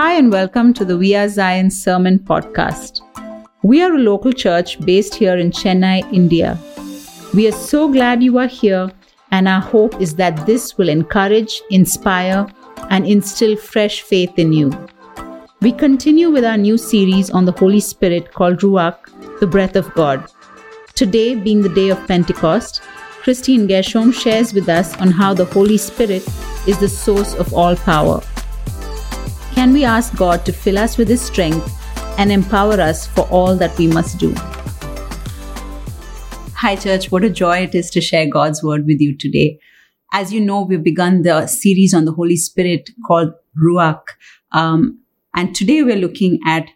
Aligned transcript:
Hi, 0.00 0.14
and 0.14 0.32
welcome 0.32 0.72
to 0.72 0.84
the 0.86 0.96
We 0.96 1.14
Are 1.14 1.28
Zion 1.28 1.70
Sermon 1.70 2.18
Podcast. 2.18 3.02
We 3.62 3.82
are 3.82 3.92
a 3.92 3.98
local 3.98 4.32
church 4.32 4.80
based 4.80 5.14
here 5.14 5.36
in 5.36 5.50
Chennai, 5.50 6.10
India. 6.10 6.58
We 7.34 7.46
are 7.48 7.52
so 7.52 7.86
glad 7.86 8.22
you 8.22 8.38
are 8.38 8.46
here, 8.46 8.90
and 9.30 9.46
our 9.46 9.60
hope 9.60 10.00
is 10.00 10.14
that 10.14 10.46
this 10.46 10.78
will 10.78 10.88
encourage, 10.88 11.60
inspire, 11.68 12.46
and 12.88 13.06
instill 13.06 13.58
fresh 13.58 14.00
faith 14.00 14.38
in 14.38 14.54
you. 14.54 14.72
We 15.60 15.70
continue 15.70 16.30
with 16.30 16.46
our 16.46 16.56
new 16.56 16.78
series 16.78 17.28
on 17.28 17.44
the 17.44 17.52
Holy 17.52 17.80
Spirit 17.80 18.32
called 18.32 18.60
Ruach, 18.60 18.96
the 19.38 19.46
breath 19.46 19.76
of 19.76 19.92
God. 19.92 20.26
Today, 20.94 21.34
being 21.34 21.60
the 21.60 21.74
day 21.74 21.90
of 21.90 22.08
Pentecost, 22.08 22.80
Christine 23.22 23.66
Gershom 23.66 24.12
shares 24.12 24.54
with 24.54 24.70
us 24.70 24.96
on 24.96 25.10
how 25.10 25.34
the 25.34 25.44
Holy 25.44 25.76
Spirit 25.76 26.26
is 26.66 26.78
the 26.78 26.88
source 26.88 27.34
of 27.34 27.52
all 27.52 27.76
power. 27.76 28.22
Can 29.60 29.74
we 29.74 29.84
ask 29.84 30.16
God 30.16 30.46
to 30.46 30.54
fill 30.54 30.78
us 30.78 30.96
with 30.96 31.06
His 31.06 31.20
strength 31.20 31.70
and 32.18 32.32
empower 32.32 32.80
us 32.80 33.06
for 33.06 33.28
all 33.28 33.54
that 33.56 33.76
we 33.76 33.88
must 33.88 34.16
do? 34.16 34.32
Hi, 36.54 36.76
church. 36.76 37.12
What 37.12 37.24
a 37.24 37.28
joy 37.28 37.58
it 37.58 37.74
is 37.74 37.90
to 37.90 38.00
share 38.00 38.26
God's 38.26 38.62
word 38.62 38.86
with 38.86 39.02
you 39.02 39.14
today. 39.14 39.60
As 40.14 40.32
you 40.32 40.40
know, 40.40 40.62
we've 40.62 40.82
begun 40.82 41.24
the 41.24 41.46
series 41.46 41.92
on 41.92 42.06
the 42.06 42.12
Holy 42.12 42.36
Spirit 42.36 42.88
called 43.06 43.34
Ruach. 43.62 44.00
Um, 44.52 44.98
and 45.36 45.54
today 45.54 45.82
we're 45.82 45.96
looking 45.96 46.38
at 46.46 46.66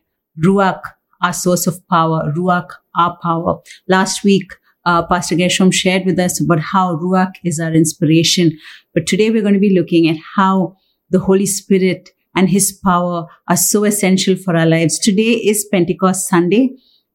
Ruach, 0.44 0.82
our 1.22 1.32
source 1.32 1.66
of 1.66 1.80
power, 1.88 2.34
Ruach, 2.36 2.68
our 2.98 3.16
power. 3.22 3.60
Last 3.88 4.24
week, 4.24 4.52
uh, 4.84 5.06
Pastor 5.06 5.36
Gershom 5.36 5.70
shared 5.70 6.04
with 6.04 6.18
us 6.18 6.38
about 6.38 6.60
how 6.60 6.96
Ruach 6.96 7.32
is 7.44 7.58
our 7.58 7.72
inspiration. 7.72 8.58
But 8.92 9.06
today 9.06 9.30
we're 9.30 9.40
going 9.40 9.54
to 9.54 9.58
be 9.58 9.74
looking 9.74 10.06
at 10.06 10.18
how 10.36 10.76
the 11.08 11.20
Holy 11.20 11.46
Spirit 11.46 12.10
and 12.34 12.48
his 12.48 12.72
power 12.84 13.26
are 13.48 13.56
so 13.56 13.84
essential 13.84 14.36
for 14.36 14.56
our 14.56 14.66
lives. 14.66 14.98
Today 14.98 15.32
is 15.32 15.66
Pentecost 15.70 16.28
Sunday. 16.28 16.70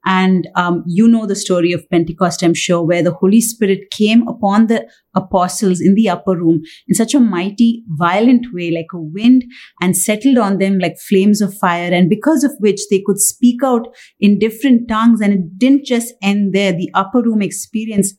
And 0.06 0.48
um, 0.56 0.84
you 0.88 1.08
know 1.08 1.26
the 1.26 1.36
story 1.36 1.74
of 1.74 1.88
Pentecost, 1.90 2.42
I'm 2.42 2.54
sure, 2.54 2.82
where 2.82 3.04
the 3.04 3.14
Holy 3.14 3.42
Spirit 3.42 3.92
came 3.92 4.26
upon 4.28 4.68
the 4.68 4.88
apostles 5.14 5.82
in 5.82 5.94
the 5.96 6.08
upper 6.08 6.38
room 6.38 6.62
in 6.88 6.96
such 6.96 7.14
a 7.14 7.20
mighty, 7.20 7.84
violent 7.90 8.48
way, 8.54 8.72
like 8.72 8.88
a 8.94 9.00
wind, 9.00 9.44
and 9.82 9.98
settled 9.98 10.38
on 10.38 10.58
them 10.58 10.80
like 10.80 10.98
flames 10.98 11.42
of 11.42 11.54
fire. 11.54 11.94
And 11.94 12.10
because 12.10 12.46
of 12.46 12.54
which 12.60 12.80
they 12.90 13.04
could 13.06 13.20
speak 13.20 13.62
out 13.64 13.88
in 14.20 14.40
different 14.40 14.88
tongues. 14.88 15.20
And 15.20 15.34
it 15.34 15.60
didn't 15.60 15.86
just 15.86 16.14
end 16.24 16.54
there. 16.54 16.72
The 16.72 16.90
upper 16.94 17.22
room 17.22 17.42
experience 17.42 18.14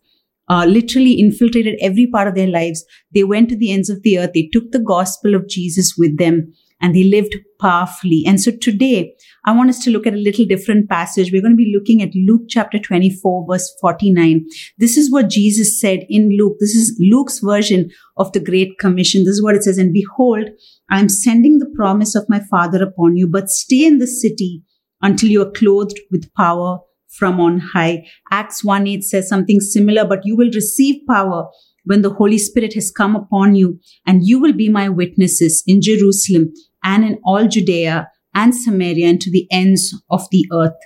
uh, 0.50 0.66
literally 0.66 1.18
infiltrated 1.18 1.78
every 1.80 2.06
part 2.06 2.28
of 2.28 2.34
their 2.34 2.48
lives. 2.48 2.84
They 3.14 3.24
went 3.24 3.48
to 3.48 3.56
the 3.56 3.72
ends 3.72 3.88
of 3.88 4.02
the 4.02 4.18
earth. 4.18 4.32
They 4.34 4.50
took 4.52 4.70
the 4.70 4.80
gospel 4.80 5.34
of 5.34 5.48
Jesus 5.48 5.94
with 5.96 6.18
them 6.18 6.52
and 6.80 6.94
they 6.94 7.04
lived 7.04 7.36
powerfully. 7.60 8.24
And 8.26 8.40
so 8.40 8.50
today, 8.50 9.14
I 9.44 9.52
want 9.52 9.70
us 9.70 9.82
to 9.84 9.90
look 9.90 10.06
at 10.06 10.14
a 10.14 10.18
little 10.18 10.44
different 10.44 10.88
passage. 10.88 11.30
We're 11.30 11.42
going 11.42 11.52
to 11.52 11.64
be 11.64 11.74
looking 11.74 12.02
at 12.02 12.14
Luke 12.14 12.42
chapter 12.48 12.78
24, 12.78 13.46
verse 13.48 13.72
49. 13.80 14.46
This 14.78 14.96
is 14.96 15.10
what 15.10 15.28
Jesus 15.28 15.80
said 15.80 16.06
in 16.08 16.36
Luke. 16.36 16.56
This 16.60 16.74
is 16.74 16.98
Luke's 17.00 17.38
version 17.40 17.90
of 18.16 18.32
the 18.32 18.40
Great 18.40 18.78
Commission. 18.78 19.24
This 19.24 19.34
is 19.34 19.42
what 19.42 19.54
it 19.54 19.64
says. 19.64 19.78
And 19.78 19.92
behold, 19.92 20.48
I 20.90 21.00
am 21.00 21.08
sending 21.08 21.58
the 21.58 21.72
promise 21.74 22.14
of 22.14 22.28
my 22.28 22.40
Father 22.50 22.82
upon 22.82 23.16
you, 23.16 23.26
but 23.28 23.50
stay 23.50 23.86
in 23.86 23.98
the 23.98 24.06
city 24.06 24.62
until 25.02 25.30
you 25.30 25.42
are 25.42 25.50
clothed 25.50 25.98
with 26.10 26.32
power 26.34 26.78
from 27.08 27.40
on 27.40 27.58
high. 27.58 28.06
Acts 28.30 28.64
1 28.64 28.86
8 28.86 29.04
says 29.04 29.28
something 29.28 29.60
similar, 29.60 30.04
but 30.04 30.24
you 30.24 30.36
will 30.36 30.50
receive 30.54 31.02
power 31.08 31.48
when 31.84 32.02
the 32.02 32.10
Holy 32.10 32.38
Spirit 32.38 32.74
has 32.74 32.90
come 32.90 33.16
upon 33.16 33.54
you, 33.54 33.80
and 34.06 34.26
you 34.26 34.38
will 34.38 34.52
be 34.52 34.68
my 34.68 34.88
witnesses 34.88 35.62
in 35.66 35.80
Jerusalem 35.80 36.52
and 36.82 37.04
in 37.04 37.18
all 37.24 37.48
Judea 37.48 38.10
and 38.34 38.54
Samaria 38.54 39.08
and 39.08 39.20
to 39.20 39.30
the 39.30 39.46
ends 39.50 39.94
of 40.10 40.28
the 40.30 40.46
earth. 40.52 40.76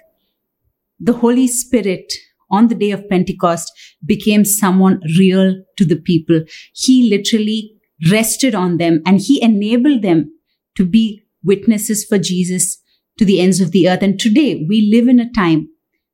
The 0.99 1.13
Holy 1.13 1.47
Spirit 1.47 2.13
on 2.51 2.69
the 2.69 2.75
day 2.75 2.91
of 2.91 3.09
Pentecost 3.09 3.73
became 4.05 4.45
someone 4.45 5.01
real 5.19 5.63
to 5.77 5.85
the 5.85 5.97
people. 5.97 6.43
He 6.73 7.09
literally 7.11 7.73
rested 8.11 8.55
on 8.55 8.79
them 8.79 9.03
and 9.07 9.21
he 9.21 9.43
enabled 9.43 10.03
them 10.03 10.33
to 10.77 10.85
be 10.85 11.23
witnesses 11.43 12.05
for 12.05 12.19
Jesus 12.19 12.79
to 13.19 13.25
the 13.25 13.41
ends 13.41 13.61
of 13.61 13.71
the 13.71 13.89
earth. 13.89 14.03
And 14.03 14.19
today 14.19 14.65
we 14.69 14.91
live 14.93 15.09
in 15.09 15.21
a 15.21 15.33
time 15.33 15.69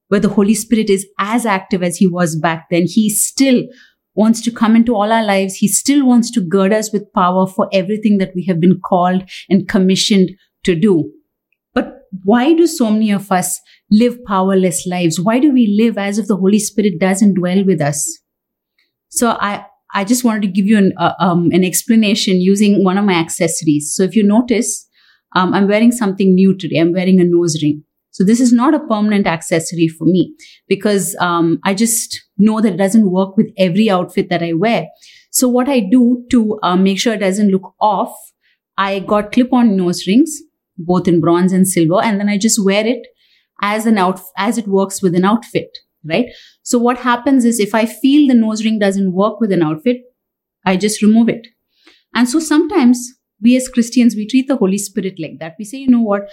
where 0.08 0.20
the 0.20 0.28
Holy 0.28 0.54
Spirit 0.54 0.90
is 0.90 1.06
as 1.18 1.46
active 1.46 1.82
as 1.82 1.96
he 1.96 2.06
was 2.06 2.36
back 2.36 2.66
then. 2.70 2.82
He 2.86 3.08
still 3.08 3.62
wants 4.20 4.42
to 4.42 4.52
come 4.60 4.76
into 4.76 4.94
all 4.94 5.12
our 5.16 5.24
lives. 5.24 5.54
He 5.54 5.68
still 5.68 6.06
wants 6.06 6.30
to 6.32 6.40
gird 6.56 6.72
us 6.78 6.92
with 6.92 7.12
power 7.14 7.46
for 7.46 7.68
everything 7.72 8.18
that 8.18 8.32
we 8.34 8.44
have 8.44 8.60
been 8.60 8.78
called 8.88 9.22
and 9.48 9.68
commissioned 9.74 10.30
to 10.64 10.74
do. 10.74 11.10
But 11.74 12.02
why 12.24 12.52
do 12.52 12.66
so 12.66 12.90
many 12.90 13.10
of 13.12 13.32
us 13.32 13.58
live 13.90 14.18
powerless 14.26 14.86
lives? 14.86 15.18
Why 15.18 15.38
do 15.38 15.52
we 15.52 15.66
live 15.82 15.96
as 15.96 16.18
if 16.18 16.26
the 16.26 16.36
Holy 16.36 16.58
Spirit 16.58 17.00
doesn't 17.00 17.34
dwell 17.34 17.64
with 17.64 17.80
us? 17.80 18.18
So 19.08 19.30
I, 19.40 19.64
I 19.94 20.04
just 20.04 20.24
wanted 20.24 20.42
to 20.42 20.48
give 20.48 20.66
you 20.66 20.78
an, 20.78 20.92
uh, 20.98 21.14
um, 21.18 21.50
an 21.52 21.64
explanation 21.64 22.40
using 22.40 22.84
one 22.84 22.98
of 22.98 23.04
my 23.04 23.14
accessories. 23.14 23.92
So 23.94 24.02
if 24.02 24.14
you 24.14 24.22
notice, 24.22 24.86
um, 25.34 25.54
I'm 25.54 25.66
wearing 25.66 25.92
something 25.92 26.34
new 26.34 26.56
today. 26.56 26.78
I'm 26.78 26.92
wearing 26.92 27.20
a 27.20 27.24
nose 27.24 27.62
ring. 27.62 27.84
So 28.20 28.24
this 28.26 28.38
is 28.38 28.52
not 28.52 28.74
a 28.74 28.80
permanent 28.80 29.26
accessory 29.26 29.88
for 29.88 30.04
me 30.04 30.34
because 30.68 31.16
um, 31.20 31.58
I 31.64 31.72
just 31.72 32.20
know 32.36 32.60
that 32.60 32.74
it 32.74 32.76
doesn't 32.76 33.10
work 33.10 33.34
with 33.34 33.46
every 33.56 33.88
outfit 33.88 34.28
that 34.28 34.42
I 34.42 34.52
wear. 34.52 34.88
So 35.30 35.48
what 35.48 35.70
I 35.70 35.80
do 35.80 36.26
to 36.30 36.58
uh, 36.62 36.76
make 36.76 37.00
sure 37.00 37.14
it 37.14 37.20
doesn't 37.20 37.50
look 37.50 37.72
off, 37.80 38.14
I 38.76 38.98
got 38.98 39.32
clip-on 39.32 39.74
nose 39.74 40.06
rings, 40.06 40.38
both 40.76 41.08
in 41.08 41.22
bronze 41.22 41.54
and 41.54 41.66
silver, 41.66 42.02
and 42.02 42.20
then 42.20 42.28
I 42.28 42.36
just 42.36 42.62
wear 42.62 42.86
it 42.86 43.06
as 43.62 43.86
an 43.86 43.96
out 43.96 44.20
as 44.36 44.58
it 44.58 44.68
works 44.68 45.00
with 45.00 45.14
an 45.14 45.24
outfit, 45.24 45.78
right? 46.04 46.26
So 46.62 46.78
what 46.78 46.98
happens 46.98 47.46
is 47.46 47.58
if 47.58 47.74
I 47.74 47.86
feel 47.86 48.28
the 48.28 48.34
nose 48.34 48.62
ring 48.62 48.78
doesn't 48.78 49.14
work 49.14 49.40
with 49.40 49.50
an 49.50 49.62
outfit, 49.62 49.96
I 50.66 50.76
just 50.76 51.00
remove 51.00 51.30
it. 51.30 51.46
And 52.14 52.28
so 52.28 52.38
sometimes 52.38 53.00
we 53.42 53.56
as 53.56 53.68
Christians, 53.68 54.14
we 54.14 54.26
treat 54.26 54.46
the 54.46 54.56
Holy 54.56 54.76
Spirit 54.76 55.14
like 55.18 55.38
that. 55.40 55.54
We 55.58 55.64
say, 55.64 55.78
you 55.78 55.88
know 55.88 56.02
what? 56.02 56.28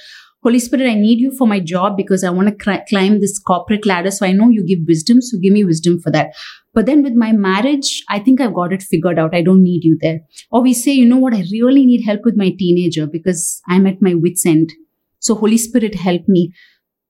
Holy 0.48 0.60
Spirit, 0.60 0.90
I 0.90 0.94
need 0.94 1.20
you 1.20 1.32
for 1.32 1.46
my 1.46 1.60
job 1.60 1.98
because 1.98 2.24
I 2.24 2.30
want 2.30 2.48
to 2.48 2.84
climb 2.88 3.20
this 3.20 3.38
corporate 3.38 3.86
ladder. 3.86 4.12
So 4.12 4.26
I 4.26 4.32
know 4.32 4.48
you 4.48 4.66
give 4.66 4.80
wisdom. 4.88 5.22
So 5.22 5.38
give 5.38 5.52
me 5.52 5.66
wisdom 5.66 6.00
for 6.00 6.10
that. 6.12 6.38
But 6.74 6.86
then 6.86 7.04
with 7.04 7.16
my 7.16 7.34
marriage, 7.34 8.02
I 8.10 8.20
think 8.20 8.40
I've 8.40 8.54
got 8.54 8.72
it 8.72 8.82
figured 8.82 9.20
out. 9.20 9.36
I 9.36 9.42
don't 9.42 9.62
need 9.62 9.84
you 9.84 9.98
there. 10.00 10.22
Or 10.50 10.62
we 10.62 10.74
say, 10.74 10.94
you 10.94 11.06
know 11.06 11.18
what? 11.18 11.34
I 11.34 11.44
really 11.52 11.86
need 11.86 12.06
help 12.06 12.22
with 12.24 12.38
my 12.38 12.52
teenager 12.58 13.06
because 13.06 13.62
I'm 13.68 13.86
at 13.88 14.02
my 14.02 14.14
wit's 14.14 14.46
end. 14.46 14.72
So 15.20 15.36
Holy 15.36 15.58
Spirit, 15.58 15.96
help 15.96 16.30
me. 16.30 16.54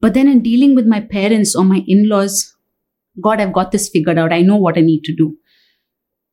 But 0.01 0.15
then 0.15 0.27
in 0.27 0.41
dealing 0.41 0.73
with 0.73 0.87
my 0.87 1.01
parents 1.01 1.55
or 1.55 1.63
my 1.63 1.83
in-laws, 1.85 2.55
God, 3.21 3.39
I've 3.39 3.53
got 3.53 3.71
this 3.71 3.87
figured 3.87 4.17
out. 4.17 4.33
I 4.33 4.41
know 4.41 4.55
what 4.55 4.79
I 4.79 4.81
need 4.81 5.03
to 5.03 5.15
do. 5.15 5.37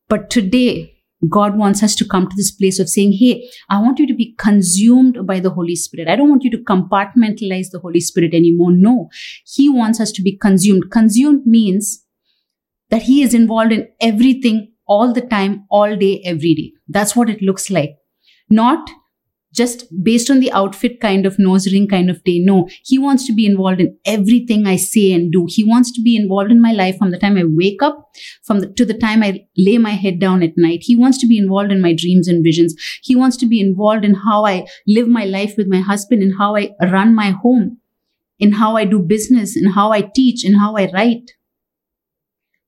But 0.09 0.31
today, 0.31 0.94
God 1.29 1.57
wants 1.57 1.83
us 1.83 1.95
to 1.97 2.05
come 2.05 2.29
to 2.29 2.37
this 2.37 2.51
place 2.51 2.79
of 2.79 2.89
saying, 2.89 3.13
Hey, 3.19 3.49
I 3.69 3.81
want 3.81 3.99
you 3.99 4.07
to 4.07 4.15
be 4.15 4.35
consumed 4.39 5.27
by 5.27 5.41
the 5.41 5.51
Holy 5.51 5.77
Spirit. 5.77 6.09
I 6.09 6.17
don't 6.17 6.29
want 6.29 6.45
you 6.45 6.51
to 6.51 6.59
compartmentalize 6.59 7.71
the 7.71 7.81
Holy 7.81 8.01
Spirit 8.01 8.35
anymore. 8.35 8.73
No, 8.73 9.09
He 9.47 9.69
wants 9.69 10.01
us 10.01 10.13
to 10.13 10.23
be 10.23 10.37
consumed. 10.37 10.91
Consumed 10.91 11.47
means 11.47 12.05
that 12.91 13.03
He 13.03 13.23
is 13.23 13.35
involved 13.35 13.73
in 13.73 13.89
everything 14.01 14.73
all 14.87 15.13
the 15.13 15.23
time, 15.23 15.65
all 15.71 15.97
day, 15.97 16.23
every 16.25 16.55
day. 16.55 16.73
That's 16.89 17.17
what 17.17 17.31
it 17.31 17.43
looks 17.43 17.71
like. 17.71 17.97
Not 18.51 18.91
just 19.55 19.87
based 20.03 20.31
on 20.31 20.41
the 20.41 20.51
outfit 20.53 21.01
kind 21.01 21.25
of 21.27 21.39
nose 21.39 21.73
ring 21.73 21.87
kind 21.89 22.11
of 22.11 22.23
day. 22.25 22.41
No, 22.41 22.69
he 22.83 22.99
wants 22.99 23.27
to 23.27 23.33
be 23.33 23.47
involved 23.47 23.81
in 23.81 23.97
everything 24.05 24.67
I 24.67 24.77
say 24.77 25.13
and 25.13 25.31
do. 25.31 25.47
He 25.49 25.65
wants 25.65 25.93
to 25.93 26.03
be 26.03 26.17
involved 26.17 26.51
in 26.51 26.61
my 26.61 26.73
life 26.73 26.99
from 26.99 27.13
the 27.13 27.19
time 27.19 27.37
I 27.39 27.45
wake 27.47 27.83
up 27.83 28.11
from 28.43 28.61
the, 28.61 28.67
to 28.73 28.85
the 28.85 28.99
time 28.99 29.23
I 29.23 29.47
lay 29.57 29.79
my 29.79 29.93
head 29.93 30.19
down 30.19 30.43
at 30.43 30.57
night. 30.57 30.81
He 30.83 30.97
wants 30.97 31.19
to 31.19 31.27
be 31.27 31.39
involved 31.39 31.71
in 31.71 31.81
my 31.81 31.95
dreams 31.95 32.27
and 32.27 32.43
visions. 32.43 32.75
He 33.03 33.15
wants 33.15 33.37
to 33.39 33.47
be 33.47 33.61
involved 33.61 34.05
in 34.05 34.15
how 34.15 34.45
I 34.45 34.67
live 34.87 35.09
my 35.09 35.25
life 35.25 35.55
with 35.57 35.69
my 35.69 35.81
husband 35.81 36.23
and 36.23 36.35
how 36.39 36.57
I 36.57 36.71
run 36.83 37.15
my 37.15 37.31
home, 37.31 37.79
in 38.39 38.53
how 38.53 38.77
I 38.77 38.85
do 38.85 38.99
business, 38.99 39.57
in 39.57 39.71
how 39.71 39.93
I 39.93 40.11
teach, 40.15 40.45
in 40.45 40.55
how 40.55 40.77
I 40.77 40.91
write. 40.93 41.31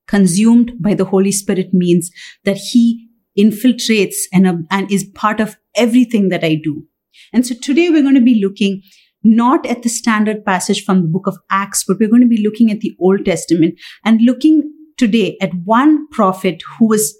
Consumed 0.06 0.74
by 0.80 0.94
the 0.94 1.06
Holy 1.06 1.32
Spirit 1.32 1.74
means 1.74 2.12
that 2.44 2.56
he 2.56 3.05
infiltrates 3.38 4.14
and, 4.32 4.46
uh, 4.46 4.56
and 4.70 4.90
is 4.90 5.04
part 5.14 5.40
of 5.40 5.56
everything 5.74 6.28
that 6.30 6.44
I 6.44 6.60
do. 6.62 6.84
And 7.32 7.46
so 7.46 7.54
today 7.54 7.90
we're 7.90 8.02
going 8.02 8.14
to 8.14 8.20
be 8.20 8.40
looking 8.42 8.82
not 9.22 9.66
at 9.66 9.82
the 9.82 9.88
standard 9.88 10.44
passage 10.44 10.84
from 10.84 11.02
the 11.02 11.08
book 11.08 11.26
of 11.26 11.36
Acts, 11.50 11.84
but 11.86 11.98
we're 11.98 12.08
going 12.08 12.22
to 12.22 12.28
be 12.28 12.42
looking 12.42 12.70
at 12.70 12.80
the 12.80 12.96
Old 13.00 13.24
Testament 13.24 13.74
and 14.04 14.22
looking 14.22 14.72
today 14.96 15.36
at 15.40 15.50
one 15.64 16.08
prophet 16.08 16.62
who 16.78 16.88
was 16.88 17.16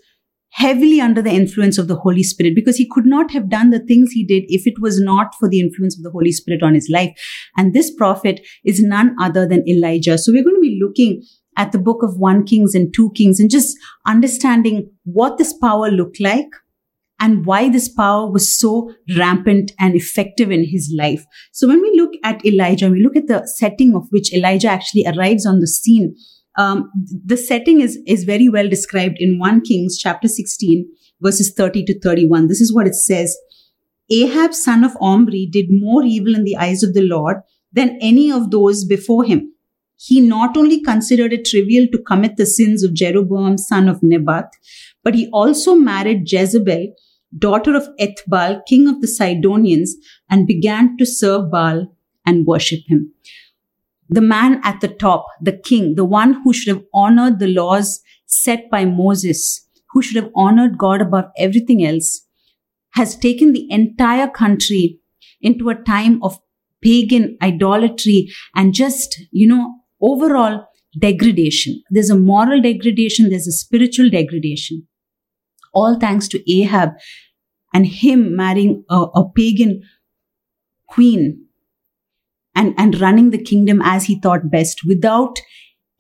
heavily 0.50 1.00
under 1.00 1.20
the 1.20 1.30
influence 1.30 1.76
of 1.76 1.86
the 1.86 1.96
Holy 1.96 2.22
Spirit 2.22 2.54
because 2.54 2.76
he 2.76 2.88
could 2.90 3.04
not 3.04 3.30
have 3.30 3.50
done 3.50 3.70
the 3.70 3.84
things 3.84 4.12
he 4.12 4.24
did 4.24 4.44
if 4.48 4.66
it 4.66 4.80
was 4.80 4.98
not 4.98 5.34
for 5.38 5.50
the 5.50 5.60
influence 5.60 5.96
of 5.98 6.02
the 6.02 6.10
Holy 6.10 6.32
Spirit 6.32 6.62
on 6.62 6.74
his 6.74 6.88
life. 6.90 7.10
And 7.58 7.74
this 7.74 7.94
prophet 7.94 8.40
is 8.64 8.80
none 8.82 9.14
other 9.20 9.46
than 9.46 9.68
Elijah. 9.68 10.16
So 10.16 10.32
we're 10.32 10.44
going 10.44 10.56
to 10.56 10.60
be 10.60 10.80
looking 10.82 11.22
at 11.56 11.72
the 11.72 11.78
book 11.78 12.02
of 12.02 12.18
1 12.18 12.44
Kings 12.44 12.74
and 12.74 12.92
2 12.94 13.12
Kings 13.14 13.40
and 13.40 13.50
just 13.50 13.76
understanding 14.06 14.90
what 15.04 15.38
this 15.38 15.52
power 15.52 15.90
looked 15.90 16.20
like, 16.20 16.48
and 17.18 17.46
why 17.46 17.68
this 17.68 17.88
power 17.88 18.30
was 18.30 18.58
so 18.58 18.92
rampant 19.16 19.72
and 19.78 19.94
effective 19.94 20.50
in 20.50 20.64
his 20.64 20.94
life. 20.96 21.24
So 21.52 21.66
when 21.66 21.80
we 21.80 21.92
look 21.96 22.12
at 22.22 22.44
Elijah, 22.44 22.90
we 22.90 23.02
look 23.02 23.16
at 23.16 23.26
the 23.26 23.46
setting 23.56 23.94
of 23.94 24.06
which 24.10 24.32
Elijah 24.34 24.68
actually 24.68 25.06
arrives 25.06 25.46
on 25.46 25.60
the 25.60 25.66
scene. 25.66 26.14
Um, 26.58 26.90
the 27.24 27.36
setting 27.36 27.80
is, 27.80 27.98
is 28.06 28.24
very 28.24 28.48
well 28.48 28.68
described 28.68 29.16
in 29.18 29.38
1 29.38 29.62
Kings 29.62 29.98
chapter 29.98 30.28
16, 30.28 30.86
verses 31.20 31.52
30 31.56 31.84
to 31.84 32.00
31. 32.00 32.48
This 32.48 32.60
is 32.60 32.74
what 32.74 32.86
it 32.86 32.94
says. 32.94 33.36
Ahab, 34.10 34.54
son 34.54 34.84
of 34.84 34.92
Omri, 35.00 35.48
did 35.50 35.66
more 35.68 36.04
evil 36.04 36.34
in 36.34 36.44
the 36.44 36.56
eyes 36.56 36.82
of 36.82 36.94
the 36.94 37.02
Lord 37.02 37.38
than 37.72 37.98
any 38.00 38.30
of 38.30 38.50
those 38.50 38.84
before 38.84 39.24
him. 39.24 39.52
He 39.98 40.20
not 40.20 40.56
only 40.56 40.82
considered 40.82 41.32
it 41.32 41.46
trivial 41.46 41.86
to 41.92 42.02
commit 42.02 42.36
the 42.36 42.46
sins 42.46 42.82
of 42.82 42.94
Jeroboam, 42.94 43.58
son 43.58 43.88
of 43.88 44.02
Nebat, 44.02 44.52
but 45.02 45.14
he 45.14 45.28
also 45.32 45.74
married 45.74 46.30
Jezebel, 46.30 46.92
daughter 47.36 47.74
of 47.74 47.88
Ethbaal, 47.98 48.60
king 48.66 48.88
of 48.88 49.00
the 49.00 49.08
Sidonians, 49.08 49.96
and 50.30 50.46
began 50.46 50.96
to 50.98 51.06
serve 51.06 51.50
Baal 51.50 51.96
and 52.24 52.46
worship 52.46 52.80
him. 52.86 53.12
The 54.08 54.20
man 54.20 54.60
at 54.62 54.80
the 54.80 54.88
top, 54.88 55.26
the 55.40 55.56
king, 55.56 55.94
the 55.94 56.04
one 56.04 56.40
who 56.44 56.52
should 56.52 56.76
have 56.76 56.84
honored 56.94 57.38
the 57.38 57.48
laws 57.48 58.00
set 58.26 58.70
by 58.70 58.84
Moses, 58.84 59.66
who 59.90 60.02
should 60.02 60.22
have 60.22 60.30
honored 60.34 60.78
God 60.78 61.00
above 61.00 61.26
everything 61.38 61.84
else, 61.84 62.26
has 62.92 63.16
taken 63.16 63.52
the 63.52 63.70
entire 63.70 64.28
country 64.28 65.00
into 65.40 65.68
a 65.68 65.74
time 65.74 66.22
of 66.22 66.38
pagan 66.82 67.36
idolatry 67.42 68.28
and 68.54 68.74
just, 68.74 69.20
you 69.32 69.48
know, 69.48 69.75
overall 70.00 70.66
degradation. 70.98 71.82
There's 71.90 72.10
a 72.10 72.18
moral 72.18 72.60
degradation, 72.60 73.30
there's 73.30 73.46
a 73.46 73.52
spiritual 73.52 74.10
degradation. 74.10 74.86
All 75.74 75.98
thanks 75.98 76.28
to 76.28 76.52
Ahab 76.52 76.90
and 77.74 77.86
him 77.86 78.34
marrying 78.34 78.84
a, 78.88 79.02
a 79.14 79.30
pagan 79.34 79.82
queen 80.88 81.46
and, 82.54 82.74
and 82.78 82.98
running 83.00 83.30
the 83.30 83.42
kingdom 83.42 83.82
as 83.82 84.04
he 84.04 84.18
thought 84.20 84.50
best 84.50 84.80
without 84.86 85.38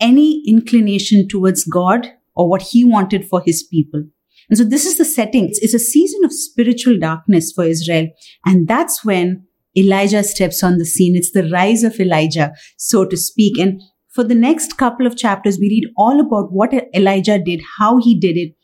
any 0.00 0.42
inclination 0.46 1.28
towards 1.28 1.64
God 1.64 2.10
or 2.34 2.48
what 2.48 2.62
he 2.62 2.84
wanted 2.84 3.26
for 3.28 3.42
his 3.44 3.62
people. 3.62 4.04
And 4.48 4.56
so 4.56 4.64
this 4.64 4.86
is 4.86 4.96
the 4.96 5.04
setting. 5.04 5.46
It's, 5.46 5.58
it's 5.58 5.74
a 5.74 5.78
season 5.78 6.24
of 6.24 6.32
spiritual 6.32 6.98
darkness 6.98 7.52
for 7.52 7.64
Israel. 7.64 8.08
And 8.44 8.68
that's 8.68 9.04
when 9.04 9.45
Elijah 9.76 10.22
steps 10.22 10.62
on 10.62 10.78
the 10.78 10.86
scene. 10.86 11.16
It's 11.16 11.32
the 11.32 11.48
rise 11.50 11.82
of 11.82 12.00
Elijah, 12.00 12.52
so 12.76 13.04
to 13.04 13.16
speak. 13.16 13.58
And 13.58 13.80
for 14.08 14.24
the 14.24 14.34
next 14.34 14.78
couple 14.78 15.06
of 15.06 15.16
chapters, 15.16 15.58
we 15.58 15.68
read 15.68 15.92
all 15.96 16.20
about 16.20 16.52
what 16.52 16.72
Elijah 16.94 17.38
did, 17.38 17.60
how 17.78 17.98
he 17.98 18.18
did 18.18 18.36
it, 18.36 18.54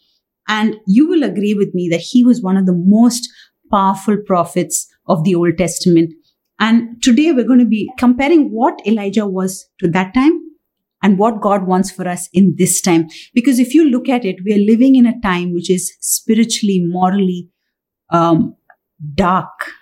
and 0.48 0.76
you 0.86 1.06
will 1.08 1.22
agree 1.22 1.54
with 1.54 1.74
me 1.74 1.88
that 1.90 2.00
he 2.00 2.24
was 2.24 2.42
one 2.42 2.56
of 2.56 2.66
the 2.66 2.74
most 2.74 3.28
powerful 3.70 4.16
prophets 4.26 4.88
of 5.06 5.24
the 5.24 5.34
Old 5.34 5.56
Testament. 5.58 6.12
And 6.58 7.02
today 7.02 7.32
we're 7.32 7.46
going 7.46 7.58
to 7.58 7.64
be 7.64 7.90
comparing 7.98 8.50
what 8.50 8.80
Elijah 8.86 9.26
was 9.26 9.66
to 9.80 9.88
that 9.88 10.14
time 10.14 10.40
and 11.02 11.18
what 11.18 11.40
God 11.40 11.66
wants 11.66 11.90
for 11.90 12.06
us 12.06 12.28
in 12.32 12.54
this 12.56 12.80
time. 12.80 13.08
Because 13.34 13.58
if 13.58 13.74
you 13.74 13.84
look 13.84 14.08
at 14.08 14.24
it, 14.24 14.36
we 14.44 14.54
are 14.54 14.70
living 14.70 14.94
in 14.94 15.06
a 15.06 15.20
time 15.20 15.52
which 15.52 15.70
is 15.70 15.92
spiritually, 16.00 16.80
morally 16.84 17.48
um, 18.10 18.54
dark. 19.14 19.72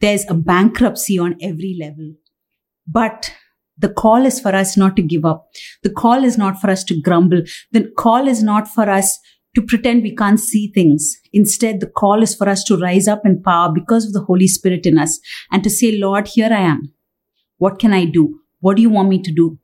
There's 0.00 0.28
a 0.28 0.34
bankruptcy 0.34 1.18
on 1.18 1.36
every 1.40 1.76
level. 1.80 2.14
But 2.86 3.32
the 3.78 3.88
call 3.88 4.24
is 4.24 4.40
for 4.40 4.54
us 4.54 4.76
not 4.76 4.96
to 4.96 5.02
give 5.02 5.24
up. 5.24 5.48
The 5.82 5.90
call 5.90 6.24
is 6.24 6.38
not 6.38 6.60
for 6.60 6.70
us 6.70 6.84
to 6.84 7.00
grumble. 7.00 7.42
The 7.72 7.90
call 7.96 8.28
is 8.28 8.42
not 8.42 8.68
for 8.68 8.88
us 8.88 9.18
to 9.54 9.62
pretend 9.62 10.02
we 10.02 10.14
can't 10.14 10.38
see 10.38 10.70
things. 10.72 11.16
Instead, 11.32 11.80
the 11.80 11.86
call 11.86 12.22
is 12.22 12.34
for 12.34 12.48
us 12.48 12.62
to 12.64 12.76
rise 12.76 13.08
up 13.08 13.22
in 13.24 13.42
power 13.42 13.72
because 13.72 14.06
of 14.06 14.12
the 14.12 14.22
Holy 14.22 14.46
Spirit 14.46 14.86
in 14.86 14.98
us 14.98 15.18
and 15.50 15.64
to 15.64 15.70
say, 15.70 15.98
Lord, 15.98 16.28
here 16.28 16.50
I 16.52 16.60
am. 16.60 16.92
What 17.58 17.78
can 17.78 17.92
I 17.92 18.04
do? 18.04 18.40
What 18.60 18.76
do 18.76 18.82
you 18.82 18.90
want 18.90 19.08
me 19.08 19.22
to 19.22 19.32
do? 19.32 19.58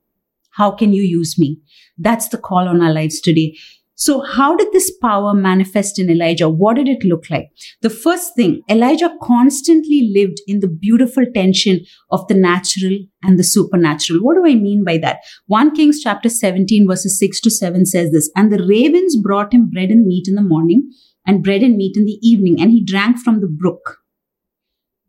How 0.52 0.70
can 0.70 0.92
you 0.92 1.02
use 1.02 1.38
me? 1.38 1.60
That's 1.98 2.28
the 2.28 2.38
call 2.38 2.68
on 2.68 2.82
our 2.82 2.92
lives 2.92 3.20
today. 3.20 3.56
So, 3.94 4.20
how 4.20 4.56
did 4.56 4.72
this 4.72 4.90
power 5.02 5.34
manifest 5.34 5.98
in 5.98 6.10
Elijah? 6.10 6.48
What 6.48 6.76
did 6.76 6.88
it 6.88 7.04
look 7.04 7.28
like? 7.30 7.50
The 7.82 7.90
first 7.90 8.34
thing, 8.34 8.62
Elijah 8.68 9.10
constantly 9.22 10.10
lived 10.14 10.40
in 10.46 10.60
the 10.60 10.68
beautiful 10.68 11.24
tension 11.34 11.84
of 12.10 12.26
the 12.26 12.34
natural 12.34 12.98
and 13.22 13.38
the 13.38 13.44
supernatural. 13.44 14.20
What 14.20 14.36
do 14.36 14.46
I 14.46 14.54
mean 14.54 14.82
by 14.82 14.98
that? 14.98 15.18
1 15.46 15.74
Kings 15.74 16.00
chapter 16.02 16.28
17, 16.28 16.86
verses 16.88 17.18
6 17.18 17.40
to 17.42 17.50
7 17.50 17.84
says 17.84 18.10
this 18.10 18.30
And 18.34 18.50
the 18.50 18.64
ravens 18.66 19.16
brought 19.16 19.52
him 19.52 19.68
bread 19.70 19.90
and 19.90 20.06
meat 20.06 20.26
in 20.26 20.34
the 20.34 20.42
morning, 20.42 20.90
and 21.26 21.44
bread 21.44 21.62
and 21.62 21.76
meat 21.76 21.96
in 21.96 22.04
the 22.04 22.18
evening, 22.22 22.60
and 22.60 22.70
he 22.70 22.82
drank 22.82 23.18
from 23.18 23.40
the 23.40 23.48
brook. 23.48 23.98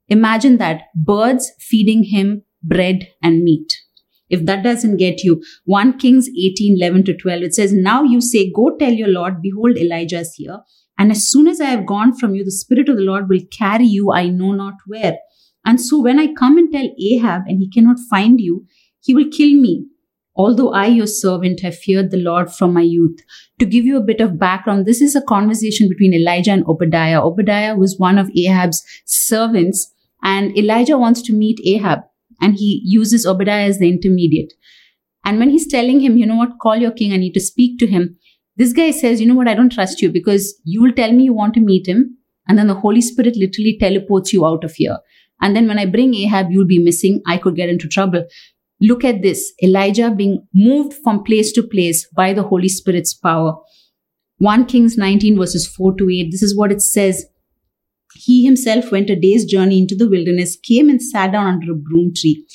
Imagine 0.10 0.58
that 0.58 0.84
birds 0.94 1.52
feeding 1.60 2.04
him 2.04 2.44
bread 2.62 3.08
and 3.22 3.44
meat. 3.44 3.83
If 4.34 4.46
that 4.48 4.64
doesn't 4.64 4.98
get 4.98 5.24
you, 5.24 5.44
1 5.66 6.00
Kings 6.00 6.28
18 6.28 6.78
11 6.78 7.04
to 7.06 7.18
12, 7.18 7.44
it 7.44 7.54
says, 7.54 7.72
Now 7.72 8.02
you 8.02 8.20
say, 8.20 8.52
Go 8.52 8.76
tell 8.78 8.92
your 8.92 9.10
Lord, 9.10 9.42
behold, 9.44 9.78
Elijah 9.78 10.22
is 10.22 10.34
here. 10.36 10.58
And 10.98 11.12
as 11.12 11.30
soon 11.30 11.48
as 11.48 11.62
I 11.62 11.66
have 11.66 11.86
gone 11.86 12.18
from 12.18 12.34
you, 12.34 12.44
the 12.44 12.52
Spirit 12.52 12.90
of 12.90 12.96
the 12.96 13.04
Lord 13.04 13.30
will 13.30 13.42
carry 13.52 13.86
you, 13.86 14.12
I 14.12 14.30
know 14.30 14.52
not 14.54 14.74
where. 14.88 15.18
And 15.66 15.80
so 15.80 16.02
when 16.02 16.20
I 16.20 16.34
come 16.34 16.58
and 16.58 16.72
tell 16.72 16.90
Ahab 17.12 17.44
and 17.48 17.60
he 17.60 17.70
cannot 17.70 17.98
find 18.10 18.42
you, 18.42 18.66
he 19.02 19.14
will 19.14 19.30
kill 19.30 19.54
me. 19.54 19.86
Although 20.36 20.74
I, 20.74 20.88
your 20.88 21.06
servant, 21.06 21.62
have 21.62 21.78
feared 21.78 22.10
the 22.10 22.18
Lord 22.18 22.52
from 22.52 22.74
my 22.74 22.82
youth. 22.82 23.20
To 23.60 23.68
give 23.68 23.86
you 23.86 23.98
a 23.98 24.08
bit 24.12 24.20
of 24.20 24.40
background, 24.40 24.88
this 24.88 25.00
is 25.00 25.16
a 25.16 25.22
conversation 25.22 25.88
between 25.90 26.16
Elijah 26.16 26.54
and 26.54 26.66
Obadiah. 26.66 27.22
Obadiah 27.22 27.76
was 27.76 28.00
one 28.00 28.18
of 28.18 28.32
Ahab's 28.36 28.84
servants, 29.06 29.94
and 30.24 30.58
Elijah 30.58 30.98
wants 30.98 31.22
to 31.24 31.34
meet 31.34 31.60
Ahab 31.64 32.00
and 32.42 32.56
he 32.56 32.82
uses 32.84 33.26
Obadiah 33.26 33.68
as 33.68 33.80
the 33.80 33.90
intermediate. 33.90 34.54
And 35.26 35.40
when 35.40 35.50
he's 35.50 35.68
telling 35.68 36.02
him, 36.02 36.18
you 36.18 36.26
know 36.26 36.36
what, 36.36 36.60
call 36.62 36.76
your 36.76 36.92
king, 36.92 37.14
I 37.14 37.18
need 37.18 37.34
to 37.34 37.40
speak 37.40 37.80
to 37.80 37.88
him, 37.88 38.18
this 38.56 38.74
guy 38.74 38.92
says, 38.92 39.20
you 39.20 39.28
know 39.28 39.36
what, 39.36 39.48
I 39.48 39.56
don't 39.56 39.72
trust 39.72 40.02
you 40.02 40.12
because 40.12 40.60
you 40.64 40.82
will 40.82 40.94
tell 40.94 41.12
me 41.12 41.24
you 41.24 41.34
want 41.34 41.54
to 41.56 41.60
meet 41.60 41.88
him, 41.88 42.18
and 42.48 42.58
then 42.58 42.68
the 42.68 42.76
Holy 42.76 43.02
Spirit 43.02 43.36
literally 43.36 43.78
teleports 43.80 44.34
you 44.34 44.46
out 44.46 44.64
of 44.64 44.74
here. 44.74 44.98
And 45.42 45.56
then 45.56 45.68
when 45.68 45.80
I 45.80 45.86
bring 45.86 46.14
Ahab, 46.14 46.52
you'll 46.52 46.68
be 46.68 46.80
missing. 46.80 47.22
I 47.26 47.38
could 47.38 47.56
get 47.56 47.70
into 47.70 47.88
trouble. 47.88 48.26
Look 48.80 49.04
at 49.04 49.22
this 49.22 49.54
Elijah 49.64 50.12
being 50.12 50.46
moved 50.54 50.94
from 51.04 51.24
place 51.24 51.52
to 51.54 51.64
place 51.64 52.08
by 52.16 52.34
the 52.34 52.44
Holy 52.44 52.70
Spirit's 52.70 53.14
power. 53.14 53.56
1 54.38 54.66
Kings 54.66 54.98
19, 54.98 55.38
verses 55.38 55.68
4 55.68 55.96
to 55.96 56.10
8. 56.10 56.32
This 56.32 56.44
is 56.44 56.56
what 56.56 56.72
it 56.72 56.82
says 56.82 57.26
he 58.16 58.46
himself 58.46 58.92
went 58.92 59.10
a 59.10 59.16
day's 59.16 59.46
journey 59.46 59.80
into 59.80 59.96
the 59.96 60.10
wilderness, 60.10 60.56
came 60.56 60.90
and 60.90 61.02
sat 61.02 61.32
down 61.32 61.48
under 61.48 61.72
a 61.72 61.76
broom 61.76 62.14
tree. 62.14 62.46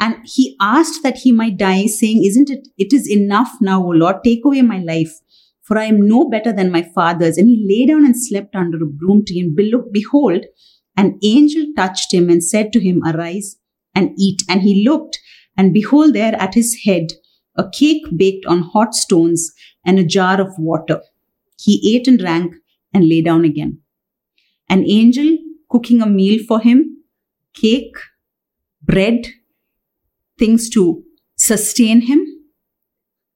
And 0.00 0.16
he 0.24 0.56
asked 0.60 1.02
that 1.02 1.18
he 1.18 1.32
might 1.32 1.56
die, 1.56 1.86
saying, 1.86 2.24
Isn't 2.24 2.50
it, 2.50 2.68
it 2.78 2.92
is 2.92 3.10
enough 3.10 3.50
now, 3.60 3.82
O 3.82 3.88
Lord, 3.88 4.16
take 4.22 4.44
away 4.44 4.62
my 4.62 4.78
life, 4.78 5.12
for 5.62 5.76
I 5.76 5.84
am 5.84 6.06
no 6.06 6.28
better 6.28 6.52
than 6.52 6.70
my 6.70 6.82
fathers. 6.82 7.36
And 7.36 7.48
he 7.48 7.66
lay 7.68 7.86
down 7.86 8.04
and 8.04 8.14
slept 8.16 8.54
under 8.54 8.82
a 8.82 8.86
broom 8.86 9.24
tree. 9.24 9.40
And 9.40 9.56
behold, 9.92 10.46
an 10.96 11.18
angel 11.22 11.66
touched 11.76 12.14
him 12.14 12.30
and 12.30 12.42
said 12.42 12.72
to 12.72 12.80
him, 12.80 13.02
Arise 13.04 13.56
and 13.94 14.12
eat. 14.16 14.42
And 14.48 14.62
he 14.62 14.84
looked, 14.88 15.18
and 15.56 15.72
behold, 15.72 16.14
there 16.14 16.34
at 16.40 16.54
his 16.54 16.82
head, 16.84 17.08
a 17.56 17.68
cake 17.68 18.04
baked 18.16 18.46
on 18.46 18.62
hot 18.62 18.94
stones 18.94 19.52
and 19.84 19.98
a 19.98 20.04
jar 20.04 20.40
of 20.40 20.54
water. 20.58 21.02
He 21.60 21.96
ate 21.96 22.06
and 22.06 22.20
drank 22.20 22.54
and 22.94 23.08
lay 23.08 23.20
down 23.20 23.44
again 23.44 23.80
an 24.68 24.84
angel 24.86 25.36
cooking 25.70 26.02
a 26.02 26.06
meal 26.06 26.40
for 26.46 26.60
him, 26.60 26.98
cake, 27.54 27.96
bread, 28.82 29.26
things 30.38 30.68
to 30.70 31.02
sustain 31.36 32.02
him. 32.02 32.24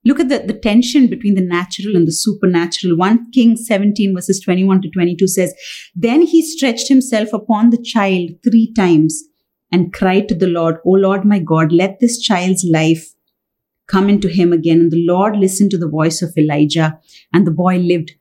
Look 0.04 0.18
at 0.18 0.28
the, 0.28 0.40
the 0.40 0.58
tension 0.58 1.06
between 1.06 1.36
the 1.36 1.42
natural 1.42 1.94
and 1.94 2.08
the 2.08 2.12
supernatural. 2.12 2.96
1 2.96 3.30
King 3.30 3.56
17 3.56 4.14
verses 4.14 4.40
21 4.40 4.82
to 4.82 4.90
22 4.90 5.28
says, 5.28 5.54
Then 5.94 6.22
he 6.22 6.42
stretched 6.42 6.88
himself 6.88 7.32
upon 7.32 7.70
the 7.70 7.82
child 7.82 8.30
three 8.42 8.72
times 8.72 9.22
and 9.70 9.92
cried 9.92 10.28
to 10.28 10.34
the 10.34 10.48
Lord, 10.48 10.76
O 10.84 10.90
Lord 10.90 11.24
my 11.24 11.38
God, 11.38 11.72
let 11.72 12.00
this 12.00 12.20
child's 12.20 12.64
life 12.64 13.14
come 13.86 14.08
into 14.08 14.28
him 14.28 14.52
again. 14.52 14.80
And 14.80 14.90
the 14.90 15.06
Lord 15.06 15.36
listened 15.36 15.70
to 15.70 15.78
the 15.78 15.88
voice 15.88 16.20
of 16.20 16.36
Elijah, 16.36 16.98
and 17.32 17.46
the 17.46 17.50
boy 17.50 17.76
lived 17.76 18.12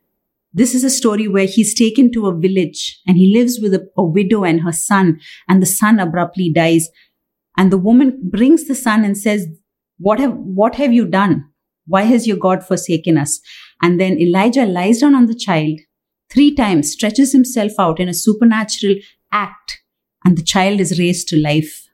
this 0.54 0.74
is 0.74 0.84
a 0.84 0.90
story 0.90 1.28
where 1.28 1.46
he's 1.46 1.74
taken 1.74 2.12
to 2.12 2.26
a 2.26 2.36
village 2.36 3.00
and 3.06 3.16
he 3.16 3.32
lives 3.34 3.58
with 3.60 3.72
a, 3.72 3.88
a, 3.96 4.04
widow 4.04 4.44
and 4.44 4.60
her 4.60 4.72
son, 4.72 5.18
and 5.48 5.62
the 5.62 5.66
son 5.66 5.98
abruptly 5.98 6.52
dies. 6.52 6.88
And 7.56 7.72
the 7.72 7.78
woman 7.78 8.20
brings 8.22 8.64
the 8.64 8.74
son 8.74 9.04
and 9.04 9.16
says, 9.16 9.46
What 9.98 10.20
have, 10.20 10.34
what 10.34 10.74
have 10.74 10.92
you 10.92 11.06
done? 11.06 11.48
Why 11.86 12.02
has 12.02 12.26
your 12.26 12.36
God 12.36 12.64
forsaken 12.64 13.16
us? 13.16 13.40
And 13.80 14.00
then 14.00 14.20
Elijah 14.20 14.66
lies 14.66 15.00
down 15.00 15.14
on 15.14 15.26
the 15.26 15.34
child 15.34 15.80
three 16.30 16.54
times, 16.54 16.92
stretches 16.92 17.32
himself 17.32 17.72
out 17.78 17.98
in 17.98 18.08
a 18.08 18.14
supernatural 18.14 18.96
act, 19.32 19.80
and 20.24 20.36
the 20.36 20.42
child 20.42 20.80
is 20.80 20.98
raised 20.98 21.28
to 21.28 21.36
life. 21.36 21.88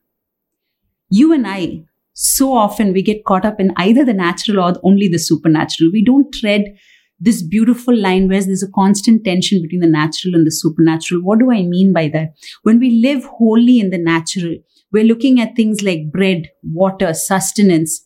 You 1.10 1.32
and 1.32 1.46
I, 1.46 1.84
so 2.12 2.52
often 2.52 2.92
we 2.92 3.02
get 3.02 3.24
caught 3.24 3.44
up 3.44 3.60
in 3.60 3.72
either 3.76 4.04
the 4.04 4.12
natural 4.12 4.60
or 4.60 4.74
only 4.82 5.08
the 5.08 5.18
supernatural. 5.18 5.90
We 5.92 6.04
don't 6.04 6.32
tread 6.32 6.76
this 7.20 7.42
beautiful 7.42 7.96
line 7.96 8.28
where 8.28 8.42
there's 8.42 8.62
a 8.62 8.70
constant 8.70 9.24
tension 9.24 9.60
between 9.60 9.80
the 9.80 9.88
natural 9.88 10.34
and 10.34 10.46
the 10.46 10.52
supernatural. 10.52 11.20
What 11.20 11.40
do 11.40 11.50
I 11.50 11.62
mean 11.62 11.92
by 11.92 12.08
that? 12.08 12.34
When 12.62 12.78
we 12.78 13.02
live 13.02 13.24
wholly 13.24 13.80
in 13.80 13.90
the 13.90 13.98
natural, 13.98 14.56
we're 14.92 15.04
looking 15.04 15.40
at 15.40 15.56
things 15.56 15.82
like 15.82 16.12
bread, 16.12 16.48
water, 16.62 17.12
sustenance, 17.12 18.04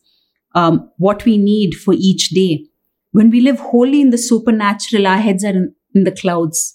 um, 0.55 0.91
what 0.97 1.25
we 1.25 1.37
need 1.37 1.75
for 1.75 1.95
each 1.95 2.31
day. 2.31 2.67
When 3.13 3.31
we 3.31 3.41
live 3.41 3.59
wholly 3.59 4.01
in 4.01 4.11
the 4.11 4.19
supernatural, 4.19 5.07
our 5.07 5.19
heads 5.19 5.45
are 5.45 5.51
in, 5.51 5.75
in 5.95 6.05
the 6.05 6.13
clouds. 6.13 6.75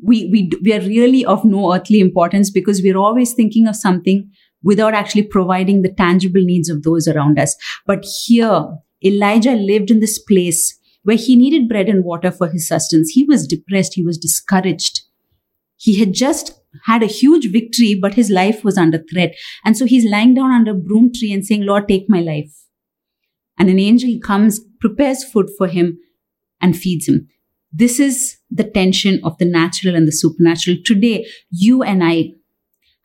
We, 0.00 0.28
we, 0.30 0.50
we 0.62 0.72
are 0.72 0.80
really 0.80 1.24
of 1.24 1.44
no 1.44 1.74
earthly 1.74 2.00
importance 2.00 2.50
because 2.50 2.80
we're 2.80 2.96
always 2.96 3.34
thinking 3.34 3.66
of 3.66 3.76
something 3.76 4.30
without 4.62 4.94
actually 4.94 5.24
providing 5.24 5.82
the 5.82 5.92
tangible 5.92 6.40
needs 6.40 6.68
of 6.68 6.84
those 6.84 7.08
around 7.08 7.38
us. 7.38 7.56
But 7.86 8.04
here, 8.24 8.66
Elijah 9.04 9.54
lived 9.54 9.90
in 9.90 9.98
this 9.98 10.20
place 10.20 10.78
where 11.02 11.16
he 11.16 11.36
needed 11.36 11.68
bread 11.68 11.88
and 11.88 12.04
water 12.04 12.30
for 12.30 12.48
his 12.48 12.66
sustenance. 12.66 13.10
He 13.10 13.24
was 13.24 13.46
depressed. 13.46 13.94
He 13.94 14.04
was 14.04 14.18
discouraged. 14.18 15.02
He 15.76 15.98
had 15.98 16.14
just 16.14 16.60
had 16.86 17.02
a 17.02 17.06
huge 17.06 17.50
victory, 17.50 17.94
but 17.94 18.14
his 18.14 18.30
life 18.30 18.64
was 18.64 18.78
under 18.78 19.02
threat. 19.12 19.34
And 19.64 19.76
so 19.76 19.84
he's 19.84 20.08
lying 20.08 20.34
down 20.34 20.52
under 20.52 20.70
a 20.70 20.74
broom 20.74 21.12
tree 21.12 21.32
and 21.32 21.44
saying, 21.44 21.62
Lord, 21.62 21.88
take 21.88 22.08
my 22.08 22.20
life. 22.20 22.52
And 23.58 23.68
an 23.68 23.78
angel 23.78 24.18
comes, 24.22 24.60
prepares 24.80 25.24
food 25.24 25.50
for 25.58 25.66
him, 25.66 25.98
and 26.60 26.76
feeds 26.76 27.08
him. 27.08 27.28
This 27.72 27.98
is 27.98 28.36
the 28.50 28.64
tension 28.64 29.20
of 29.24 29.36
the 29.38 29.44
natural 29.44 29.96
and 29.96 30.06
the 30.06 30.12
supernatural. 30.12 30.76
Today, 30.84 31.26
you 31.50 31.82
and 31.82 32.04
I 32.04 32.32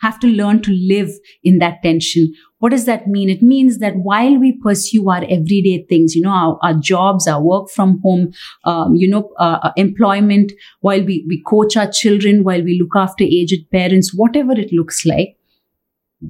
have 0.02 0.20
to 0.20 0.28
learn 0.28 0.62
to 0.62 0.72
live 0.72 1.10
in 1.44 1.58
that 1.60 1.82
tension. 1.82 2.34
What 2.60 2.72
does 2.72 2.86
that 2.86 3.08
mean? 3.08 3.30
It 3.30 3.44
means 3.44 3.78
that 3.80 3.98
while 3.98 4.36
we 4.38 4.52
pursue 4.52 5.10
our 5.10 5.24
everyday 5.30 5.86
things, 5.88 6.16
you 6.16 6.24
know, 6.24 6.32
our, 6.32 6.60
our 6.64 6.74
jobs, 6.74 7.28
our 7.28 7.42
work 7.42 7.70
from 7.70 8.00
home, 8.04 8.32
um, 8.64 8.96
you 8.96 9.08
know, 9.08 9.32
uh, 9.38 9.60
uh, 9.62 9.72
employment, 9.78 10.54
while 10.82 11.04
we, 11.04 11.24
we 11.28 11.42
coach 11.46 11.78
our 11.78 11.90
children, 11.92 12.44
while 12.44 12.64
we 12.64 12.80
look 12.80 12.96
after 12.96 13.24
aged 13.24 13.70
parents, 13.72 14.12
whatever 14.14 14.54
it 14.54 14.74
looks 14.74 15.06
like, 15.06 15.38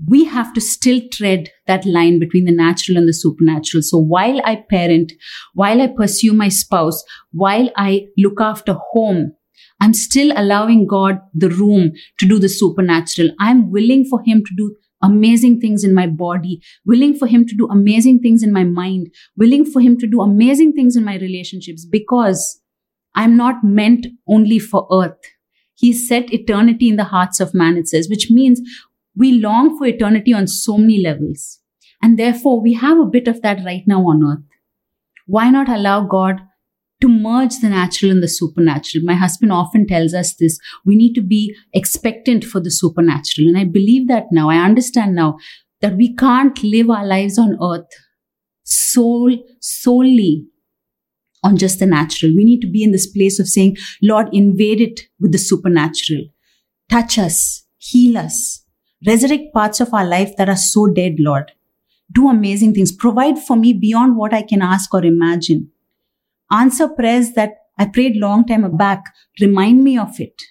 we 0.07 0.25
have 0.25 0.53
to 0.53 0.59
still 0.59 0.99
tread 1.13 1.49
that 1.65 1.85
line 1.85 2.19
between 2.19 2.43
the 2.43 2.51
natural 2.51 2.97
and 2.97 3.07
the 3.07 3.13
supernatural. 3.13 3.81
So 3.81 3.97
while 3.97 4.41
I 4.43 4.57
parent, 4.69 5.13
while 5.53 5.81
I 5.81 5.87
pursue 5.87 6.33
my 6.33 6.49
spouse, 6.49 7.01
while 7.31 7.69
I 7.77 8.07
look 8.17 8.41
after 8.41 8.75
home, 8.91 9.33
I'm 9.79 9.93
still 9.93 10.33
allowing 10.35 10.87
God 10.87 11.21
the 11.33 11.49
room 11.49 11.93
to 12.19 12.27
do 12.27 12.37
the 12.39 12.49
supernatural. 12.49 13.29
I'm 13.39 13.71
willing 13.71 14.05
for 14.05 14.21
Him 14.25 14.43
to 14.43 14.51
do 14.57 14.75
amazing 15.01 15.59
things 15.59 15.83
in 15.83 15.93
my 15.93 16.07
body, 16.07 16.61
willing 16.85 17.15
for 17.15 17.27
Him 17.27 17.45
to 17.45 17.55
do 17.55 17.67
amazing 17.67 18.19
things 18.19 18.43
in 18.43 18.51
my 18.51 18.63
mind, 18.63 19.13
willing 19.35 19.65
for 19.65 19.81
Him 19.81 19.97
to 19.97 20.07
do 20.07 20.21
amazing 20.21 20.73
things 20.73 20.95
in 20.95 21.03
my 21.03 21.17
relationships 21.17 21.85
because 21.85 22.61
I'm 23.15 23.35
not 23.35 23.63
meant 23.63 24.07
only 24.27 24.59
for 24.59 24.87
earth. 24.91 25.19
He 25.75 25.93
set 25.93 26.33
eternity 26.33 26.89
in 26.89 26.95
the 26.95 27.05
hearts 27.05 27.39
of 27.39 27.53
man, 27.53 27.77
it 27.77 27.87
says, 27.87 28.09
which 28.09 28.31
means 28.31 28.61
we 29.15 29.33
long 29.33 29.77
for 29.77 29.85
eternity 29.85 30.33
on 30.33 30.47
so 30.47 30.77
many 30.77 31.01
levels. 31.01 31.59
And 32.01 32.17
therefore, 32.17 32.61
we 32.61 32.73
have 32.73 32.99
a 32.99 33.05
bit 33.05 33.27
of 33.27 33.41
that 33.41 33.63
right 33.65 33.83
now 33.87 34.01
on 34.01 34.23
earth. 34.23 34.45
Why 35.25 35.49
not 35.49 35.67
allow 35.67 36.05
God 36.05 36.41
to 37.01 37.07
merge 37.07 37.59
the 37.59 37.69
natural 37.69 38.11
and 38.11 38.23
the 38.23 38.27
supernatural. 38.27 39.03
My 39.05 39.13
husband 39.13 39.51
often 39.51 39.85
tells 39.85 40.13
us 40.13 40.35
this. 40.35 40.59
We 40.85 40.95
need 40.95 41.13
to 41.13 41.21
be 41.21 41.55
expectant 41.73 42.43
for 42.43 42.59
the 42.59 42.71
supernatural. 42.71 43.47
And 43.47 43.57
I 43.57 43.65
believe 43.65 44.07
that 44.07 44.25
now. 44.31 44.49
I 44.49 44.57
understand 44.57 45.15
now 45.15 45.37
that 45.81 45.95
we 45.95 46.15
can't 46.15 46.61
live 46.63 46.89
our 46.89 47.05
lives 47.05 47.37
on 47.37 47.57
earth 47.61 47.87
soul, 48.67 49.37
solely 49.61 50.45
on 51.43 51.55
just 51.57 51.79
the 51.79 51.85
natural. 51.85 52.33
We 52.35 52.43
need 52.43 52.61
to 52.61 52.67
be 52.67 52.83
in 52.83 52.91
this 52.91 53.07
place 53.07 53.39
of 53.39 53.47
saying, 53.47 53.77
Lord, 54.01 54.27
invade 54.33 54.81
it 54.81 55.01
with 55.19 55.31
the 55.31 55.37
supernatural. 55.37 56.25
Touch 56.89 57.17
us, 57.17 57.65
heal 57.77 58.17
us, 58.17 58.65
resurrect 59.05 59.53
parts 59.53 59.79
of 59.79 59.93
our 59.93 60.05
life 60.05 60.35
that 60.37 60.49
are 60.49 60.57
so 60.57 60.87
dead, 60.87 61.15
Lord. 61.19 61.51
Do 62.11 62.29
amazing 62.29 62.73
things. 62.73 62.91
Provide 62.91 63.37
for 63.37 63.55
me 63.55 63.73
beyond 63.73 64.17
what 64.17 64.33
I 64.33 64.41
can 64.41 64.61
ask 64.61 64.93
or 64.93 65.05
imagine 65.05 65.71
answer 66.51 66.87
prayers 66.87 67.33
that 67.33 67.51
I 67.77 67.85
prayed 67.85 68.15
long 68.15 68.45
time 68.45 68.75
back. 68.77 69.03
Remind 69.39 69.83
me 69.83 69.97
of 69.97 70.19
it. 70.19 70.41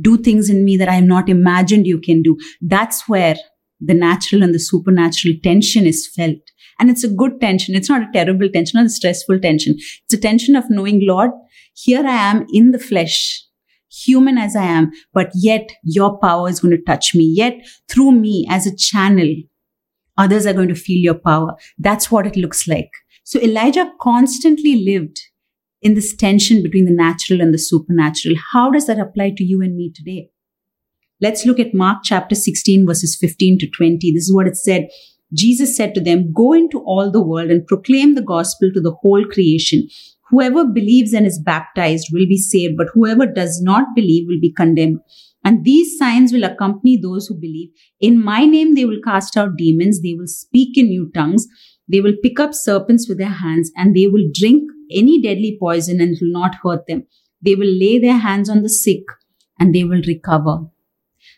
Do 0.00 0.16
things 0.16 0.48
in 0.48 0.64
me 0.64 0.76
that 0.76 0.88
I 0.88 0.96
have 0.96 1.04
not 1.04 1.28
imagined 1.28 1.86
you 1.86 2.00
can 2.00 2.22
do. 2.22 2.36
That's 2.60 3.08
where 3.08 3.36
the 3.80 3.94
natural 3.94 4.42
and 4.42 4.54
the 4.54 4.58
supernatural 4.58 5.34
tension 5.42 5.86
is 5.86 6.06
felt. 6.06 6.38
And 6.78 6.90
it's 6.90 7.02
a 7.02 7.08
good 7.08 7.40
tension. 7.40 7.74
It's 7.74 7.88
not 7.88 8.02
a 8.02 8.12
terrible 8.12 8.48
tension, 8.48 8.78
not 8.78 8.86
a 8.86 8.90
stressful 8.90 9.40
tension. 9.40 9.74
It's 9.76 10.14
a 10.14 10.18
tension 10.18 10.54
of 10.54 10.70
knowing, 10.70 11.04
Lord, 11.04 11.30
here 11.74 12.06
I 12.06 12.30
am 12.30 12.46
in 12.52 12.70
the 12.70 12.78
flesh, 12.78 13.44
human 13.90 14.38
as 14.38 14.54
I 14.54 14.64
am, 14.64 14.92
but 15.12 15.30
yet 15.34 15.70
your 15.82 16.18
power 16.18 16.48
is 16.48 16.60
going 16.60 16.76
to 16.76 16.82
touch 16.82 17.14
me. 17.14 17.24
Yet 17.24 17.54
through 17.88 18.12
me 18.12 18.46
as 18.48 18.66
a 18.66 18.76
channel, 18.76 19.34
others 20.16 20.46
are 20.46 20.52
going 20.52 20.68
to 20.68 20.74
feel 20.74 21.02
your 21.02 21.14
power. 21.14 21.56
That's 21.78 22.10
what 22.10 22.26
it 22.26 22.36
looks 22.36 22.68
like. 22.68 22.90
So 23.28 23.38
Elijah 23.42 23.92
constantly 24.00 24.82
lived 24.86 25.20
in 25.82 25.92
this 25.92 26.16
tension 26.16 26.62
between 26.62 26.86
the 26.86 26.94
natural 26.94 27.42
and 27.42 27.52
the 27.52 27.58
supernatural. 27.58 28.34
How 28.54 28.70
does 28.70 28.86
that 28.86 28.98
apply 28.98 29.34
to 29.36 29.44
you 29.44 29.60
and 29.60 29.76
me 29.76 29.92
today? 29.94 30.30
Let's 31.20 31.44
look 31.44 31.60
at 31.60 31.74
Mark 31.74 31.98
chapter 32.02 32.34
16, 32.34 32.86
verses 32.86 33.18
15 33.20 33.58
to 33.58 33.68
20. 33.68 34.12
This 34.12 34.22
is 34.24 34.34
what 34.34 34.46
it 34.46 34.56
said. 34.56 34.88
Jesus 35.34 35.76
said 35.76 35.92
to 35.92 36.00
them, 36.00 36.32
Go 36.32 36.54
into 36.54 36.78
all 36.86 37.10
the 37.10 37.22
world 37.22 37.50
and 37.50 37.66
proclaim 37.66 38.14
the 38.14 38.22
gospel 38.22 38.70
to 38.72 38.80
the 38.80 38.94
whole 39.02 39.26
creation. 39.26 39.86
Whoever 40.30 40.64
believes 40.64 41.12
and 41.12 41.26
is 41.26 41.38
baptized 41.38 42.08
will 42.10 42.26
be 42.26 42.38
saved, 42.38 42.78
but 42.78 42.88
whoever 42.94 43.26
does 43.26 43.60
not 43.60 43.94
believe 43.94 44.26
will 44.26 44.40
be 44.40 44.54
condemned. 44.54 45.00
And 45.44 45.66
these 45.66 45.98
signs 45.98 46.32
will 46.32 46.44
accompany 46.44 46.96
those 46.96 47.26
who 47.26 47.34
believe. 47.34 47.68
In 48.00 48.24
my 48.24 48.46
name, 48.46 48.74
they 48.74 48.86
will 48.86 49.02
cast 49.04 49.36
out 49.36 49.58
demons. 49.58 50.00
They 50.00 50.14
will 50.14 50.26
speak 50.26 50.78
in 50.78 50.86
new 50.86 51.10
tongues. 51.14 51.46
They 51.88 52.00
will 52.00 52.14
pick 52.22 52.38
up 52.38 52.54
serpents 52.54 53.08
with 53.08 53.18
their 53.18 53.28
hands 53.28 53.70
and 53.76 53.94
they 53.94 54.06
will 54.06 54.28
drink 54.32 54.70
any 54.92 55.20
deadly 55.20 55.56
poison 55.60 56.00
and 56.00 56.14
it 56.14 56.18
will 56.20 56.32
not 56.32 56.56
hurt 56.62 56.86
them. 56.86 57.06
They 57.40 57.54
will 57.54 57.70
lay 57.70 57.98
their 57.98 58.18
hands 58.18 58.50
on 58.50 58.62
the 58.62 58.68
sick 58.68 59.04
and 59.58 59.74
they 59.74 59.84
will 59.84 60.02
recover. 60.06 60.66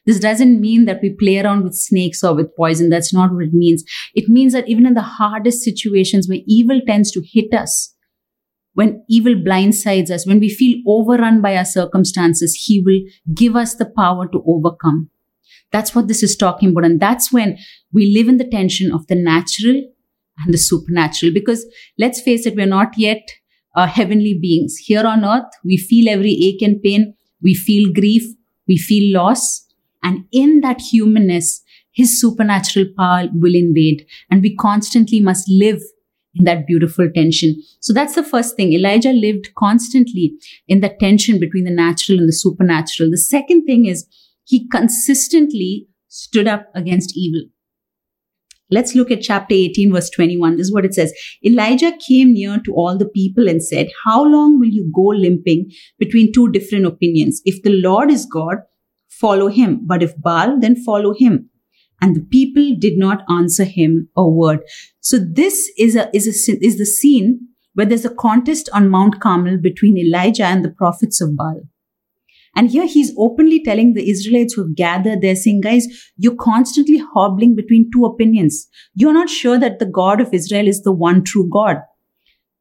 This 0.07 0.19
doesn't 0.19 0.61
mean 0.61 0.87
that 0.87 1.01
we 1.03 1.11
play 1.11 1.39
around 1.39 1.65
with 1.65 1.75
snakes 1.75 2.25
or 2.25 2.35
with 2.35 2.57
poison. 2.57 2.89
That's 2.89 3.13
not 3.13 3.33
what 3.33 3.45
it 3.45 3.53
means. 3.53 3.85
It 4.15 4.29
means 4.29 4.53
that 4.55 4.69
even 4.69 4.87
in 4.87 4.95
the 4.95 5.03
hardest 5.03 5.63
situations 5.63 6.29
where 6.29 6.41
evil 6.47 6.81
tends 6.87 7.11
to 7.13 7.23
hit 7.25 7.53
us, 7.53 7.95
when 8.75 9.05
evil 9.09 9.35
blindsides 9.35 10.11
us, 10.11 10.27
when 10.27 10.41
we 10.41 10.49
feel 10.49 10.79
overrun 10.87 11.43
by 11.43 11.57
our 11.57 11.65
circumstances, 11.65 12.55
He 12.55 12.81
will 12.81 13.01
give 13.35 13.57
us 13.57 13.75
the 13.75 13.85
power 13.85 14.27
to 14.29 14.43
overcome. 14.47 15.11
That's 15.73 15.95
what 15.95 16.09
this 16.09 16.23
is 16.23 16.37
talking 16.37 16.71
about. 16.71 16.85
And 16.85 16.99
that's 16.99 17.33
when 17.33 17.59
we 17.93 18.15
live 18.15 18.29
in 18.29 18.39
the 18.39 18.49
tension 18.49 18.93
of 18.93 19.07
the 19.07 19.15
natural 19.15 19.83
and 20.45 20.55
the 20.55 20.59
supernatural. 20.59 21.33
Because 21.33 21.67
let's 21.99 22.21
face 22.21 22.47
it, 22.47 22.57
we're 22.57 22.67
not 22.67 22.97
yet 22.97 23.29
uh, 23.77 23.87
heavenly 23.87 24.39
beings. 24.41 24.77
Here 24.77 25.07
on 25.07 25.25
earth, 25.25 25.51
we 25.65 25.77
feel 25.77 26.09
every 26.09 26.33
ache 26.33 26.63
and 26.63 26.83
pain, 26.83 27.15
we 27.43 27.55
feel 27.55 27.93
grief, 27.93 28.25
we 28.67 28.77
feel 28.77 29.15
loss. 29.17 29.67
And 30.03 30.25
in 30.33 30.61
that 30.61 30.81
humanness, 30.81 31.63
his 31.93 32.21
supernatural 32.21 32.87
power 32.97 33.29
will 33.33 33.55
invade. 33.55 34.07
And 34.31 34.43
we 34.43 34.57
constantly 34.57 35.21
must 35.21 35.49
live 35.49 35.83
in 36.35 36.45
that 36.45 36.67
beautiful 36.67 37.09
tension. 37.15 37.61
So 37.81 37.93
that's 37.93 38.15
the 38.15 38.23
first 38.23 38.57
thing. 38.57 38.73
Elijah 38.73 39.13
lived 39.13 39.51
constantly 39.59 40.35
in 40.69 40.81
the 40.81 40.95
tension 41.01 41.41
between 41.41 41.65
the 41.65 41.73
natural 41.73 42.19
and 42.19 42.29
the 42.29 42.33
supernatural. 42.33 43.11
The 43.11 43.19
second 43.19 43.65
thing 43.65 43.87
is 43.87 44.07
he 44.45 44.69
consistently 44.69 45.89
stood 46.09 46.47
up 46.47 46.67
against 46.75 47.17
evil. 47.17 47.49
Let's 48.71 48.95
look 48.95 49.11
at 49.11 49.23
chapter 49.23 49.55
18, 49.55 49.93
verse 49.93 50.11
21. 50.11 50.57
This 50.57 50.67
is 50.67 50.73
what 50.73 50.85
it 50.85 50.95
says. 50.95 51.13
Elijah 51.45 51.93
came 52.07 52.33
near 52.33 52.61
to 52.65 52.73
all 52.73 52.97
the 52.97 53.09
people 53.09 53.49
and 53.49 53.63
said, 53.63 53.89
How 54.05 54.25
long 54.25 54.61
will 54.61 54.69
you 54.69 54.91
go 54.95 55.09
limping 55.09 55.71
between 55.99 56.33
two 56.33 56.51
different 56.51 56.87
opinions? 56.87 57.43
If 57.45 57.63
the 57.63 57.81
Lord 57.81 58.11
is 58.11 58.27
God, 58.27 58.57
follow 59.09 59.49
him. 59.49 59.81
But 59.85 60.03
if 60.03 60.17
Baal, 60.21 60.59
then 60.61 60.77
follow 60.77 61.15
him. 61.15 61.51
And 62.01 62.17
the 62.17 62.23
people 62.23 62.77
did 62.79 62.97
not 62.97 63.25
answer 63.29 63.65
him 63.65 64.09
a 64.17 64.27
word. 64.27 64.61
So 65.01 65.19
this 65.19 65.71
is 65.77 65.97
a, 65.97 66.09
is 66.17 66.27
a, 66.27 66.65
is 66.65 66.79
the 66.79 66.87
scene 66.87 67.41
where 67.75 67.87
there's 67.87 68.05
a 68.05 68.15
contest 68.15 68.69
on 68.73 68.89
Mount 68.89 69.21
Carmel 69.21 69.59
between 69.59 69.99
Elijah 69.99 70.45
and 70.47 70.65
the 70.65 70.71
prophets 70.71 71.21
of 71.21 71.37
Baal. 71.37 71.63
And 72.57 72.71
here 72.71 72.87
he's 72.87 73.15
openly 73.17 73.63
telling 73.63 73.95
the 73.95 74.11
Israelites 74.11 74.55
who 74.55 74.63
have 74.63 74.75
gathered 74.75 75.21
there, 75.21 75.37
saying, 75.37 75.61
guys, 75.61 75.87
you're 76.17 76.35
constantly 76.35 76.99
hobbling 77.15 77.55
between 77.55 77.91
two 77.93 78.05
opinions. 78.05 78.69
You're 78.95 79.13
not 79.13 79.31
sure 79.31 79.59
that 79.59 79.79
the 79.79 79.87
God 79.87 80.21
of 80.21 80.35
Israel 80.35 80.67
is 80.67 80.83
the 80.83 80.93
one 80.93 81.23
true 81.23 81.49
God. 81.51 81.77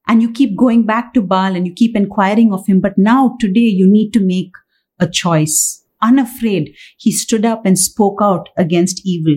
And 0.07 0.21
you 0.21 0.31
keep 0.31 0.57
going 0.57 0.85
back 0.85 1.13
to 1.13 1.21
Baal 1.21 1.55
and 1.55 1.67
you 1.67 1.73
keep 1.73 1.95
inquiring 1.95 2.53
of 2.53 2.65
him. 2.67 2.79
But 2.79 2.97
now, 2.97 3.35
today, 3.39 3.61
you 3.61 3.89
need 3.89 4.11
to 4.13 4.19
make 4.19 4.51
a 4.99 5.07
choice. 5.07 5.83
Unafraid, 6.01 6.75
he 6.97 7.11
stood 7.11 7.45
up 7.45 7.65
and 7.65 7.77
spoke 7.77 8.19
out 8.21 8.49
against 8.57 9.01
evil. 9.05 9.35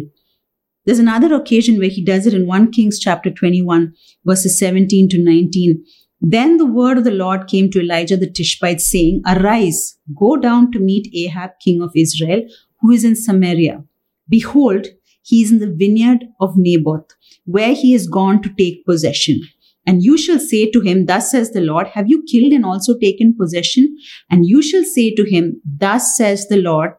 There's 0.85 0.99
another 0.99 1.35
occasion 1.35 1.79
where 1.79 1.89
he 1.89 2.05
does 2.05 2.27
it 2.27 2.35
in 2.35 2.47
1 2.47 2.73
Kings 2.73 2.99
chapter 2.99 3.31
21, 3.31 3.93
verses 4.25 4.59
17 4.59 5.09
to 5.11 5.23
19. 5.23 5.85
Then 6.25 6.57
the 6.57 6.67
word 6.67 6.99
of 6.99 7.05
the 7.05 7.11
Lord 7.11 7.49
came 7.49 7.69
to 7.73 7.81
Elijah 7.81 8.17
the 8.17 8.31
Tishbite, 8.31 8.81
saying, 8.81 9.23
Arise, 9.26 9.99
go 10.17 10.37
down 10.37 10.71
to 10.71 10.79
meet 10.79 11.12
Ahab, 11.12 11.50
king 11.61 11.83
of 11.83 11.91
Israel, 11.97 12.43
who 12.81 12.93
is 12.93 13.05
in 13.05 13.17
Samaria. 13.17 13.83
Behold, 14.29 14.87
he 15.25 15.43
is 15.43 15.50
in 15.50 15.59
the 15.59 15.73
vineyard 15.73 16.26
of 16.41 16.57
Naboth, 16.57 17.11
where 17.45 17.75
he 17.75 17.93
has 17.93 18.07
gone 18.07 18.41
to 18.43 18.55
take 18.57 18.87
possession. 18.87 19.41
And 19.85 20.05
you 20.05 20.17
shall 20.17 20.38
say 20.38 20.71
to 20.71 20.81
him, 20.81 21.07
Thus 21.07 21.33
says 21.33 21.50
the 21.50 21.61
Lord, 21.61 21.88
Have 21.88 22.09
you 22.09 22.23
killed 22.31 22.52
and 22.52 22.64
also 22.64 22.97
taken 22.97 23.35
possession? 23.37 23.97
And 24.31 24.47
you 24.47 24.62
shall 24.62 24.85
say 24.85 25.12
to 25.17 25.25
him, 25.25 25.61
Thus 25.64 26.17
says 26.17 26.47
the 26.47 26.62
Lord, 26.62 26.93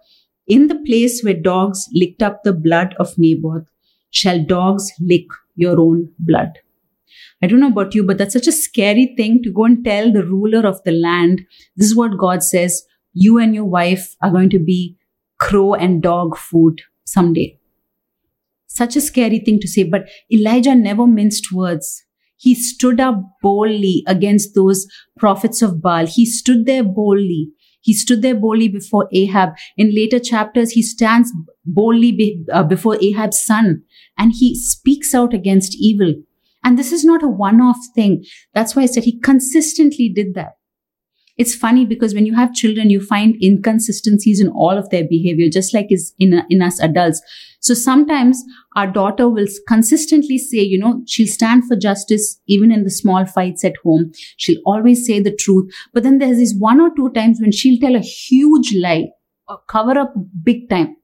In 0.47 0.67
the 0.67 0.83
place 0.85 1.21
where 1.23 1.33
dogs 1.33 1.87
licked 1.93 2.21
up 2.21 2.43
the 2.43 2.51
blood 2.51 2.93
of 2.99 3.17
Naboth, 3.17 3.69
shall 4.11 4.43
dogs 4.43 4.91
lick 4.99 5.27
your 5.55 5.79
own 5.79 6.09
blood. 6.19 6.59
I 7.41 7.47
don't 7.47 7.59
know 7.59 7.67
about 7.67 7.95
you, 7.95 8.03
but 8.03 8.17
that's 8.17 8.33
such 8.33 8.47
a 8.47 8.51
scary 8.51 9.13
thing 9.17 9.41
to 9.43 9.51
go 9.51 9.65
and 9.65 9.83
tell 9.83 10.11
the 10.11 10.25
ruler 10.25 10.65
of 10.65 10.83
the 10.83 10.91
land. 10.91 11.41
This 11.75 11.87
is 11.87 11.95
what 11.95 12.17
God 12.17 12.43
says. 12.43 12.83
You 13.13 13.37
and 13.37 13.53
your 13.53 13.65
wife 13.65 14.15
are 14.21 14.31
going 14.31 14.49
to 14.51 14.59
be 14.59 14.97
crow 15.39 15.73
and 15.73 16.01
dog 16.01 16.37
food 16.37 16.81
someday. 17.05 17.59
Such 18.67 18.95
a 18.95 19.01
scary 19.01 19.39
thing 19.39 19.59
to 19.59 19.67
say, 19.67 19.83
but 19.83 20.09
Elijah 20.31 20.73
never 20.73 21.05
minced 21.05 21.51
words. 21.51 22.03
He 22.37 22.55
stood 22.55 22.99
up 22.99 23.21
boldly 23.41 24.03
against 24.07 24.55
those 24.55 24.87
prophets 25.17 25.61
of 25.61 25.81
Baal. 25.81 26.07
He 26.07 26.25
stood 26.25 26.65
there 26.65 26.83
boldly. 26.83 27.51
He 27.81 27.93
stood 27.93 28.21
there 28.21 28.35
boldly 28.35 28.69
before 28.69 29.07
Ahab. 29.13 29.51
In 29.77 29.93
later 29.93 30.19
chapters, 30.19 30.71
he 30.71 30.81
stands 30.81 31.31
boldly 31.65 32.11
be, 32.11 32.43
uh, 32.51 32.63
before 32.63 32.97
Ahab's 33.01 33.45
son 33.45 33.83
and 34.17 34.31
he 34.33 34.55
speaks 34.55 35.13
out 35.13 35.33
against 35.33 35.75
evil. 35.75 36.15
And 36.63 36.77
this 36.77 36.91
is 36.91 37.03
not 37.03 37.23
a 37.23 37.27
one 37.27 37.61
off 37.61 37.77
thing. 37.95 38.23
That's 38.53 38.75
why 38.75 38.83
I 38.83 38.87
said 38.87 39.03
he 39.03 39.19
consistently 39.19 40.09
did 40.09 40.33
that. 40.35 40.53
It's 41.35 41.55
funny 41.55 41.83
because 41.83 42.13
when 42.13 42.27
you 42.27 42.35
have 42.35 42.53
children, 42.53 42.91
you 42.91 43.01
find 43.01 43.35
inconsistencies 43.41 44.39
in 44.39 44.49
all 44.49 44.77
of 44.77 44.89
their 44.89 45.03
behavior, 45.03 45.49
just 45.49 45.73
like 45.73 45.87
is 45.89 46.13
in, 46.19 46.43
in 46.49 46.61
us 46.61 46.79
adults. 46.79 47.21
So 47.59 47.73
sometimes 47.73 48.43
our 48.75 48.85
daughter 48.85 49.27
will 49.27 49.47
consistently 49.67 50.37
say, 50.37 50.59
you 50.59 50.77
know, 50.77 51.01
she'll 51.07 51.27
stand 51.27 51.63
for 51.67 51.75
justice 51.75 52.39
even 52.47 52.71
in 52.71 52.83
the 52.83 52.91
small 52.91 53.25
fights 53.25 53.63
at 53.63 53.77
home. 53.83 54.11
She'll 54.37 54.61
always 54.65 55.07
say 55.07 55.19
the 55.19 55.35
truth. 55.35 55.73
But 55.91 56.03
then 56.03 56.19
there's 56.19 56.37
these 56.37 56.55
one 56.55 56.79
or 56.79 56.91
two 56.95 57.09
times 57.11 57.39
when 57.41 57.51
she'll 57.51 57.79
tell 57.79 57.95
a 57.95 57.99
huge 57.99 58.75
lie 58.75 59.07
or 59.47 59.59
cover 59.67 59.97
up 59.97 60.13
big 60.43 60.69
time. 60.69 60.97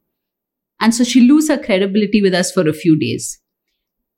And 0.79 0.93
so 0.93 1.03
she'll 1.03 1.27
lose 1.27 1.49
her 1.49 1.57
credibility 1.57 2.21
with 2.21 2.33
us 2.33 2.51
for 2.51 2.67
a 2.67 2.73
few 2.73 2.99
days. 2.99 3.39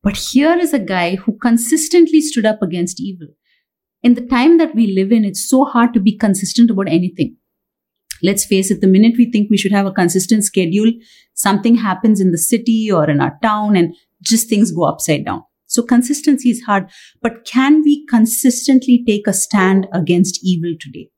But 0.03 0.17
here 0.17 0.57
is 0.57 0.73
a 0.73 0.79
guy 0.79 1.15
who 1.15 1.37
consistently 1.37 2.21
stood 2.21 2.45
up 2.45 2.61
against 2.61 2.99
evil. 2.99 3.27
In 4.01 4.15
the 4.15 4.25
time 4.25 4.57
that 4.57 4.73
we 4.73 4.87
live 4.87 5.11
in, 5.11 5.23
it's 5.23 5.47
so 5.47 5.63
hard 5.63 5.93
to 5.93 5.99
be 5.99 6.17
consistent 6.17 6.71
about 6.71 6.87
anything. 6.87 7.37
Let's 8.23 8.45
face 8.45 8.71
it, 8.71 8.81
the 8.81 8.87
minute 8.87 9.15
we 9.17 9.31
think 9.31 9.49
we 9.49 9.57
should 9.57 9.71
have 9.71 9.85
a 9.85 9.91
consistent 9.91 10.43
schedule, 10.43 10.91
something 11.33 11.75
happens 11.75 12.19
in 12.19 12.31
the 12.31 12.37
city 12.37 12.91
or 12.91 13.09
in 13.09 13.21
our 13.21 13.37
town 13.41 13.75
and 13.75 13.95
just 14.21 14.49
things 14.49 14.71
go 14.71 14.83
upside 14.83 15.25
down. 15.25 15.43
So 15.67 15.81
consistency 15.81 16.49
is 16.49 16.63
hard, 16.63 16.89
but 17.21 17.45
can 17.45 17.81
we 17.81 18.05
consistently 18.07 19.03
take 19.07 19.27
a 19.27 19.33
stand 19.33 19.87
against 19.93 20.43
evil 20.43 20.75
today? 20.79 21.09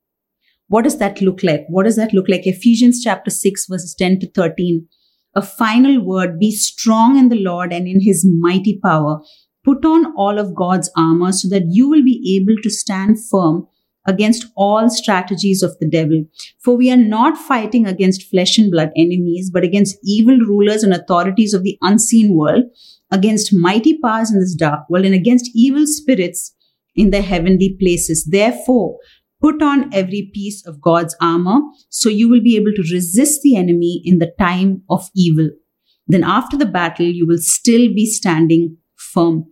What 0.68 0.84
does 0.84 0.98
that 1.00 1.22
look 1.22 1.42
like? 1.44 1.66
What 1.70 1.84
does 1.84 1.96
that 1.96 2.14
look 2.14 2.30
like? 2.30 2.46
Ephesians 2.46 3.02
chapter 3.04 3.32
6 3.32 3.66
verses 3.68 3.96
10 3.96 4.20
to 4.20 4.32
13 4.32 4.88
a 5.36 5.42
final 5.42 6.04
word 6.04 6.40
be 6.40 6.52
strong 6.52 7.18
in 7.18 7.30
the 7.30 7.40
Lord 7.40 7.74
and 7.74 7.88
in 7.88 8.02
his 8.02 8.26
mighty 8.26 8.80
power. 8.84 9.20
Put 9.64 9.86
on 9.86 10.14
all 10.16 10.40
of 10.40 10.56
God's 10.56 10.92
armor 10.96 11.32
so 11.32 11.48
that 11.50 11.68
you 11.70 11.90
will 11.90 12.04
be 12.04 12.40
able 12.40 12.62
to 12.62 12.70
stand 12.70 13.18
firm 13.32 13.68
against 14.06 14.46
all 14.56 14.90
strategies 14.90 15.64
of 15.64 15.78
the 15.80 15.90
devil. 15.90 16.26
For 16.60 16.76
we 16.76 16.92
are 16.92 16.98
not 16.98 17.38
fighting 17.38 17.88
against 17.88 18.30
flesh 18.30 18.58
and 18.58 18.70
blood 18.70 18.92
enemies, 18.98 19.50
but 19.52 19.64
against 19.64 19.98
evil 20.04 20.38
rulers 20.38 20.84
and 20.84 20.94
authorities 20.94 21.54
of 21.54 21.64
the 21.64 21.78
unseen 21.82 22.36
world, 22.36 22.66
against 23.12 23.54
mighty 23.54 23.98
powers 24.00 24.32
in 24.32 24.40
this 24.40 24.56
dark 24.56 24.90
world, 24.90 25.06
and 25.06 25.16
against 25.16 25.50
evil 25.56 25.86
spirits 25.86 26.54
in 26.96 27.12
the 27.12 27.22
heavenly 27.22 27.78
places. 27.80 28.26
Therefore, 28.30 28.98
Put 29.44 29.62
on 29.62 29.94
every 29.94 30.32
piece 30.34 30.66
of 30.66 30.82
God's 30.82 31.16
armor 31.20 31.60
so 31.90 32.08
you 32.08 32.30
will 32.30 32.42
be 32.42 32.56
able 32.56 32.72
to 32.78 32.94
resist 32.94 33.42
the 33.42 33.58
enemy 33.58 34.02
in 34.06 34.20
the 34.20 34.34
time 34.40 34.84
of 34.90 35.10
evil. 35.14 35.50
Then 36.08 36.24
after 36.24 36.56
the 36.58 36.66
battle, 36.66 37.06
you 37.06 37.28
will 37.28 37.40
still 37.40 37.94
be 37.94 38.06
standing 38.06 38.78
firm. 38.96 39.46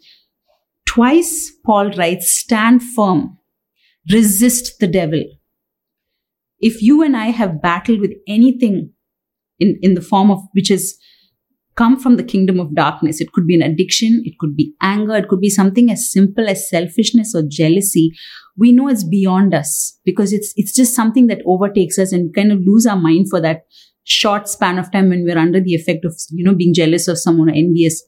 Twice 0.85 1.51
Paul 1.65 1.91
writes, 1.91 2.33
stand 2.33 2.81
firm, 2.81 3.37
resist 4.09 4.79
the 4.79 4.87
devil. 4.87 5.23
If 6.59 6.81
you 6.81 7.03
and 7.03 7.17
I 7.17 7.27
have 7.27 7.61
battled 7.61 7.99
with 7.99 8.13
anything 8.27 8.93
in, 9.59 9.77
in 9.81 9.95
the 9.95 10.01
form 10.01 10.31
of 10.31 10.39
which 10.53 10.71
is 10.71 10.97
come 11.75 11.97
from 11.97 12.17
the 12.17 12.23
kingdom 12.23 12.59
of 12.59 12.75
darkness. 12.75 13.21
It 13.21 13.31
could 13.31 13.47
be 13.47 13.55
an 13.55 13.61
addiction, 13.61 14.21
it 14.25 14.37
could 14.39 14.55
be 14.55 14.73
anger, 14.81 15.15
it 15.15 15.27
could 15.29 15.39
be 15.39 15.49
something 15.49 15.89
as 15.89 16.11
simple 16.11 16.49
as 16.49 16.69
selfishness 16.69 17.33
or 17.33 17.43
jealousy. 17.47 18.11
We 18.57 18.71
know 18.71 18.87
it's 18.87 19.03
beyond 19.03 19.53
us 19.53 19.97
because 20.03 20.33
it's 20.33 20.53
it's 20.57 20.73
just 20.73 20.95
something 20.95 21.27
that 21.27 21.41
overtakes 21.45 21.97
us 21.97 22.11
and 22.11 22.33
kind 22.35 22.51
of 22.51 22.59
lose 22.59 22.85
our 22.85 22.97
mind 22.97 23.29
for 23.29 23.39
that 23.41 23.61
short 24.03 24.47
span 24.49 24.77
of 24.77 24.91
time 24.91 25.09
when 25.09 25.23
we're 25.23 25.37
under 25.37 25.61
the 25.61 25.73
effect 25.73 26.03
of 26.05 26.15
you 26.29 26.43
know 26.43 26.55
being 26.55 26.73
jealous 26.73 27.07
of 27.07 27.17
someone 27.17 27.49
or 27.49 27.53
envious. 27.53 28.03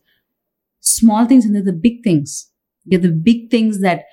Small 0.82 1.26
things 1.26 1.46
and 1.46 1.56
they're 1.56 1.64
the 1.64 1.72
big 1.72 2.04
things. 2.04 2.50
They're 2.86 3.00
the 3.00 3.10
big 3.10 3.50
things 3.50 3.80
that 3.80 4.04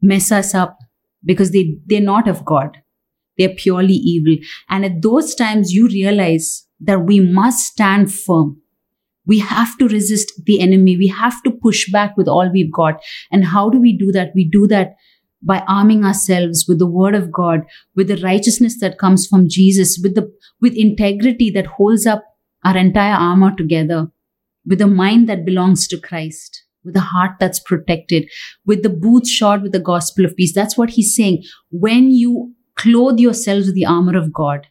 mess 0.00 0.30
us 0.30 0.54
up 0.54 0.78
because 1.24 1.50
they 1.50 1.76
they're 1.86 2.00
not 2.00 2.28
of 2.28 2.44
God. 2.44 2.78
They're 3.36 3.48
purely 3.48 3.94
evil. 3.94 4.36
And 4.70 4.84
at 4.84 5.02
those 5.02 5.34
times 5.34 5.72
you 5.72 5.88
realize 5.88 6.68
that 6.80 7.04
we 7.04 7.18
must 7.18 7.66
stand 7.66 8.14
firm 8.14 8.60
we 9.26 9.38
have 9.38 9.76
to 9.78 9.88
resist 9.88 10.32
the 10.44 10.60
enemy. 10.60 10.96
We 10.96 11.08
have 11.08 11.42
to 11.44 11.50
push 11.50 11.90
back 11.90 12.16
with 12.16 12.28
all 12.28 12.50
we've 12.52 12.72
got. 12.72 13.00
And 13.30 13.44
how 13.44 13.70
do 13.70 13.80
we 13.80 13.96
do 13.96 14.12
that? 14.12 14.32
We 14.34 14.44
do 14.44 14.66
that 14.68 14.96
by 15.42 15.62
arming 15.68 16.04
ourselves 16.04 16.64
with 16.68 16.78
the 16.78 16.86
word 16.86 17.14
of 17.14 17.30
God, 17.30 17.60
with 17.94 18.08
the 18.08 18.16
righteousness 18.16 18.78
that 18.80 18.98
comes 18.98 19.26
from 19.26 19.48
Jesus, 19.48 19.98
with 20.02 20.14
the, 20.14 20.32
with 20.60 20.74
integrity 20.74 21.50
that 21.50 21.66
holds 21.66 22.06
up 22.06 22.24
our 22.64 22.76
entire 22.76 23.14
armor 23.14 23.54
together, 23.54 24.08
with 24.66 24.80
a 24.80 24.86
mind 24.86 25.28
that 25.28 25.44
belongs 25.44 25.86
to 25.88 26.00
Christ, 26.00 26.64
with 26.82 26.96
a 26.96 27.00
heart 27.00 27.32
that's 27.38 27.60
protected, 27.60 28.26
with 28.64 28.82
the 28.82 28.90
boots 28.90 29.30
shod 29.30 29.62
with 29.62 29.72
the 29.72 29.80
gospel 29.80 30.24
of 30.24 30.36
peace. 30.36 30.54
That's 30.54 30.78
what 30.78 30.90
he's 30.90 31.14
saying. 31.14 31.42
When 31.70 32.10
you 32.10 32.54
clothe 32.76 33.18
yourselves 33.18 33.66
with 33.66 33.74
the 33.74 33.86
armor 33.86 34.16
of 34.16 34.32
God, 34.32 34.66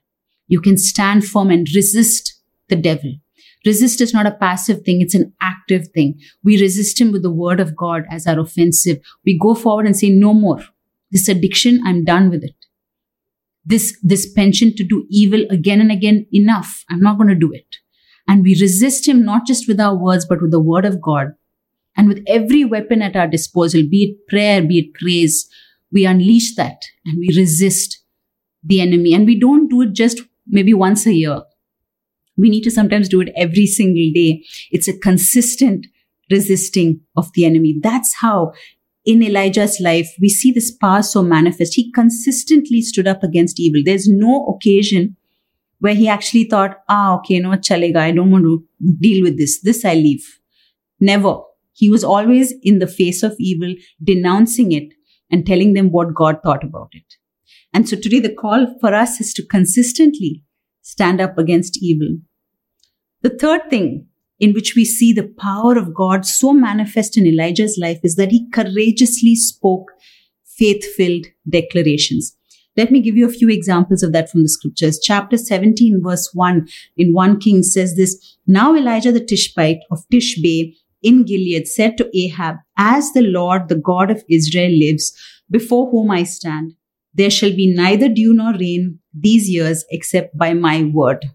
you 0.47 0.59
can 0.59 0.77
stand 0.77 1.23
firm 1.25 1.49
and 1.51 1.67
resist 1.73 2.41
the 2.69 2.75
devil. 2.75 3.13
Resist 3.65 4.01
is 4.01 4.13
not 4.13 4.25
a 4.25 4.31
passive 4.31 4.83
thing, 4.83 5.01
it's 5.01 5.15
an 5.15 5.33
active 5.41 5.87
thing. 5.89 6.19
We 6.43 6.59
resist 6.59 6.99
him 6.99 7.11
with 7.11 7.23
the 7.23 7.31
word 7.31 7.59
of 7.59 7.75
God 7.75 8.03
as 8.09 8.27
our 8.27 8.39
offensive. 8.39 8.99
We 9.25 9.37
go 9.37 9.55
forward 9.55 9.85
and 9.85 9.97
say, 9.97 10.09
No 10.09 10.33
more. 10.33 10.59
This 11.11 11.27
addiction, 11.27 11.81
I'm 11.85 12.03
done 12.03 12.29
with 12.29 12.43
it. 12.43 12.55
This, 13.65 13.97
this 14.03 14.29
penchant 14.29 14.75
to 14.77 14.83
do 14.83 15.05
evil 15.09 15.45
again 15.49 15.79
and 15.79 15.91
again, 15.91 16.25
enough. 16.33 16.83
I'm 16.89 16.99
not 16.99 17.17
going 17.17 17.29
to 17.29 17.35
do 17.35 17.51
it. 17.53 17.77
And 18.27 18.43
we 18.43 18.57
resist 18.59 19.07
him 19.07 19.23
not 19.23 19.45
just 19.45 19.67
with 19.67 19.79
our 19.79 19.95
words, 19.95 20.25
but 20.25 20.41
with 20.41 20.51
the 20.51 20.59
word 20.59 20.85
of 20.85 21.01
God 21.01 21.33
and 21.95 22.07
with 22.07 22.23
every 22.27 22.65
weapon 22.65 23.01
at 23.01 23.15
our 23.15 23.27
disposal, 23.27 23.83
be 23.89 24.03
it 24.03 24.27
prayer, 24.27 24.61
be 24.61 24.79
it 24.79 24.93
praise. 24.93 25.47
We 25.91 26.05
unleash 26.05 26.55
that 26.55 26.81
and 27.05 27.17
we 27.19 27.33
resist 27.37 28.03
the 28.63 28.81
enemy. 28.81 29.13
And 29.13 29.25
we 29.25 29.39
don't 29.39 29.69
do 29.69 29.81
it 29.81 29.93
just 29.93 30.21
maybe 30.47 30.73
once 30.73 31.05
a 31.05 31.13
year 31.13 31.41
we 32.37 32.49
need 32.49 32.63
to 32.63 32.71
sometimes 32.71 33.09
do 33.09 33.21
it 33.21 33.31
every 33.35 33.65
single 33.65 34.11
day. 34.13 34.43
It's 34.71 34.87
a 34.87 34.97
consistent 34.97 35.87
resisting 36.31 37.01
of 37.15 37.31
the 37.33 37.45
enemy. 37.45 37.75
That's 37.81 38.15
how 38.15 38.53
in 39.05 39.21
Elijah's 39.21 39.79
life, 39.81 40.09
we 40.21 40.29
see 40.29 40.51
this 40.51 40.71
power 40.71 41.03
so 41.03 41.21
manifest. 41.21 41.75
He 41.75 41.91
consistently 41.91 42.81
stood 42.81 43.07
up 43.07 43.23
against 43.23 43.59
evil. 43.59 43.81
There's 43.83 44.07
no 44.07 44.45
occasion 44.47 45.17
where 45.79 45.93
he 45.93 46.07
actually 46.07 46.45
thought, 46.45 46.77
ah, 46.87 47.15
okay, 47.17 47.39
no, 47.39 47.49
chalega, 47.51 47.97
I 47.97 48.11
don't 48.11 48.31
want 48.31 48.45
to 48.45 48.63
deal 48.99 49.23
with 49.23 49.37
this. 49.37 49.59
This 49.61 49.83
I 49.83 49.95
leave. 49.95 50.39
Never. 50.99 51.41
He 51.73 51.89
was 51.89 52.03
always 52.03 52.53
in 52.61 52.79
the 52.79 52.87
face 52.87 53.23
of 53.23 53.35
evil, 53.39 53.75
denouncing 54.01 54.71
it 54.71 54.93
and 55.29 55.45
telling 55.45 55.73
them 55.73 55.91
what 55.91 56.13
God 56.13 56.37
thought 56.41 56.63
about 56.63 56.89
it. 56.93 57.15
And 57.73 57.89
so 57.89 57.97
today 57.97 58.19
the 58.19 58.33
call 58.33 58.67
for 58.79 58.93
us 58.93 59.19
is 59.19 59.33
to 59.33 59.45
consistently 59.45 60.43
stand 60.83 61.19
up 61.19 61.37
against 61.39 61.81
evil. 61.81 62.19
The 63.21 63.31
third 63.31 63.69
thing 63.69 64.07
in 64.39 64.53
which 64.53 64.75
we 64.75 64.85
see 64.85 65.13
the 65.13 65.33
power 65.39 65.77
of 65.77 65.93
God 65.95 66.25
so 66.25 66.53
manifest 66.53 67.17
in 67.17 67.25
Elijah's 67.25 67.77
life 67.81 67.99
is 68.03 68.15
that 68.17 68.31
he 68.31 68.49
courageously 68.51 69.35
spoke 69.35 69.91
faith 70.45 70.83
filled 70.95 71.25
declarations. 71.49 72.35
Let 72.75 72.91
me 72.91 73.01
give 73.01 73.15
you 73.15 73.27
a 73.27 73.31
few 73.31 73.49
examples 73.49 74.03
of 74.03 74.11
that 74.13 74.29
from 74.29 74.41
the 74.41 74.49
scriptures. 74.49 74.99
Chapter 75.01 75.37
17, 75.37 76.01
verse 76.03 76.29
1 76.33 76.67
in 76.97 77.13
1 77.13 77.39
King 77.39 77.63
says 77.63 77.95
this 77.95 78.37
Now 78.45 78.75
Elijah 78.75 79.11
the 79.11 79.23
Tishbite 79.23 79.81
of 79.91 80.03
Tishbe 80.11 80.75
in 81.01 81.23
Gilead 81.23 81.67
said 81.67 81.97
to 81.97 82.09
Ahab, 82.17 82.57
As 82.77 83.11
the 83.13 83.21
Lord, 83.21 83.69
the 83.69 83.75
God 83.75 84.09
of 84.09 84.23
Israel 84.29 84.71
lives, 84.71 85.13
before 85.49 85.89
whom 85.91 86.11
I 86.11 86.23
stand. 86.23 86.73
There 87.13 87.29
shall 87.29 87.55
be 87.55 87.73
neither 87.73 88.09
dew 88.09 88.33
nor 88.33 88.53
rain 88.53 88.99
these 89.13 89.49
years 89.49 89.85
except 89.89 90.37
by 90.37 90.53
my 90.53 90.83
word. 90.93 91.25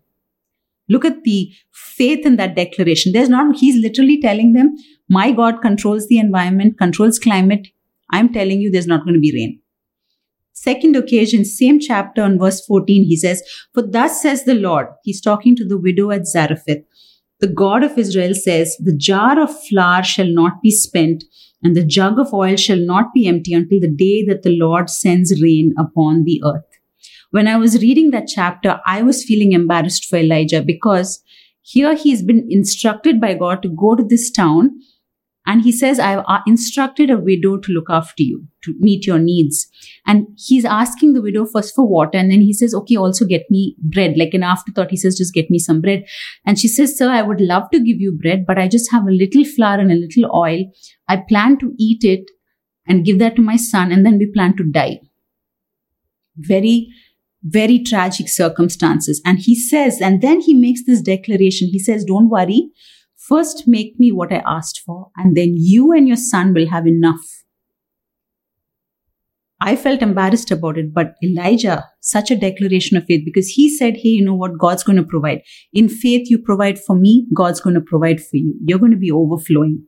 Look 0.89 1.05
at 1.05 1.23
the 1.25 1.53
faith 1.73 2.25
in 2.25 2.37
that 2.37 2.57
declaration. 2.57 3.13
There's 3.13 3.29
not, 3.29 3.57
he's 3.57 3.81
literally 3.83 4.21
telling 4.21 4.55
them, 4.55 4.75
my 5.09 5.33
God 5.33 5.61
controls 5.61 6.09
the 6.09 6.19
environment, 6.19 6.79
controls 6.79 7.19
climate. 7.19 7.69
I'm 8.11 8.33
telling 8.33 8.61
you, 8.61 8.71
there's 8.71 8.87
not 8.87 9.05
going 9.05 9.15
to 9.15 9.21
be 9.21 9.33
rain. 9.35 9.61
Second 10.53 10.97
occasion, 10.97 11.45
same 11.45 11.79
chapter 11.79 12.23
on 12.23 12.39
verse 12.39 12.65
14, 12.67 13.05
he 13.05 13.17
says, 13.17 13.43
For 13.75 13.83
thus 13.83 14.23
says 14.23 14.45
the 14.45 14.55
Lord, 14.55 14.87
he's 15.05 15.21
talking 15.21 15.55
to 15.57 15.65
the 15.65 15.79
widow 15.79 16.11
at 16.11 16.27
Zarephath. 16.27 16.85
The 17.41 17.47
God 17.47 17.85
of 17.85 17.97
Israel 17.97 18.35
says, 18.35 18.77
The 18.81 18.97
jar 18.97 19.41
of 19.41 19.51
flour 19.69 20.03
shall 20.03 20.27
not 20.27 20.61
be 20.61 20.73
spent, 20.73 21.23
and 21.63 21.77
the 21.77 21.85
jug 21.85 22.19
of 22.19 22.35
oil 22.35 22.57
shall 22.57 22.81
not 22.81 23.15
be 23.15 23.29
empty 23.29 23.55
until 23.55 23.79
the 23.79 23.95
day 23.95 24.25
that 24.27 24.43
the 24.43 24.59
Lord 24.59 24.91
sends 24.91 25.41
rain 25.41 25.75
upon 25.79 26.25
the 26.25 26.43
earth. 26.45 26.68
When 27.31 27.47
I 27.47 27.57
was 27.57 27.83
reading 27.83 28.11
that 28.11 28.27
chapter, 28.27 28.81
I 28.87 29.03
was 29.03 29.25
feeling 29.25 29.53
embarrassed 29.53 30.07
for 30.07 30.17
Elijah 30.17 30.63
because 30.63 31.23
here 31.63 31.95
he's 31.95 32.23
been 32.23 32.47
instructed 32.49 33.21
by 33.21 33.35
God 33.35 33.63
to 33.63 33.69
go 33.69 33.95
to 33.95 34.03
this 34.03 34.31
town 34.31 34.71
and 35.49 35.63
he 35.63 35.73
says, 35.73 35.99
I've 35.99 36.25
uh, 36.29 36.41
instructed 36.47 37.09
a 37.09 37.17
widow 37.17 37.57
to 37.57 37.73
look 37.73 37.87
after 37.89 38.23
you, 38.23 38.47
to 38.65 38.75
meet 38.81 39.07
your 39.07 39.19
needs. 39.19 39.67
And 40.07 40.27
he's 40.37 40.67
asking 40.67 41.15
the 41.15 41.23
widow 41.23 41.47
first 41.47 41.75
for 41.75 41.89
water. 41.89 42.19
And 42.19 42.31
then 42.31 42.43
he 42.43 42.53
says, 42.53 42.75
okay, 42.75 42.97
also 42.97 43.25
get 43.25 43.51
me 43.51 43.75
bread. 43.83 44.19
Like 44.19 44.35
an 44.35 44.43
afterthought, 44.43 44.91
he 44.91 44.99
says, 44.99 45.17
just 45.17 45.33
get 45.33 45.51
me 45.51 45.59
some 45.59 45.81
bread. 45.81 46.05
And 46.45 46.59
she 46.59 46.69
says, 46.69 46.99
sir, 46.99 47.09
I 47.09 47.23
would 47.23 47.41
love 47.41 47.71
to 47.71 47.79
give 47.79 47.99
you 47.99 48.13
bread, 48.13 48.45
but 48.47 48.59
I 48.59 48.69
just 48.69 48.93
have 48.93 49.05
a 49.05 49.11
little 49.11 49.43
flour 49.43 49.81
and 49.81 49.91
a 49.91 49.95
little 49.95 50.31
oil. 50.37 50.65
I 51.09 51.17
plan 51.17 51.59
to 51.61 51.73
eat 51.79 52.05
it 52.05 52.31
and 52.87 53.07
give 53.07 53.19
that 53.21 53.35
to 53.37 53.43
my 53.43 53.57
son. 53.57 53.91
And 53.91 54.05
then 54.05 54.19
we 54.19 54.31
plan 54.31 54.55
to 54.59 54.65
die. 54.65 55.01
Very, 56.37 56.89
very 57.43 57.83
tragic 57.83 58.29
circumstances. 58.29 59.21
And 59.25 59.39
he 59.39 59.55
says, 59.55 60.01
and 60.01 60.21
then 60.23 60.41
he 60.41 60.55
makes 60.55 60.85
this 60.85 61.01
declaration. 61.01 61.69
He 61.71 61.79
says, 61.79 62.05
don't 62.05 62.29
worry. 62.29 62.71
First, 63.17 63.65
make 63.67 63.99
me 63.99 64.11
what 64.11 64.33
I 64.33 64.43
asked 64.47 64.81
for, 64.87 65.11
and 65.17 65.37
then 65.37 65.53
you 65.55 65.93
and 65.93 66.09
your 66.09 66.17
son 66.17 66.55
will 66.55 66.69
have 66.69 66.87
enough. 66.87 67.45
I 69.61 69.77
felt 69.77 70.03
embarrassed 70.03 70.51
about 70.51 70.79
it, 70.79 70.95
but 70.95 71.15
Elijah, 71.23 71.85
such 72.01 72.31
a 72.31 72.37
declaration 72.37 72.97
of 72.97 73.05
faith, 73.05 73.23
because 73.25 73.49
he 73.49 73.69
said, 73.69 73.97
Hey, 73.97 74.11
you 74.11 74.25
know 74.25 74.35
what? 74.35 74.57
God's 74.57 74.85
going 74.85 74.97
to 74.97 75.03
provide. 75.03 75.43
In 75.73 75.89
faith, 75.89 76.31
you 76.31 76.39
provide 76.39 76.79
for 76.79 76.95
me, 76.95 77.27
God's 77.35 77.61
going 77.61 77.75
to 77.75 77.81
provide 77.81 78.21
for 78.21 78.37
you. 78.37 78.55
You're 78.65 78.79
going 78.79 78.93
to 78.93 78.97
be 78.97 79.11
overflowing. 79.11 79.85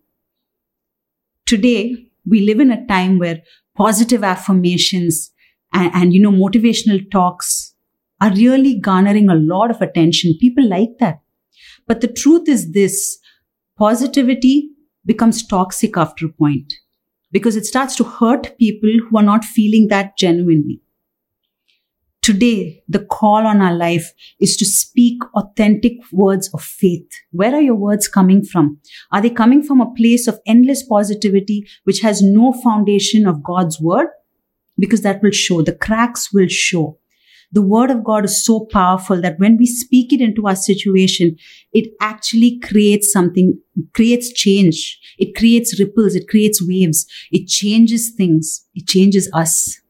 Today, 1.47 2.11
we 2.27 2.41
live 2.43 2.61
in 2.61 2.71
a 2.71 2.87
time 2.87 3.19
where 3.19 3.41
positive 3.77 4.25
affirmations 4.25 5.31
and, 5.73 5.91
and 5.95 6.15
you 6.15 6.21
know, 6.21 6.33
motivational 6.33 7.11
talks 7.11 7.75
are 8.21 8.31
really 8.33 8.79
garnering 8.79 9.29
a 9.29 9.35
lot 9.35 9.71
of 9.71 9.81
attention. 9.81 10.37
People 10.41 10.69
like 10.69 10.99
that. 10.99 11.21
But 11.87 12.01
the 12.01 12.09
truth 12.09 12.49
is 12.49 12.73
this 12.73 13.19
positivity 13.79 14.71
becomes 15.07 15.47
toxic 15.47 15.97
after 15.97 16.27
a 16.27 16.33
point 16.33 16.73
because 17.33 17.57
it 17.57 17.65
starts 17.65 17.97
to 17.97 18.05
hurt 18.05 18.59
people 18.59 18.91
who 19.09 19.19
are 19.19 19.23
not 19.23 19.45
feeling 19.45 19.89
that 19.89 20.17
genuinely. 20.19 20.83
Today, 22.23 22.83
the 22.87 22.99
call 22.99 23.47
on 23.47 23.63
our 23.63 23.75
life 23.75 24.13
is 24.39 24.57
to 24.59 24.67
speak 24.67 25.23
authentic 25.35 25.95
words 26.13 26.51
of 26.53 26.63
faith. 26.63 27.09
Where 27.33 27.55
are 27.55 27.63
your 27.63 27.75
words 27.75 28.09
coming 28.09 28.45
from? 28.45 28.79
Are 29.11 29.23
they 29.23 29.31
coming 29.31 29.63
from 29.63 29.81
a 29.81 29.91
place 29.95 30.29
of 30.29 30.39
endless 30.47 30.87
positivity, 30.87 31.67
which 31.85 32.01
has 32.01 32.21
no 32.21 32.53
foundation 32.53 33.27
of 33.27 33.43
God's 33.43 33.81
word? 33.81 34.09
Because 34.81 35.03
that 35.03 35.23
will 35.23 35.31
show, 35.31 35.63
the 35.63 35.75
cracks 35.75 36.33
will 36.33 36.49
show. 36.49 36.99
The 37.53 37.63
word 37.63 37.91
of 37.91 38.05
God 38.05 38.25
is 38.25 38.45
so 38.45 38.67
powerful 38.71 39.21
that 39.21 39.39
when 39.39 39.57
we 39.57 39.67
speak 39.67 40.13
it 40.13 40.21
into 40.21 40.47
our 40.47 40.55
situation, 40.55 41.37
it 41.73 41.93
actually 42.01 42.61
creates 42.61 43.13
something, 43.13 43.61
creates 43.93 44.33
change. 44.33 45.01
It 45.19 45.37
creates 45.37 45.79
ripples. 45.81 46.15
It 46.15 46.29
creates 46.29 46.65
waves. 46.67 47.07
It 47.33 47.49
changes 47.49 48.11
things. 48.11 48.65
It 48.75 48.87
changes 48.87 49.29
us. 49.35 49.81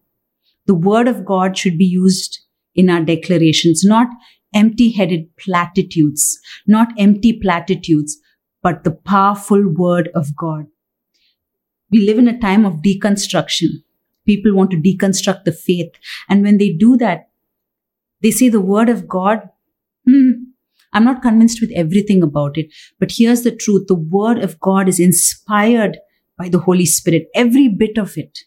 The 0.66 0.74
word 0.74 1.06
of 1.06 1.24
God 1.24 1.56
should 1.56 1.76
be 1.76 1.84
used 1.84 2.40
in 2.74 2.88
our 2.88 3.04
declarations, 3.04 3.84
not 3.84 4.08
empty 4.54 4.90
headed 4.92 5.36
platitudes, 5.36 6.38
not 6.66 6.88
empty 6.98 7.32
platitudes, 7.32 8.18
but 8.62 8.84
the 8.84 8.90
powerful 8.90 9.68
word 9.68 10.08
of 10.14 10.34
God. 10.34 10.66
We 11.90 12.06
live 12.06 12.18
in 12.18 12.28
a 12.28 12.38
time 12.38 12.64
of 12.64 12.82
deconstruction. 12.82 13.82
People 14.26 14.54
want 14.54 14.70
to 14.70 14.76
deconstruct 14.76 15.44
the 15.44 15.52
faith. 15.52 15.92
And 16.28 16.42
when 16.42 16.58
they 16.58 16.70
do 16.70 16.96
that, 16.98 17.28
they 18.22 18.30
say 18.30 18.48
the 18.48 18.60
word 18.60 18.88
of 18.88 19.08
God. 19.08 19.48
Hmm, 20.08 20.30
I'm 20.92 21.04
not 21.04 21.22
convinced 21.22 21.60
with 21.60 21.70
everything 21.74 22.22
about 22.22 22.58
it, 22.58 22.66
but 22.98 23.12
here's 23.16 23.42
the 23.42 23.54
truth. 23.54 23.86
The 23.86 23.94
word 23.94 24.38
of 24.38 24.58
God 24.60 24.88
is 24.88 24.98
inspired 24.98 25.98
by 26.36 26.48
the 26.48 26.58
Holy 26.58 26.86
Spirit, 26.86 27.28
every 27.34 27.68
bit 27.68 27.96
of 27.98 28.16
it. 28.16 28.40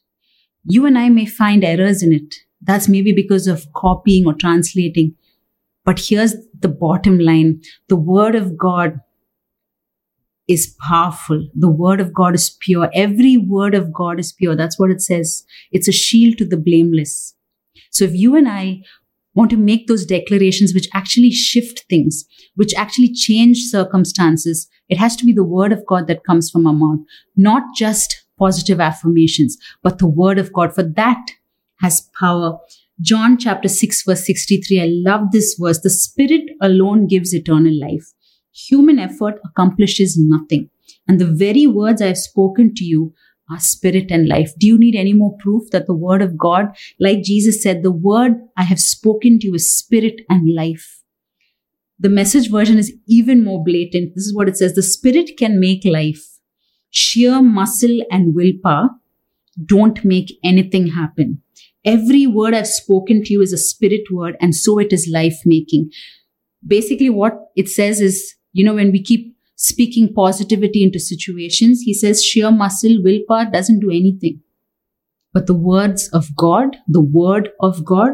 You 0.66 0.86
and 0.86 0.98
I 0.98 1.10
may 1.10 1.26
find 1.26 1.64
errors 1.64 2.04
in 2.04 2.14
it. 2.14 2.36
That's 2.62 2.88
maybe 2.88 3.12
because 3.12 3.48
of 3.48 3.72
copying 3.74 4.26
or 4.26 4.34
translating. 4.34 5.16
But 5.86 6.00
here's 6.00 6.36
the 6.58 6.70
bottom 6.70 7.20
line. 7.20 7.62
The 7.90 7.98
word 7.98 8.36
of 8.36 8.58
God 8.58 9.02
is 10.54 10.76
powerful. 10.88 11.48
The 11.56 11.70
word 11.70 12.00
of 12.00 12.14
God 12.14 12.36
is 12.36 12.56
pure. 12.62 12.90
Every 12.94 13.38
word 13.38 13.76
of 13.76 13.92
God 13.92 14.20
is 14.20 14.32
pure. 14.32 14.56
That's 14.56 14.80
what 14.80 14.92
it 14.92 15.02
says. 15.02 15.44
It's 15.72 15.88
a 15.88 15.92
shield 15.92 16.38
to 16.38 16.46
the 16.46 16.58
blameless. 16.58 17.36
So 17.92 18.06
if 18.06 18.14
you 18.14 18.36
and 18.36 18.48
I 18.48 18.82
want 19.36 19.50
to 19.50 19.58
make 19.58 19.88
those 19.88 20.06
declarations 20.06 20.74
which 20.74 20.88
actually 20.94 21.32
shift 21.32 21.86
things, 21.90 22.26
which 22.56 22.74
actually 22.76 23.12
change 23.14 23.64
circumstances, 23.64 24.70
it 24.90 24.98
has 24.98 25.16
to 25.18 25.26
be 25.26 25.34
the 25.34 25.44
word 25.44 25.72
of 25.72 25.86
God 25.86 26.08
that 26.08 26.24
comes 26.24 26.50
from 26.50 26.68
our 26.68 26.74
mouth, 26.74 27.00
not 27.36 27.64
just 27.76 28.26
positive 28.38 28.80
affirmations, 28.80 29.58
but 29.82 29.98
the 29.98 30.08
word 30.08 30.38
of 30.38 30.54
God. 30.54 30.74
For 30.74 30.84
that 30.84 31.26
has 31.80 32.10
power. 32.20 32.58
John 33.02 33.38
chapter 33.38 33.68
6 33.68 34.04
verse 34.04 34.26
63. 34.26 34.82
I 34.82 34.88
love 34.90 35.32
this 35.32 35.56
verse. 35.60 35.80
The 35.82 35.90
spirit 35.90 36.44
alone 36.62 37.08
gives 37.08 37.34
eternal 37.34 37.74
life. 37.80 38.14
Human 38.54 39.00
effort 39.00 39.40
accomplishes 39.46 40.18
nothing. 40.18 40.70
And 41.08 41.20
the 41.20 41.32
very 41.32 41.68
words 41.68 42.02
I 42.02 42.08
have 42.08 42.18
spoken 42.18 42.74
to 42.76 42.84
you 42.84 43.14
are 43.52 43.60
spirit 43.60 44.10
and 44.10 44.28
life. 44.28 44.52
Do 44.58 44.68
you 44.68 44.78
need 44.78 44.96
any 44.96 45.14
more 45.14 45.36
proof 45.40 45.70
that 45.72 45.88
the 45.88 45.94
word 45.94 46.22
of 46.22 46.38
God, 46.38 46.68
like 47.00 47.24
Jesus 47.24 47.62
said, 47.62 47.84
the 47.84 47.92
word 47.92 48.34
I 48.56 48.64
have 48.64 48.80
spoken 48.80 49.40
to 49.40 49.48
you 49.48 49.56
is 49.56 49.76
spirit 49.76 50.22
and 50.30 50.54
life? 50.54 51.02
The 52.00 52.10
message 52.10 52.50
version 52.50 52.78
is 52.78 52.94
even 53.08 53.44
more 53.44 53.64
blatant. 53.64 54.16
This 54.16 54.26
is 54.26 54.36
what 54.36 54.48
it 54.48 54.58
says. 54.58 54.74
The 54.74 54.84
spirit 54.84 55.32
can 55.38 55.60
make 55.60 55.86
life. 55.86 56.24
Sheer 56.90 57.42
muscle 57.42 58.00
and 58.12 58.36
willpower 58.36 58.90
don't 59.66 60.04
make 60.04 60.38
anything 60.44 60.88
happen. 60.88 61.42
Every 61.86 62.28
word 62.28 62.54
I've 62.54 62.68
spoken 62.68 63.24
to 63.24 63.34
you 63.34 63.42
is 63.42 63.54
a 63.54 63.58
spirit 63.58 64.02
word, 64.12 64.36
and 64.40 64.56
so 64.56 64.80
it 64.80 64.94
is 64.94 65.10
life 65.12 65.40
making. 65.46 65.92
Basically, 66.66 67.10
what 67.10 67.34
it 67.56 67.68
says 67.68 68.00
is, 68.00 68.36
you 68.54 68.64
know, 68.64 68.76
when 68.76 68.92
we 68.92 69.04
keep 69.04 69.34
speaking 69.56 70.14
positivity 70.14 70.84
into 70.84 71.00
situations. 71.00 71.82
He 71.82 71.94
says 71.94 72.24
sheer 72.24 72.52
muscle, 72.52 73.02
willpower 73.02 73.46
doesn't 73.52 73.80
do 73.80 73.90
anything. 73.90 74.42
But 75.34 75.48
the 75.48 75.56
words 75.56 76.10
of 76.10 76.36
God, 76.36 76.78
the 76.88 77.02
word 77.02 77.50
of 77.60 77.86
God 77.86 78.12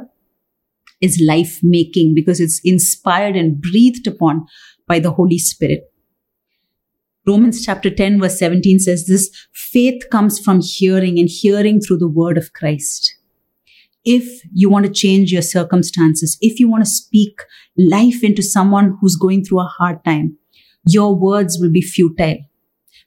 is 1.01 1.23
life 1.25 1.59
making 1.63 2.13
because 2.13 2.39
it's 2.39 2.61
inspired 2.63 3.35
and 3.35 3.61
breathed 3.61 4.07
upon 4.07 4.45
by 4.87 4.99
the 4.99 5.11
Holy 5.11 5.37
Spirit. 5.37 5.83
Romans 7.27 7.65
chapter 7.65 7.89
10 7.89 8.19
verse 8.19 8.39
17 8.39 8.79
says 8.79 9.05
this, 9.07 9.29
faith 9.53 10.03
comes 10.09 10.39
from 10.39 10.61
hearing 10.61 11.19
and 11.19 11.29
hearing 11.29 11.79
through 11.79 11.97
the 11.97 12.07
word 12.07 12.37
of 12.37 12.53
Christ. 12.53 13.15
If 14.05 14.43
you 14.53 14.69
want 14.69 14.85
to 14.85 14.91
change 14.91 15.31
your 15.31 15.41
circumstances, 15.41 16.37
if 16.41 16.59
you 16.59 16.69
want 16.69 16.85
to 16.85 16.89
speak 16.89 17.41
life 17.77 18.23
into 18.23 18.41
someone 18.41 18.97
who's 18.99 19.15
going 19.15 19.43
through 19.43 19.59
a 19.59 19.73
hard 19.77 20.03
time, 20.03 20.37
your 20.87 21.15
words 21.15 21.57
will 21.59 21.71
be 21.71 21.81
futile 21.81 22.37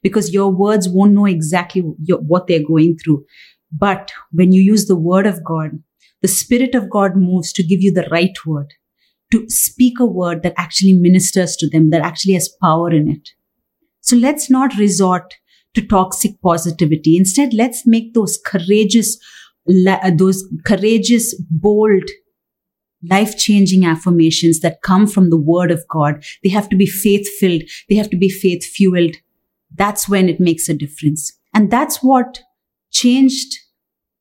because 0.01 0.33
your 0.33 0.51
words 0.51 0.87
won't 0.87 1.13
know 1.13 1.25
exactly 1.25 1.81
what 1.81 2.47
they're 2.47 2.65
going 2.65 2.97
through. 2.97 3.25
But 3.71 4.11
when 4.31 4.51
you 4.51 4.61
use 4.61 4.85
the 4.85 4.95
word 4.95 5.25
of 5.25 5.43
God, 5.43 5.71
the 6.21 6.27
Spirit 6.27 6.75
of 6.75 6.89
God 6.89 7.15
moves 7.15 7.51
to 7.53 7.63
give 7.63 7.81
you 7.81 7.91
the 7.91 8.07
right 8.11 8.33
word, 8.45 8.73
to 9.31 9.49
speak 9.49 9.99
a 9.99 10.05
word 10.05 10.43
that 10.43 10.53
actually 10.57 10.93
ministers 10.93 11.55
to 11.57 11.67
them, 11.67 11.89
that 11.89 12.03
actually 12.03 12.33
has 12.33 12.55
power 12.61 12.91
in 12.91 13.09
it. 13.09 13.29
So 14.01 14.15
let's 14.15 14.49
not 14.49 14.77
resort 14.77 15.33
to 15.73 15.81
toxic 15.81 16.39
positivity. 16.41 17.17
Instead, 17.17 17.53
let's 17.53 17.87
make 17.87 18.13
those 18.13 18.37
courageous, 18.45 19.17
those 19.65 20.43
courageous, 20.65 21.35
bold, 21.49 22.03
life 23.09 23.37
changing 23.37 23.85
affirmations 23.85 24.59
that 24.61 24.81
come 24.81 25.07
from 25.07 25.29
the 25.29 25.39
word 25.39 25.71
of 25.71 25.83
God. 25.89 26.23
They 26.43 26.49
have 26.49 26.69
to 26.69 26.75
be 26.75 26.85
faith 26.85 27.27
filled. 27.39 27.63
They 27.89 27.95
have 27.95 28.09
to 28.11 28.17
be 28.17 28.29
faith 28.29 28.63
fueled. 28.65 29.15
That's 29.75 30.07
when 30.07 30.29
it 30.29 30.39
makes 30.39 30.69
a 30.69 30.73
difference. 30.73 31.31
And 31.53 31.69
that's 31.69 31.97
what 31.97 32.41
changed 32.91 33.57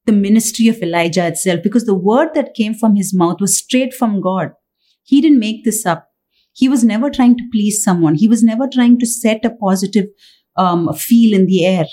the 0.06 0.12
ministry 0.12 0.66
of 0.68 0.82
Elijah 0.82 1.26
itself 1.26 1.60
because 1.62 1.84
the 1.84 1.94
word 1.94 2.30
that 2.34 2.54
came 2.54 2.74
from 2.74 2.96
his 2.96 3.14
mouth 3.14 3.40
was 3.40 3.56
straight 3.56 3.94
from 3.94 4.20
God. 4.20 4.52
He 5.04 5.20
didn't 5.20 5.38
make 5.38 5.64
this 5.64 5.86
up. 5.86 6.08
He 6.52 6.68
was 6.68 6.84
never 6.84 7.08
trying 7.08 7.36
to 7.36 7.48
please 7.52 7.82
someone. 7.82 8.14
He 8.16 8.28
was 8.28 8.42
never 8.42 8.68
trying 8.68 8.98
to 8.98 9.06
set 9.06 9.44
a 9.44 9.50
positive 9.50 10.06
um, 10.56 10.92
feel 10.94 11.34
in 11.34 11.46
the 11.46 11.64
air. 11.64 11.86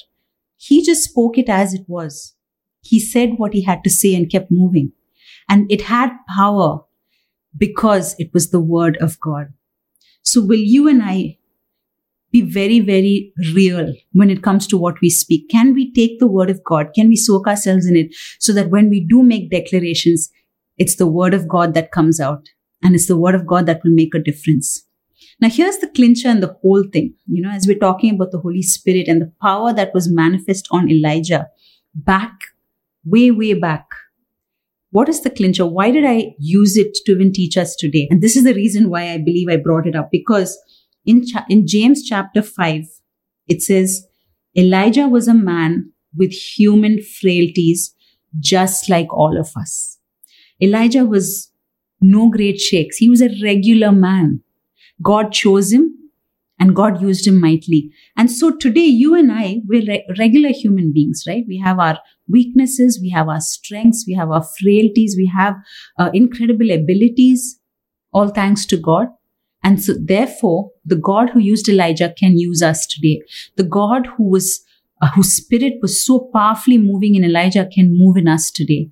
He 0.57 0.83
just 0.83 1.03
spoke 1.03 1.37
it 1.37 1.47
as 1.47 1.73
it 1.73 1.83
was. 1.87 2.35
He 2.81 2.99
said 2.99 3.33
what 3.37 3.53
he 3.53 3.63
had 3.63 3.83
to 3.83 3.89
say 3.89 4.15
and 4.15 4.29
kept 4.29 4.51
moving. 4.51 4.91
And 5.47 5.71
it 5.71 5.81
had 5.81 6.11
power 6.35 6.81
because 7.57 8.15
it 8.19 8.33
was 8.33 8.49
the 8.49 8.59
word 8.59 8.97
of 8.97 9.19
God. 9.19 9.53
So 10.21 10.41
will 10.41 10.59
you 10.59 10.87
and 10.87 11.01
I 11.03 11.37
be 12.31 12.41
very, 12.41 12.79
very 12.79 13.33
real 13.55 13.93
when 14.13 14.29
it 14.29 14.43
comes 14.43 14.67
to 14.67 14.77
what 14.77 15.01
we 15.01 15.09
speak? 15.09 15.49
Can 15.49 15.73
we 15.73 15.91
take 15.91 16.19
the 16.19 16.27
word 16.27 16.49
of 16.49 16.63
God? 16.63 16.91
Can 16.93 17.09
we 17.09 17.15
soak 17.15 17.47
ourselves 17.47 17.87
in 17.87 17.95
it 17.95 18.15
so 18.39 18.53
that 18.53 18.69
when 18.69 18.89
we 18.89 18.99
do 18.99 19.23
make 19.23 19.49
declarations, 19.49 20.29
it's 20.77 20.95
the 20.95 21.07
word 21.07 21.33
of 21.33 21.47
God 21.47 21.73
that 21.73 21.91
comes 21.91 22.19
out 22.19 22.49
and 22.83 22.95
it's 22.95 23.07
the 23.07 23.17
word 23.17 23.35
of 23.35 23.47
God 23.47 23.65
that 23.65 23.81
will 23.83 23.91
make 23.91 24.13
a 24.13 24.19
difference. 24.19 24.85
Now, 25.41 25.49
here's 25.49 25.77
the 25.77 25.87
clincher 25.89 26.27
and 26.27 26.43
the 26.43 26.55
whole 26.61 26.83
thing. 26.91 27.13
You 27.27 27.41
know, 27.41 27.51
as 27.51 27.67
we're 27.67 27.77
talking 27.77 28.15
about 28.15 28.31
the 28.31 28.39
Holy 28.39 28.61
Spirit 28.61 29.07
and 29.07 29.21
the 29.21 29.31
power 29.41 29.73
that 29.73 29.93
was 29.93 30.11
manifest 30.11 30.67
on 30.71 30.89
Elijah 30.89 31.47
back, 31.95 32.31
way, 33.05 33.31
way 33.31 33.53
back. 33.53 33.85
What 34.91 35.09
is 35.09 35.21
the 35.21 35.29
clincher? 35.29 35.65
Why 35.65 35.91
did 35.91 36.05
I 36.05 36.33
use 36.39 36.75
it 36.75 36.95
to 37.05 37.11
even 37.11 37.31
teach 37.31 37.57
us 37.57 37.75
today? 37.75 38.07
And 38.09 38.21
this 38.21 38.35
is 38.35 38.43
the 38.43 38.55
reason 38.55 38.89
why 38.89 39.11
I 39.11 39.17
believe 39.17 39.47
I 39.49 39.57
brought 39.57 39.85
it 39.85 39.95
up 39.95 40.09
because 40.11 40.57
in, 41.05 41.25
cha- 41.25 41.45
in 41.49 41.67
James 41.67 42.03
chapter 42.03 42.41
5, 42.41 42.85
it 43.47 43.61
says, 43.61 44.05
Elijah 44.57 45.07
was 45.07 45.27
a 45.27 45.33
man 45.33 45.91
with 46.15 46.31
human 46.31 46.99
frailties, 47.01 47.93
just 48.39 48.89
like 48.89 49.13
all 49.13 49.39
of 49.39 49.51
us. 49.55 49.99
Elijah 50.61 51.05
was 51.05 51.51
no 52.01 52.29
great 52.29 52.59
shakes. 52.59 52.97
He 52.97 53.09
was 53.09 53.21
a 53.21 53.29
regular 53.43 53.91
man. 53.91 54.41
God 55.01 55.31
chose 55.31 55.71
him 55.71 55.95
and 56.59 56.75
God 56.75 57.01
used 57.01 57.27
him 57.27 57.39
mightily. 57.39 57.91
And 58.19 58.29
so 58.29 58.53
today, 58.53 58.81
you 58.81 59.15
and 59.15 59.31
I, 59.31 59.61
we're 59.65 59.85
re- 59.87 60.05
regular 60.17 60.49
human 60.49 60.91
beings, 60.91 61.23
right? 61.25 61.45
We 61.47 61.57
have 61.59 61.79
our 61.79 61.99
weaknesses, 62.27 62.99
we 63.01 63.09
have 63.11 63.29
our 63.29 63.39
strengths, 63.39 64.03
we 64.05 64.13
have 64.13 64.29
our 64.29 64.43
frailties, 64.59 65.15
we 65.17 65.31
have 65.33 65.55
uh, 65.97 66.09
incredible 66.13 66.69
abilities, 66.69 67.61
all 68.11 68.27
thanks 68.27 68.65
to 68.65 68.75
God. 68.75 69.07
And 69.63 69.81
so, 69.81 69.93
therefore, 69.97 70.71
the 70.83 70.97
God 70.97 71.29
who 71.29 71.39
used 71.39 71.69
Elijah 71.69 72.13
can 72.19 72.37
use 72.37 72.61
us 72.61 72.85
today. 72.85 73.21
The 73.55 73.63
God 73.63 74.09
who 74.17 74.29
was, 74.29 74.65
uh, 75.01 75.11
whose 75.11 75.31
spirit 75.31 75.75
was 75.81 76.05
so 76.05 76.29
powerfully 76.33 76.77
moving 76.77 77.15
in 77.15 77.23
Elijah 77.23 77.69
can 77.73 77.97
move 77.97 78.17
in 78.17 78.27
us 78.27 78.51
today. 78.51 78.89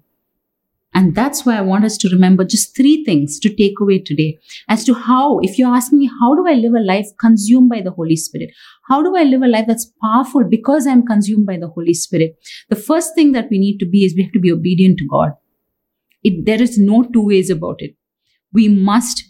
And 0.97 1.13
that's 1.13 1.45
why 1.45 1.55
I 1.55 1.61
want 1.61 1.85
us 1.85 1.95
to 1.97 2.09
remember 2.09 2.43
just 2.43 2.75
three 2.75 3.03
things 3.03 3.39
to 3.41 3.53
take 3.53 3.79
away 3.79 3.99
today 3.99 4.39
as 4.67 4.83
to 4.85 4.95
how, 4.95 5.37
if 5.43 5.59
you're 5.59 5.75
asking 5.75 5.99
me, 5.99 6.09
how 6.19 6.33
do 6.33 6.47
I 6.47 6.53
live 6.53 6.73
a 6.73 6.83
life 6.83 7.05
consumed 7.19 7.69
by 7.69 7.81
the 7.81 7.91
Holy 7.91 8.15
Spirit? 8.15 8.49
How 8.89 9.03
do 9.03 9.15
I 9.15 9.21
live 9.21 9.43
a 9.43 9.47
life 9.47 9.65
that's 9.67 9.91
powerful 10.01 10.43
because 10.43 10.87
I'm 10.87 11.05
consumed 11.05 11.45
by 11.45 11.57
the 11.57 11.67
Holy 11.67 11.93
Spirit? 11.93 12.35
The 12.69 12.75
first 12.75 13.13
thing 13.13 13.33
that 13.33 13.45
we 13.51 13.59
need 13.59 13.77
to 13.77 13.85
be 13.85 14.05
is 14.05 14.15
we 14.15 14.23
have 14.23 14.31
to 14.31 14.39
be 14.39 14.51
obedient 14.51 14.97
to 14.97 15.07
God. 15.07 15.33
It, 16.23 16.47
there 16.47 16.59
is 16.59 16.79
no 16.79 17.03
two 17.03 17.27
ways 17.27 17.51
about 17.51 17.75
it. 17.77 17.91
We 18.51 18.67
must 18.67 19.23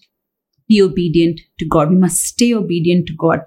be 0.69 0.81
obedient 0.81 1.41
to 1.59 1.67
God. 1.67 1.89
We 1.89 1.97
must 1.97 2.23
stay 2.23 2.53
obedient 2.53 3.07
to 3.07 3.13
God. 3.19 3.41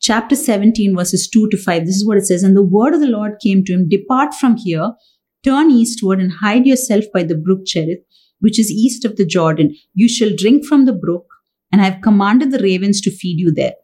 Chapter 0.00 0.36
17, 0.36 0.94
verses 0.94 1.28
2 1.28 1.48
to 1.48 1.56
5, 1.56 1.84
this 1.84 1.96
is 1.96 2.06
what 2.06 2.16
it 2.16 2.26
says. 2.26 2.44
And 2.44 2.56
the 2.56 2.62
word 2.62 2.94
of 2.94 3.00
the 3.00 3.08
Lord 3.08 3.40
came 3.42 3.64
to 3.64 3.72
him, 3.72 3.88
Depart 3.88 4.34
from 4.34 4.56
here 4.56 4.92
Turn 5.46 5.70
eastward 5.70 6.18
and 6.18 6.32
hide 6.32 6.66
yourself 6.66 7.04
by 7.14 7.22
the 7.22 7.36
brook 7.36 7.66
Cherith, 7.66 8.00
which 8.40 8.58
is 8.58 8.68
east 8.68 9.04
of 9.04 9.14
the 9.14 9.24
Jordan. 9.24 9.76
You 9.94 10.08
shall 10.08 10.34
drink 10.36 10.64
from 10.64 10.86
the 10.86 10.92
brook, 10.92 11.26
and 11.70 11.80
I 11.80 11.84
have 11.84 12.02
commanded 12.02 12.50
the 12.50 12.58
ravens 12.58 13.00
to 13.02 13.12
feed 13.12 13.38
you 13.38 13.52
there. 13.54 13.74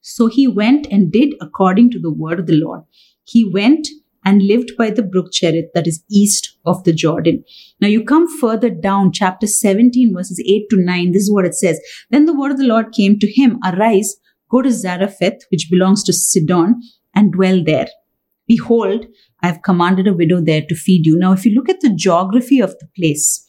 So 0.00 0.26
he 0.26 0.48
went 0.48 0.88
and 0.90 1.12
did 1.12 1.34
according 1.40 1.92
to 1.92 2.00
the 2.00 2.12
word 2.12 2.40
of 2.40 2.46
the 2.48 2.60
Lord. 2.60 2.82
He 3.22 3.48
went 3.48 3.86
and 4.24 4.42
lived 4.42 4.72
by 4.76 4.90
the 4.90 5.04
brook 5.04 5.30
Cherith, 5.32 5.72
that 5.72 5.86
is 5.86 6.02
east 6.10 6.58
of 6.66 6.82
the 6.82 6.92
Jordan. 6.92 7.44
Now 7.80 7.86
you 7.86 8.04
come 8.04 8.26
further 8.40 8.68
down, 8.68 9.12
chapter 9.12 9.46
17, 9.46 10.12
verses 10.12 10.42
8 10.44 10.64
to 10.70 10.84
9. 10.84 11.12
This 11.12 11.22
is 11.22 11.32
what 11.32 11.44
it 11.44 11.54
says. 11.54 11.80
Then 12.10 12.24
the 12.24 12.36
word 12.36 12.50
of 12.50 12.58
the 12.58 12.66
Lord 12.66 12.92
came 12.92 13.20
to 13.20 13.30
him, 13.30 13.60
Arise, 13.64 14.16
go 14.50 14.62
to 14.62 14.72
Zarephath, 14.72 15.44
which 15.52 15.70
belongs 15.70 16.02
to 16.02 16.12
Sidon, 16.12 16.80
and 17.14 17.32
dwell 17.32 17.62
there. 17.62 17.86
Behold, 18.48 19.06
I 19.42 19.48
have 19.48 19.62
commanded 19.62 20.06
a 20.06 20.14
widow 20.14 20.40
there 20.40 20.62
to 20.68 20.74
feed 20.74 21.04
you. 21.04 21.18
Now, 21.18 21.32
if 21.32 21.44
you 21.44 21.52
look 21.52 21.68
at 21.68 21.80
the 21.80 21.92
geography 21.94 22.60
of 22.60 22.70
the 22.78 22.88
place, 22.96 23.44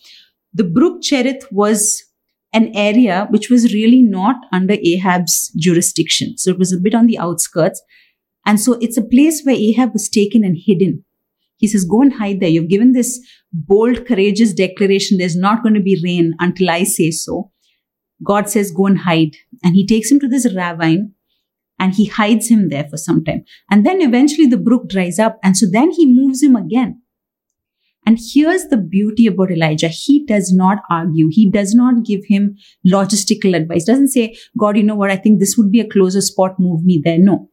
the 0.54 0.64
brook 0.64 1.02
Cherith 1.02 1.46
was 1.52 2.04
an 2.54 2.72
area 2.76 3.28
which 3.32 3.50
was 3.50 3.74
really 3.74 4.02
not 4.02 4.36
under 4.52 4.76
Ahab's 4.84 5.52
jurisdiction. 5.58 6.38
So 6.38 6.52
it 6.52 6.60
was 6.60 6.72
a 6.72 6.80
bit 6.80 6.94
on 6.94 7.08
the 7.08 7.18
outskirts. 7.18 7.82
And 8.46 8.60
so 8.60 8.74
it's 8.82 8.98
a 8.98 9.04
place 9.04 9.42
where 9.44 9.56
Ahab 9.56 9.94
was 9.94 10.10
taken 10.10 10.44
and 10.44 10.58
hidden. 10.64 11.04
He 11.58 11.68
says, 11.68 11.86
Go 11.86 12.02
and 12.02 12.14
hide 12.14 12.40
there. 12.40 12.50
You've 12.50 12.70
given 12.70 12.92
this 12.92 13.20
bold, 13.52 14.06
courageous 14.06 14.54
declaration. 14.54 15.18
There's 15.18 15.36
not 15.36 15.64
going 15.64 15.76
to 15.76 15.82
be 15.82 16.02
rain 16.04 16.36
until 16.40 16.70
I 16.70 16.84
say 16.84 17.10
so. 17.12 17.52
God 18.24 18.50
says, 18.50 18.72
Go 18.72 18.86
and 18.86 19.00
hide. 19.00 19.36
And 19.64 19.76
he 19.76 19.88
takes 19.88 20.12
him 20.12 20.20
to 20.20 20.28
this 20.28 20.54
ravine 20.54 21.13
and 21.84 21.94
he 21.94 22.06
hides 22.06 22.48
him 22.48 22.70
there 22.70 22.86
for 22.90 22.96
some 22.96 23.26
time. 23.26 23.44
And 23.70 23.86
then 23.86 24.02
eventually 24.02 24.48
the 24.48 24.56
brook 24.58 24.88
dries 24.88 25.20
up. 25.20 25.38
And 25.44 25.58
so 25.58 25.66
then 25.70 25.92
he 25.92 26.06
moves 26.06 26.42
him 26.42 26.56
again. 26.56 27.02
And 28.06 28.18
here's 28.34 28.68
the 28.68 28.78
beauty 28.78 29.28
about 29.28 29.52
Elijah. 29.52 29.90
He 29.90 30.26
does 30.26 30.54
not 30.54 30.78
argue. 30.90 31.28
He 31.30 31.52
does 31.52 31.76
not 31.76 32.06
give 32.06 32.22
him 32.30 32.56
logistical 32.88 33.54
advice. 33.54 33.84
Doesn't 33.84 34.10
say, 34.10 34.38
God, 34.58 34.78
you 34.78 34.84
know 34.84 34.96
what? 34.96 35.12
I 35.12 35.18
think 35.18 35.42
this 35.42 35.58
would 35.58 35.72
be 35.72 35.82
a 35.82 35.90
closer 35.90 36.22
spot. 36.22 36.56
Move 36.58 36.86
me 36.86 37.02
there. 37.04 37.18
No. 37.18 37.50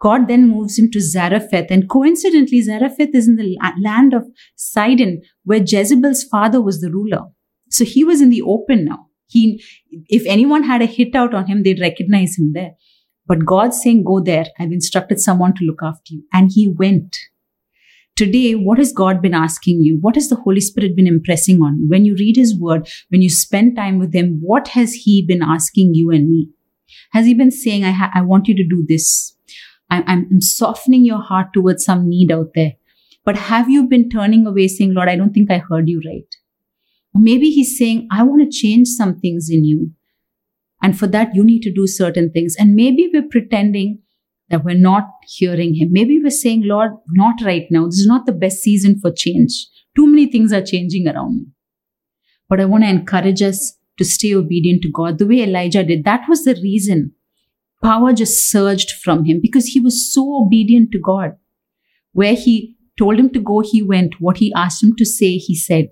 God 0.00 0.26
then 0.26 0.48
moves 0.48 0.76
him 0.76 0.90
to 0.90 1.00
Zarephath. 1.00 1.70
And 1.70 1.88
coincidentally, 1.88 2.60
Zarephath 2.60 3.14
is 3.14 3.28
in 3.28 3.36
the 3.36 3.56
land 3.80 4.14
of 4.14 4.26
Sidon, 4.56 5.22
where 5.44 5.62
Jezebel's 5.64 6.24
father 6.24 6.60
was 6.60 6.80
the 6.80 6.90
ruler. 6.90 7.22
So 7.70 7.84
he 7.84 8.02
was 8.02 8.20
in 8.20 8.30
the 8.30 8.42
open 8.42 8.84
now. 8.84 9.06
He, 9.28 9.62
if 10.08 10.26
anyone 10.26 10.64
had 10.64 10.82
a 10.82 10.86
hit 10.86 11.14
out 11.14 11.34
on 11.34 11.46
him, 11.46 11.62
they'd 11.62 11.80
recognize 11.80 12.36
him 12.36 12.52
there. 12.52 12.72
But 13.26 13.44
God's 13.44 13.80
saying, 13.82 14.04
go 14.04 14.20
there. 14.20 14.46
I've 14.58 14.72
instructed 14.72 15.20
someone 15.20 15.54
to 15.54 15.64
look 15.64 15.80
after 15.82 16.14
you. 16.14 16.24
And 16.32 16.50
he 16.52 16.68
went. 16.68 17.16
Today, 18.14 18.54
what 18.54 18.78
has 18.78 18.92
God 18.92 19.20
been 19.20 19.34
asking 19.34 19.82
you? 19.82 19.98
What 20.00 20.14
has 20.14 20.28
the 20.28 20.36
Holy 20.36 20.60
Spirit 20.60 20.96
been 20.96 21.06
impressing 21.06 21.60
on 21.60 21.78
you? 21.80 21.88
When 21.88 22.04
you 22.06 22.14
read 22.18 22.36
his 22.36 22.58
word, 22.58 22.88
when 23.10 23.20
you 23.20 23.28
spend 23.28 23.76
time 23.76 23.98
with 23.98 24.14
him, 24.14 24.38
what 24.40 24.68
has 24.68 24.94
he 24.94 25.24
been 25.26 25.42
asking 25.42 25.94
you 25.94 26.10
and 26.10 26.30
me? 26.30 26.48
Has 27.12 27.26
he 27.26 27.34
been 27.34 27.50
saying, 27.50 27.84
I, 27.84 27.90
ha- 27.90 28.12
I 28.14 28.22
want 28.22 28.48
you 28.48 28.54
to 28.56 28.66
do 28.66 28.86
this? 28.88 29.36
I- 29.90 30.04
I'm 30.06 30.40
softening 30.40 31.04
your 31.04 31.20
heart 31.20 31.48
towards 31.52 31.84
some 31.84 32.08
need 32.08 32.32
out 32.32 32.52
there. 32.54 32.72
But 33.24 33.36
have 33.36 33.68
you 33.68 33.86
been 33.86 34.08
turning 34.08 34.46
away 34.46 34.68
saying, 34.68 34.94
Lord, 34.94 35.08
I 35.08 35.16
don't 35.16 35.32
think 35.32 35.50
I 35.50 35.58
heard 35.58 35.88
you 35.88 36.00
right? 36.06 36.34
Maybe 37.12 37.50
he's 37.50 37.76
saying, 37.76 38.08
I 38.10 38.22
want 38.22 38.42
to 38.42 38.58
change 38.58 38.88
some 38.88 39.18
things 39.18 39.48
in 39.50 39.64
you. 39.64 39.90
And 40.86 40.96
for 40.96 41.08
that, 41.08 41.34
you 41.34 41.42
need 41.42 41.62
to 41.62 41.72
do 41.72 41.88
certain 41.88 42.30
things. 42.30 42.54
And 42.56 42.76
maybe 42.76 43.10
we're 43.12 43.26
pretending 43.28 44.02
that 44.50 44.64
we're 44.64 44.78
not 44.78 45.02
hearing 45.26 45.74
him. 45.74 45.88
Maybe 45.90 46.20
we're 46.22 46.30
saying, 46.30 46.62
Lord, 46.64 46.92
not 47.10 47.42
right 47.42 47.66
now. 47.72 47.86
This 47.86 47.98
is 47.98 48.06
not 48.06 48.24
the 48.24 48.30
best 48.30 48.58
season 48.58 49.00
for 49.00 49.10
change. 49.10 49.66
Too 49.96 50.06
many 50.06 50.30
things 50.30 50.52
are 50.52 50.62
changing 50.62 51.08
around 51.08 51.38
me. 51.38 51.46
But 52.48 52.60
I 52.60 52.66
want 52.66 52.84
to 52.84 52.90
encourage 52.90 53.42
us 53.42 53.76
to 53.98 54.04
stay 54.04 54.32
obedient 54.32 54.82
to 54.82 54.88
God 54.88 55.18
the 55.18 55.26
way 55.26 55.42
Elijah 55.42 55.82
did. 55.82 56.04
That 56.04 56.28
was 56.28 56.44
the 56.44 56.54
reason 56.62 57.14
power 57.82 58.12
just 58.12 58.48
surged 58.48 58.92
from 58.92 59.24
him 59.24 59.40
because 59.42 59.66
he 59.66 59.80
was 59.80 60.14
so 60.14 60.44
obedient 60.44 60.92
to 60.92 61.00
God. 61.00 61.32
Where 62.12 62.34
he 62.34 62.76
told 62.96 63.18
him 63.18 63.30
to 63.30 63.40
go, 63.40 63.58
he 63.58 63.82
went. 63.82 64.20
What 64.20 64.36
he 64.36 64.52
asked 64.54 64.84
him 64.84 64.94
to 64.98 65.04
say, 65.04 65.36
he 65.38 65.56
said. 65.56 65.88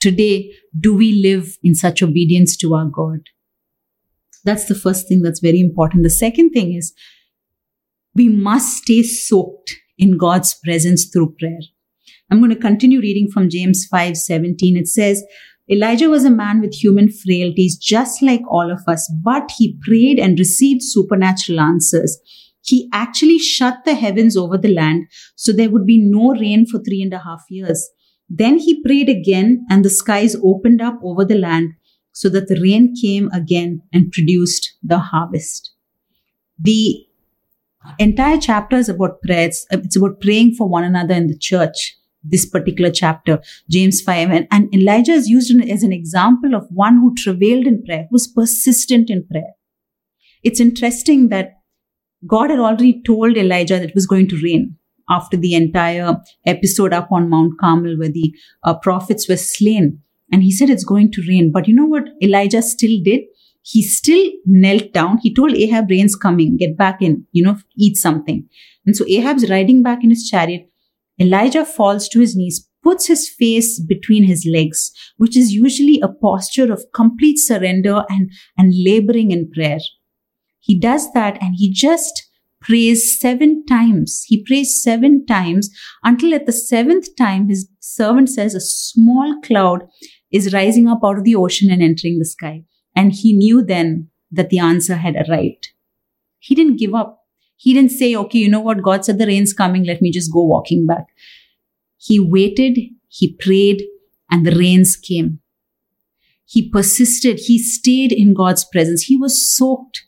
Today, 0.00 0.54
do 0.80 0.94
we 0.96 1.12
live 1.22 1.58
in 1.62 1.74
such 1.74 2.02
obedience 2.02 2.56
to 2.56 2.74
our 2.74 2.86
God? 2.86 3.20
That's 4.46 4.66
the 4.66 4.74
first 4.76 5.08
thing 5.08 5.22
that's 5.22 5.40
very 5.40 5.60
important. 5.60 6.04
The 6.04 6.10
second 6.10 6.50
thing 6.50 6.72
is 6.72 6.94
we 8.14 8.28
must 8.28 8.78
stay 8.78 9.02
soaked 9.02 9.74
in 9.98 10.16
God's 10.16 10.54
presence 10.64 11.06
through 11.06 11.34
prayer. 11.38 11.58
I'm 12.30 12.38
going 12.38 12.50
to 12.50 12.56
continue 12.56 13.00
reading 13.00 13.28
from 13.32 13.50
James 13.50 13.86
5:17. 13.92 14.76
It 14.76 14.88
says, 14.88 15.24
Elijah 15.68 16.08
was 16.08 16.24
a 16.24 16.30
man 16.30 16.60
with 16.60 16.74
human 16.74 17.08
frailties 17.10 17.76
just 17.76 18.22
like 18.22 18.42
all 18.48 18.70
of 18.70 18.82
us, 18.86 19.12
but 19.24 19.50
he 19.58 19.78
prayed 19.84 20.20
and 20.20 20.38
received 20.38 20.82
supernatural 20.82 21.58
answers. 21.58 22.16
He 22.62 22.88
actually 22.92 23.38
shut 23.38 23.84
the 23.84 23.94
heavens 23.94 24.36
over 24.36 24.56
the 24.56 24.72
land 24.72 25.06
so 25.34 25.52
there 25.52 25.70
would 25.70 25.86
be 25.86 25.98
no 25.98 26.34
rain 26.34 26.66
for 26.66 26.78
three 26.78 27.02
and 27.02 27.12
a 27.12 27.18
half 27.18 27.42
years. 27.50 27.88
Then 28.28 28.58
he 28.58 28.82
prayed 28.82 29.08
again, 29.08 29.66
and 29.70 29.84
the 29.84 29.90
skies 29.90 30.36
opened 30.42 30.80
up 30.80 31.00
over 31.02 31.24
the 31.24 31.38
land 31.38 31.74
so 32.16 32.30
that 32.30 32.48
the 32.48 32.58
rain 32.62 32.94
came 32.98 33.28
again 33.30 33.82
and 33.92 34.10
produced 34.10 34.72
the 34.82 34.98
harvest. 34.98 35.74
The 36.58 37.06
entire 37.98 38.38
chapter 38.38 38.76
is 38.76 38.88
about 38.88 39.20
prayers. 39.20 39.66
It's 39.70 39.96
about 39.96 40.22
praying 40.22 40.54
for 40.54 40.66
one 40.66 40.82
another 40.82 41.12
in 41.12 41.26
the 41.26 41.36
church, 41.36 41.94
this 42.24 42.46
particular 42.46 42.90
chapter, 42.90 43.38
James 43.68 44.00
5. 44.00 44.30
And, 44.30 44.48
and 44.50 44.74
Elijah 44.74 45.12
is 45.12 45.28
used 45.28 45.54
as 45.68 45.82
an 45.82 45.92
example 45.92 46.54
of 46.54 46.66
one 46.70 46.96
who 46.96 47.14
travailed 47.22 47.66
in 47.66 47.84
prayer, 47.84 48.06
who's 48.10 48.26
persistent 48.26 49.10
in 49.10 49.26
prayer. 49.26 49.52
It's 50.42 50.58
interesting 50.58 51.28
that 51.28 51.60
God 52.26 52.48
had 52.48 52.60
already 52.60 53.02
told 53.02 53.36
Elijah 53.36 53.78
that 53.78 53.90
it 53.90 53.94
was 53.94 54.06
going 54.06 54.28
to 54.28 54.40
rain 54.42 54.78
after 55.10 55.36
the 55.36 55.54
entire 55.54 56.16
episode 56.46 56.94
up 56.94 57.12
on 57.12 57.28
Mount 57.28 57.60
Carmel 57.60 57.98
where 57.98 58.08
the 58.08 58.34
uh, 58.62 58.72
prophets 58.78 59.28
were 59.28 59.36
slain. 59.36 60.00
And 60.32 60.42
he 60.42 60.50
said 60.50 60.70
it's 60.70 60.84
going 60.84 61.12
to 61.12 61.22
rain. 61.28 61.52
But 61.52 61.68
you 61.68 61.74
know 61.74 61.86
what 61.86 62.08
Elijah 62.22 62.62
still 62.62 62.98
did? 63.02 63.22
He 63.62 63.82
still 63.82 64.30
knelt 64.44 64.92
down. 64.92 65.18
He 65.18 65.34
told 65.34 65.54
Ahab, 65.56 65.90
rain's 65.90 66.14
coming, 66.14 66.56
get 66.56 66.76
back 66.76 67.02
in, 67.02 67.26
you 67.32 67.44
know, 67.44 67.56
eat 67.76 67.96
something. 67.96 68.48
And 68.86 68.96
so 68.96 69.04
Ahab's 69.08 69.50
riding 69.50 69.82
back 69.82 70.04
in 70.04 70.10
his 70.10 70.28
chariot. 70.28 70.70
Elijah 71.20 71.64
falls 71.64 72.08
to 72.10 72.20
his 72.20 72.36
knees, 72.36 72.68
puts 72.82 73.06
his 73.06 73.28
face 73.28 73.80
between 73.80 74.24
his 74.24 74.48
legs, 74.52 74.92
which 75.16 75.36
is 75.36 75.52
usually 75.52 76.00
a 76.00 76.08
posture 76.08 76.72
of 76.72 76.84
complete 76.94 77.38
surrender 77.38 78.04
and, 78.08 78.30
and 78.56 78.72
laboring 78.84 79.32
in 79.32 79.50
prayer. 79.50 79.78
He 80.60 80.78
does 80.78 81.12
that 81.12 81.40
and 81.40 81.54
he 81.56 81.72
just 81.72 82.28
prays 82.60 83.20
seven 83.20 83.64
times. 83.66 84.24
He 84.26 84.44
prays 84.44 84.82
seven 84.82 85.24
times 85.26 85.70
until 86.02 86.34
at 86.34 86.46
the 86.46 86.52
seventh 86.52 87.14
time, 87.16 87.48
his 87.48 87.68
servant 87.80 88.28
says 88.28 88.54
a 88.54 88.60
small 88.60 89.40
cloud 89.42 89.88
is 90.32 90.52
rising 90.52 90.88
up 90.88 91.00
out 91.04 91.18
of 91.18 91.24
the 91.24 91.36
ocean 91.36 91.70
and 91.70 91.82
entering 91.82 92.18
the 92.18 92.24
sky. 92.24 92.64
And 92.94 93.12
he 93.12 93.32
knew 93.32 93.62
then 93.62 94.10
that 94.30 94.50
the 94.50 94.58
answer 94.58 94.96
had 94.96 95.14
arrived. 95.16 95.68
He 96.38 96.54
didn't 96.54 96.78
give 96.78 96.94
up. 96.94 97.24
He 97.56 97.72
didn't 97.72 97.92
say, 97.92 98.14
okay, 98.14 98.38
you 98.38 98.50
know 98.50 98.60
what? 98.60 98.82
God 98.82 99.04
said 99.04 99.18
the 99.18 99.26
rain's 99.26 99.52
coming. 99.52 99.84
Let 99.84 100.02
me 100.02 100.10
just 100.10 100.32
go 100.32 100.42
walking 100.42 100.86
back. 100.86 101.06
He 101.96 102.20
waited, 102.20 102.78
he 103.08 103.34
prayed, 103.40 103.84
and 104.30 104.46
the 104.46 104.56
rains 104.56 104.96
came. 104.96 105.40
He 106.44 106.68
persisted. 106.70 107.40
He 107.40 107.58
stayed 107.58 108.12
in 108.12 108.34
God's 108.34 108.64
presence. 108.64 109.02
He 109.02 109.16
was 109.16 109.54
soaked 109.56 110.04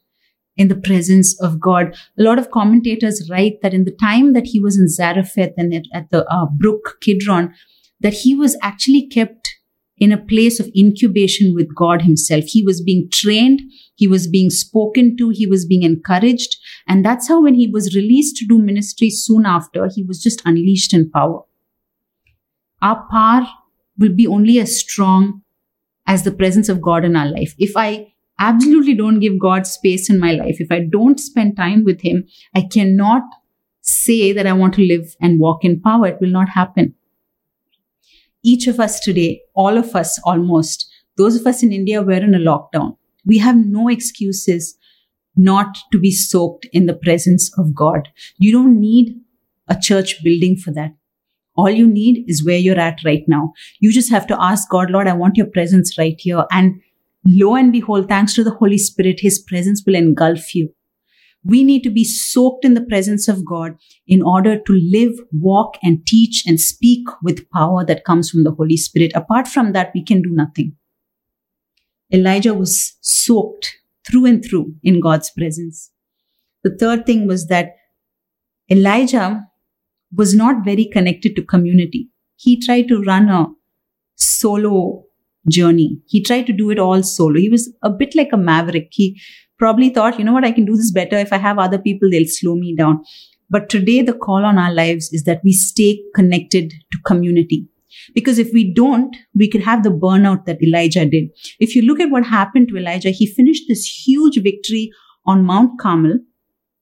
in 0.57 0.68
the 0.68 0.76
presence 0.76 1.40
of 1.40 1.61
God. 1.61 1.96
A 2.18 2.22
lot 2.22 2.38
of 2.38 2.50
commentators 2.50 3.28
write 3.31 3.62
that 3.62 3.74
in 3.74 3.85
the 3.85 3.96
time 4.00 4.33
that 4.35 4.46
he 4.46 4.61
was 4.61 4.78
in 4.78 4.88
Zarephath 4.88 5.52
and 5.57 5.87
at, 5.94 6.11
the 6.11 6.26
uh, 6.26 6.46
brook 6.57 6.98
Kidron, 7.00 7.54
that 8.00 8.12
he 8.12 8.35
was 8.35 8.57
actually 8.62 9.07
kept 9.07 9.57
in 10.01 10.13
a 10.13 10.19
place 10.19 10.61
of 10.61 10.71
incubation 10.77 11.55
with 11.55 11.75
God 11.75 12.03
himself. 12.03 12.45
He 12.45 12.63
was 12.63 12.81
being 12.81 13.09
trained. 13.13 13.61
He 13.97 14.07
was 14.07 14.29
being 14.29 14.51
spoken 14.51 15.17
to. 15.17 15.31
He 15.31 15.47
was 15.47 15.67
being 15.67 15.83
encouraged. 15.83 16.57
And 16.87 17.05
that's 17.05 17.29
how 17.29 17.43
when 17.43 17.55
he 17.55 17.67
was 17.67 17.95
released 17.95 18.37
to 18.37 18.47
do 18.47 18.59
ministry 18.59 19.11
soon 19.11 19.45
after, 19.45 19.89
he 19.93 20.03
was 20.03 20.23
just 20.23 20.43
unleashed 20.45 20.95
in 20.95 21.11
power. 21.11 21.43
Our 22.81 23.05
power 23.11 23.47
will 23.99 24.15
be 24.15 24.27
only 24.27 24.61
as 24.61 24.79
strong 24.79 25.43
as 26.07 26.23
the 26.23 26.31
presence 26.31 26.69
of 26.69 26.81
God 26.81 27.05
in 27.05 27.17
our 27.17 27.29
life. 27.29 27.55
If 27.59 27.77
I 27.77 28.13
absolutely 28.39 28.95
don't 28.95 29.21
give 29.21 29.39
God 29.39 29.67
space 29.67 30.09
in 30.09 30.19
my 30.19 30.33
life, 30.33 30.57
if 30.61 30.71
I 30.71 30.81
don't 30.81 31.19
spend 31.19 31.57
time 31.57 31.85
with 31.85 32.01
Him, 32.03 32.27
I 32.55 32.63
cannot 32.63 33.23
say 33.81 34.33
that 34.33 34.47
I 34.47 34.53
want 34.53 34.75
to 34.75 34.87
live 34.87 35.17
and 35.21 35.41
walk 35.41 35.65
in 35.65 35.81
power. 35.81 36.07
It 36.07 36.21
will 36.21 36.31
not 36.31 36.51
happen. 36.51 36.95
Each 38.42 38.66
of 38.66 38.81
us 38.81 39.01
today, 39.01 39.42
all 39.55 39.77
of 39.77 39.94
us 39.94 40.18
almost, 40.24 40.88
those 41.16 41.37
of 41.37 41.46
us 41.46 41.62
in 41.62 41.72
India, 41.72 42.03
we're 42.03 42.22
in 42.22 42.35
a 42.35 42.38
lockdown. 42.38 42.96
We 43.27 43.38
have 43.38 43.57
no 43.57 43.88
excuses 43.88 44.77
not 45.37 45.79
to 45.92 45.98
be 45.98 46.11
soaked 46.11 46.66
in 46.72 46.87
the 46.87 46.94
presence 46.94 47.51
of 47.59 47.74
God. 47.74 48.09
You 48.38 48.53
don't 48.53 48.81
need 48.81 49.20
a 49.68 49.79
church 49.79 50.22
building 50.22 50.57
for 50.57 50.72
that. 50.72 50.92
All 51.57 51.70
you 51.70 51.87
need 51.88 52.24
is 52.29 52.44
where 52.44 52.57
you're 52.57 52.79
at 52.79 53.01
right 53.05 53.24
now. 53.27 53.53
You 53.81 53.92
just 53.92 54.11
have 54.11 54.27
to 54.29 54.40
ask 54.40 54.68
God, 54.70 54.90
Lord, 54.90 55.09
I 55.09 55.12
want 55.12 55.37
your 55.37 55.46
presence 55.46 55.98
right 55.98 56.16
here. 56.18 56.44
And 56.53 56.81
lo 57.27 57.57
and 57.57 57.72
behold, 57.72 58.09
thanks 58.09 58.35
to 58.35 58.44
the 58.44 58.53
Holy 58.53 58.79
Spirit, 58.79 59.18
His 59.20 59.40
presence 59.40 59.83
will 59.85 59.96
engulf 59.96 60.55
you. 60.55 60.72
We 61.49 61.65
need 61.65 61.83
to 61.85 61.91
be 61.91 62.05
soaked 62.05 62.65
in 62.65 62.75
the 62.75 62.85
presence 62.85 63.27
of 63.27 63.45
God 63.45 63.77
in 64.07 64.21
order 64.21 64.59
to 64.59 64.73
live, 64.93 65.19
walk, 65.33 65.79
and 65.83 66.07
teach 66.07 66.45
and 66.47 66.61
speak 66.61 67.09
with 67.23 67.49
power 67.51 67.85
that 67.87 68.05
comes 68.05 68.31
from 68.31 68.45
the 68.45 68.53
Holy 68.53 68.77
Spirit. 68.77 69.13
Apart 69.15 69.49
from 69.49 69.73
that, 69.73 69.91
we 69.95 70.05
can 70.05 70.21
do 70.21 70.29
nothing. 70.31 70.77
Elijah 72.13 72.53
was 72.55 72.97
soaked 73.01 73.77
through 74.07 74.27
and 74.27 74.45
through 74.45 74.75
in 74.83 75.01
God's 75.01 75.31
presence. 75.31 75.91
The 76.65 76.77
third 76.77 77.07
thing 77.07 77.27
was 77.27 77.47
that 77.47 77.77
Elijah 78.71 79.45
was 80.15 80.35
not 80.35 80.65
very 80.65 80.85
connected 80.85 81.35
to 81.37 81.43
community. 81.43 82.11
He 82.37 82.61
tried 82.61 82.89
to 82.89 83.03
run 83.03 83.31
a 83.31 83.47
solo 84.17 85.05
journey. 85.49 85.99
He 86.07 86.23
tried 86.23 86.47
to 86.47 86.53
do 86.53 86.71
it 86.71 86.79
all 86.79 87.03
solo. 87.03 87.39
He 87.39 87.49
was 87.49 87.73
a 87.83 87.91
bit 87.91 88.15
like 88.15 88.31
a 88.33 88.37
maverick. 88.37 88.89
He 88.91 89.21
probably 89.59 89.90
thought, 89.90 90.18
you 90.18 90.25
know 90.25 90.33
what, 90.33 90.44
I 90.44 90.53
can 90.53 90.64
do 90.64 90.77
this 90.77 90.92
better. 90.92 91.16
If 91.16 91.33
I 91.33 91.38
have 91.38 91.59
other 91.59 91.79
people, 91.79 92.11
they'll 92.11 92.27
slow 92.27 92.55
me 92.55 92.75
down. 92.77 93.03
But 93.51 93.68
today, 93.68 94.03
the 94.03 94.12
call 94.12 94.44
on 94.44 94.59
our 94.59 94.73
lives 94.73 95.11
is 95.12 95.25
that 95.25 95.40
we 95.42 95.53
stay 95.53 96.01
connected 96.14 96.71
to 96.71 96.99
community. 97.07 97.66
Because 98.14 98.38
if 98.38 98.53
we 98.53 98.73
don't, 98.73 99.16
we 99.35 99.49
could 99.49 99.62
have 99.62 99.83
the 99.83 99.90
burnout 99.90 100.44
that 100.44 100.62
Elijah 100.62 101.07
did. 101.07 101.31
If 101.59 101.75
you 101.75 101.83
look 101.83 102.01
at 102.01 102.11
what 102.11 102.25
happened 102.25 102.68
to 102.68 102.77
Elijah, 102.77 103.11
he 103.11 103.27
finished 103.27 103.64
this 103.68 103.85
huge 103.85 104.40
victory 104.42 104.90
on 105.27 105.44
Mount 105.44 105.79
Carmel 105.81 106.18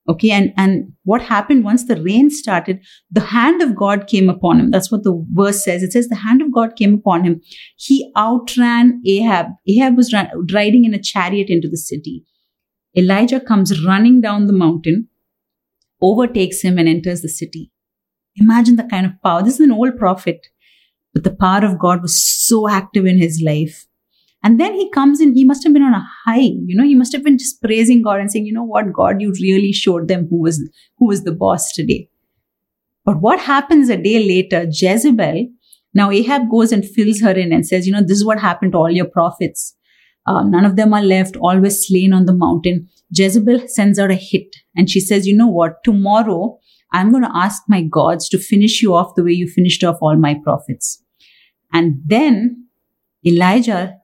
Okay. 0.09 0.31
And, 0.31 0.53
and 0.55 0.93
what 1.03 1.21
happened 1.21 1.63
once 1.63 1.85
the 1.85 2.01
rain 2.01 2.29
started, 2.29 2.79
the 3.11 3.21
hand 3.21 3.61
of 3.61 3.75
God 3.75 4.07
came 4.07 4.29
upon 4.29 4.59
him. 4.59 4.71
That's 4.71 4.91
what 4.91 5.03
the 5.03 5.25
verse 5.31 5.63
says. 5.63 5.83
It 5.83 5.91
says 5.91 6.07
the 6.07 6.15
hand 6.15 6.41
of 6.41 6.53
God 6.53 6.75
came 6.75 6.93
upon 6.93 7.25
him. 7.25 7.41
He 7.77 8.11
outran 8.15 9.01
Ahab. 9.05 9.47
Ahab 9.67 9.97
was 9.97 10.13
riding 10.53 10.85
in 10.85 10.93
a 10.93 11.01
chariot 11.01 11.49
into 11.49 11.67
the 11.67 11.77
city. 11.77 12.23
Elijah 12.97 13.39
comes 13.39 13.85
running 13.85 14.21
down 14.21 14.47
the 14.47 14.53
mountain, 14.53 15.07
overtakes 16.01 16.61
him 16.61 16.77
and 16.77 16.87
enters 16.87 17.21
the 17.21 17.29
city. 17.29 17.71
Imagine 18.37 18.75
the 18.75 18.83
kind 18.83 19.05
of 19.05 19.13
power. 19.23 19.43
This 19.43 19.55
is 19.55 19.61
an 19.61 19.71
old 19.71 19.97
prophet, 19.97 20.47
but 21.13 21.23
the 21.23 21.35
power 21.35 21.65
of 21.65 21.79
God 21.79 22.01
was 22.01 22.15
so 22.15 22.67
active 22.69 23.05
in 23.05 23.17
his 23.17 23.41
life 23.45 23.87
and 24.43 24.59
then 24.59 24.75
he 24.75 24.89
comes 24.91 25.19
in, 25.19 25.35
he 25.35 25.43
must 25.43 25.63
have 25.63 25.73
been 25.73 25.83
on 25.83 25.93
a 25.93 26.07
high, 26.25 26.39
you 26.39 26.75
know, 26.75 26.83
he 26.83 26.95
must 26.95 27.11
have 27.13 27.23
been 27.23 27.37
just 27.37 27.61
praising 27.61 28.01
God 28.01 28.19
and 28.19 28.31
saying, 28.31 28.45
you 28.45 28.53
know 28.53 28.63
what, 28.63 28.93
God, 28.93 29.19
you 29.21 29.33
really 29.41 29.71
showed 29.71 30.07
them 30.07 30.27
who 30.29 30.41
was, 30.41 30.57
who 30.97 31.07
was 31.07 31.23
the 31.23 31.31
boss 31.31 31.73
today. 31.73 32.09
But 33.03 33.19
what 33.19 33.39
happens 33.39 33.89
a 33.89 33.97
day 33.97 34.25
later, 34.25 34.67
Jezebel, 34.69 35.47
now 35.93 36.11
Ahab 36.11 36.49
goes 36.49 36.71
and 36.71 36.87
fills 36.87 37.21
her 37.21 37.31
in 37.31 37.51
and 37.51 37.65
says, 37.65 37.87
you 37.87 37.93
know, 37.93 38.01
this 38.01 38.17
is 38.17 38.25
what 38.25 38.39
happened 38.39 38.73
to 38.73 38.77
all 38.77 38.91
your 38.91 39.07
prophets. 39.07 39.75
Uh, 40.27 40.43
none 40.43 40.65
of 40.65 40.75
them 40.75 40.93
are 40.93 41.01
left, 41.01 41.37
always 41.37 41.87
slain 41.87 42.13
on 42.13 42.25
the 42.25 42.33
mountain. 42.33 42.87
Jezebel 43.11 43.67
sends 43.67 43.97
out 43.97 44.11
a 44.11 44.15
hit 44.15 44.55
and 44.75 44.89
she 44.89 44.99
says, 44.99 45.25
you 45.25 45.35
know 45.35 45.47
what, 45.47 45.83
tomorrow 45.83 46.59
I'm 46.91 47.11
going 47.11 47.23
to 47.23 47.31
ask 47.33 47.63
my 47.67 47.81
gods 47.81 48.27
to 48.29 48.37
finish 48.37 48.81
you 48.81 48.93
off 48.93 49.15
the 49.15 49.23
way 49.23 49.31
you 49.31 49.47
finished 49.47 49.83
off 49.83 49.97
all 50.01 50.17
my 50.17 50.35
prophets. 50.43 51.01
And 51.71 52.01
then 52.05 52.67
Elijah 53.25 53.95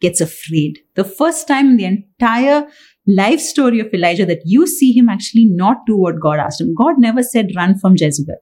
gets 0.00 0.20
afraid. 0.20 0.78
The 0.94 1.04
first 1.04 1.48
time 1.48 1.70
in 1.70 1.76
the 1.76 1.84
entire 1.84 2.66
life 3.06 3.40
story 3.40 3.80
of 3.80 3.92
Elijah 3.92 4.26
that 4.26 4.42
you 4.44 4.66
see 4.66 4.92
him 4.92 5.08
actually 5.08 5.46
not 5.46 5.78
do 5.86 5.96
what 5.96 6.20
God 6.20 6.38
asked 6.38 6.60
him. 6.60 6.74
God 6.74 6.94
never 6.98 7.22
said, 7.22 7.50
run 7.56 7.78
from 7.78 7.94
Jezebel. 7.96 8.36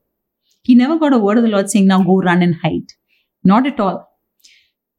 He 0.63 0.75
never 0.75 0.99
got 0.99 1.13
a 1.13 1.19
word 1.19 1.39
of 1.39 1.45
the 1.45 1.51
Lord 1.51 1.71
saying, 1.71 1.87
now 1.87 2.03
go 2.03 2.19
run 2.19 2.43
and 2.43 2.57
hide. 2.57 2.93
Not 3.45 3.67
at 3.67 3.79
all. 3.79 4.09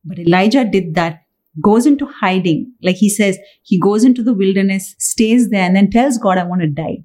But 0.06 0.20
Elijah 0.20 0.64
did 0.64 0.96
that, 0.96 1.20
goes 1.62 1.86
into 1.86 2.06
hiding. 2.06 2.74
Like 2.82 2.98
he 2.98 3.10
says, 3.10 3.38
he 3.64 3.80
goes 3.80 4.04
into 4.04 4.24
the 4.24 4.34
wilderness, 4.34 4.96
stays 5.00 5.50
there, 5.50 5.64
and 5.64 5.76
then 5.76 5.90
tells 5.90 6.18
God, 6.18 6.38
I 6.38 6.44
want 6.44 6.62
to 6.62 6.68
die. 6.68 7.00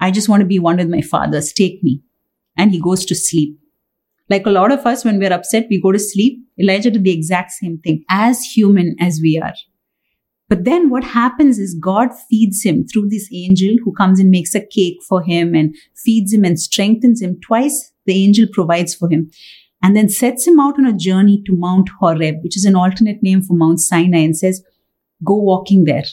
I 0.00 0.10
just 0.10 0.28
want 0.28 0.40
to 0.40 0.46
be 0.46 0.58
one 0.58 0.78
with 0.78 0.88
my 0.88 1.02
fathers. 1.02 1.52
Take 1.52 1.82
me. 1.82 2.02
And 2.56 2.72
he 2.72 2.80
goes 2.80 3.04
to 3.06 3.14
sleep. 3.14 3.58
Like 4.28 4.46
a 4.46 4.50
lot 4.50 4.72
of 4.72 4.86
us, 4.86 5.04
when 5.04 5.18
we're 5.18 5.32
upset, 5.32 5.66
we 5.68 5.80
go 5.80 5.92
to 5.92 5.98
sleep. 5.98 6.38
Elijah 6.58 6.90
did 6.90 7.04
the 7.04 7.12
exact 7.12 7.50
same 7.52 7.78
thing, 7.78 8.04
as 8.08 8.42
human 8.42 8.96
as 9.00 9.20
we 9.22 9.40
are. 9.42 9.54
But 10.48 10.64
then 10.64 10.90
what 10.90 11.04
happens 11.04 11.58
is 11.58 11.74
God 11.74 12.08
feeds 12.28 12.64
him 12.64 12.86
through 12.86 13.08
this 13.08 13.28
angel 13.32 13.76
who 13.84 13.92
comes 13.92 14.18
and 14.18 14.30
makes 14.30 14.54
a 14.54 14.66
cake 14.66 14.98
for 15.08 15.22
him 15.22 15.54
and 15.54 15.76
feeds 15.94 16.32
him 16.32 16.44
and 16.44 16.58
strengthens 16.58 17.22
him. 17.22 17.38
Twice 17.40 17.92
the 18.04 18.24
angel 18.24 18.46
provides 18.52 18.94
for 18.94 19.08
him 19.08 19.30
and 19.82 19.96
then 19.96 20.08
sets 20.08 20.46
him 20.46 20.60
out 20.60 20.78
on 20.78 20.86
a 20.86 20.96
journey 20.96 21.42
to 21.46 21.56
Mount 21.56 21.88
Horeb, 22.00 22.36
which 22.42 22.56
is 22.56 22.64
an 22.64 22.76
alternate 22.76 23.22
name 23.22 23.42
for 23.42 23.54
Mount 23.54 23.80
Sinai, 23.80 24.18
and 24.18 24.36
says, 24.36 24.62
Go 25.24 25.34
walking 25.34 25.84
there. 25.84 26.04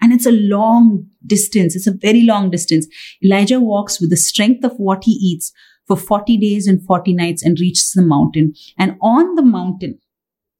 And 0.00 0.12
it's 0.12 0.26
a 0.26 0.32
long 0.32 1.06
distance. 1.26 1.74
It's 1.74 1.86
a 1.86 1.92
very 1.92 2.22
long 2.22 2.50
distance. 2.50 2.86
Elijah 3.24 3.60
walks 3.60 4.00
with 4.00 4.10
the 4.10 4.16
strength 4.16 4.64
of 4.64 4.72
what 4.76 5.04
he 5.04 5.12
eats 5.12 5.52
for 5.86 5.96
40 5.96 6.36
days 6.38 6.66
and 6.66 6.84
40 6.84 7.14
nights 7.14 7.42
and 7.42 7.58
reaches 7.58 7.92
the 7.92 8.02
mountain. 8.02 8.54
And 8.78 8.96
on 9.00 9.34
the 9.34 9.42
mountain, 9.42 9.98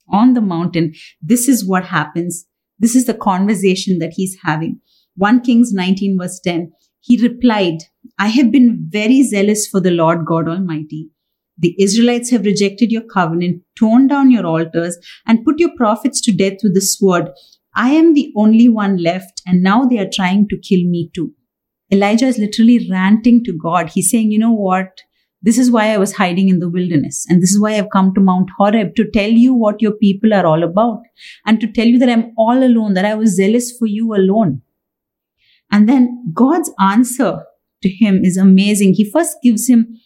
on 0.09 0.35
the 0.35 0.41
mountain, 0.41 0.95
this 1.23 1.49
is 1.49 1.67
what 1.67 1.85
happens. 1.85 2.47
This 2.79 2.95
is 2.95 3.07
the 3.07 3.15
conversation 3.15 3.99
that 3.99 4.13
he's 4.15 4.37
having. 4.45 4.81
1 5.17 5.43
Kings 5.43 5.73
19 5.73 6.19
verse 6.19 6.41
10. 6.41 6.73
He 7.01 7.23
replied, 7.23 7.79
I 8.19 8.29
have 8.29 8.51
been 8.51 8.87
very 8.89 9.23
zealous 9.23 9.67
for 9.67 9.81
the 9.81 9.91
Lord 9.91 10.25
God 10.27 10.49
Almighty. 10.49 11.11
The 11.59 11.75
Israelites 11.79 12.31
have 12.31 12.45
rejected 12.45 12.91
your 12.91 13.03
covenant, 13.03 13.63
torn 13.77 14.09
down 14.09 14.31
your 14.31 14.47
altars, 14.47 14.99
and 15.27 15.45
put 15.45 15.61
your 15.61 15.71
prophets 15.77 16.21
to 16.23 16.33
death 16.33 16.59
with 16.63 16.75
the 16.75 16.81
sword. 16.81 17.31
I 17.77 17.91
am 17.91 18.15
the 18.15 18.33
only 18.37 18.69
one 18.69 18.97
left, 18.97 19.43
and 19.47 19.63
now 19.63 19.85
they 19.85 19.99
are 19.99 20.11
trying 20.13 20.49
to 20.49 20.59
kill 20.59 20.85
me 20.85 21.11
too. 21.15 21.33
Elijah 21.93 22.27
is 22.27 22.39
literally 22.39 22.89
ranting 22.91 23.45
to 23.45 23.53
God. 23.53 23.91
He's 23.91 24.11
saying, 24.11 24.33
You 24.33 24.39
know 24.39 24.53
what? 24.53 25.03
This 25.43 25.59
is 25.59 25.71
why 25.71 25.93
I 25.93 25.99
was 25.99 26.15
hiding 26.15 26.49
in 26.49 26.59
the 26.59 26.71
wilderness. 26.71 27.27
And 27.29 27.43
this 27.43 27.51
is 27.51 27.61
why 27.61 27.77
I've 27.77 27.91
come 27.91 28.15
to 28.15 28.21
Mount 28.21 28.49
Horeb 28.57 28.95
to 28.97 29.11
tell 29.11 29.29
you 29.31 29.53
what 29.53 29.83
your 29.83 29.93
people 29.93 30.33
are 30.33 30.47
all 30.47 30.63
about 30.63 31.03
and 31.45 31.61
to 31.61 31.71
tell 31.71 31.87
you 31.87 31.99
that 31.99 32.09
I'm 32.09 32.33
all 32.39 32.65
alone, 32.65 32.95
that 32.95 33.05
I 33.05 33.15
was 33.15 33.37
zealous 33.37 33.71
for 33.77 33.85
you 33.85 34.15
alone. 34.15 34.63
And 35.71 35.87
then 35.87 36.33
God's 36.33 36.73
answer 36.81 37.45
to 37.83 37.89
him 37.91 38.25
is 38.25 38.39
amazing. 38.39 38.95
He 38.95 39.11
first 39.11 39.37
gives 39.43 39.69
him 39.69 39.99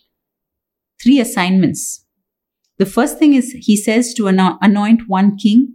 three 1.02 1.20
assignments. 1.20 2.04
The 2.78 2.86
first 2.86 3.18
thing 3.18 3.34
is 3.34 3.52
he 3.52 3.76
says 3.76 4.14
to 4.14 4.28
anoint 4.28 5.02
one 5.08 5.36
king 5.36 5.74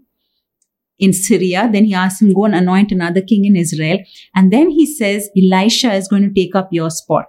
in 0.99 1.11
Syria. 1.11 1.69
Then 1.71 1.85
he 1.85 1.93
asks 1.93 2.21
him, 2.21 2.33
go 2.33 2.45
and 2.45 2.55
anoint 2.55 2.91
another 2.91 3.21
king 3.21 3.45
in 3.45 3.55
Israel. 3.55 3.99
And 4.35 4.53
then 4.53 4.69
he 4.69 4.85
says, 4.85 5.29
Elisha 5.37 5.93
is 5.93 6.07
going 6.07 6.23
to 6.23 6.33
take 6.33 6.55
up 6.55 6.69
your 6.71 6.89
spot. 6.89 7.27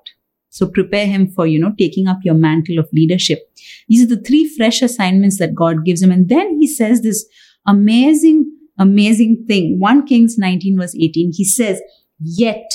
So 0.50 0.68
prepare 0.68 1.06
him 1.06 1.28
for, 1.28 1.46
you 1.46 1.58
know, 1.58 1.72
taking 1.76 2.06
up 2.06 2.18
your 2.22 2.34
mantle 2.34 2.78
of 2.78 2.88
leadership. 2.92 3.40
These 3.88 4.04
are 4.04 4.14
the 4.14 4.22
three 4.22 4.48
fresh 4.56 4.82
assignments 4.82 5.38
that 5.38 5.54
God 5.54 5.84
gives 5.84 6.00
him. 6.00 6.12
And 6.12 6.28
then 6.28 6.60
he 6.60 6.68
says 6.68 7.02
this 7.02 7.26
amazing, 7.66 8.52
amazing 8.78 9.46
thing. 9.48 9.80
1 9.80 10.06
Kings 10.06 10.38
19 10.38 10.78
verse 10.78 10.94
18. 10.94 11.32
He 11.34 11.44
says, 11.44 11.82
yet 12.20 12.70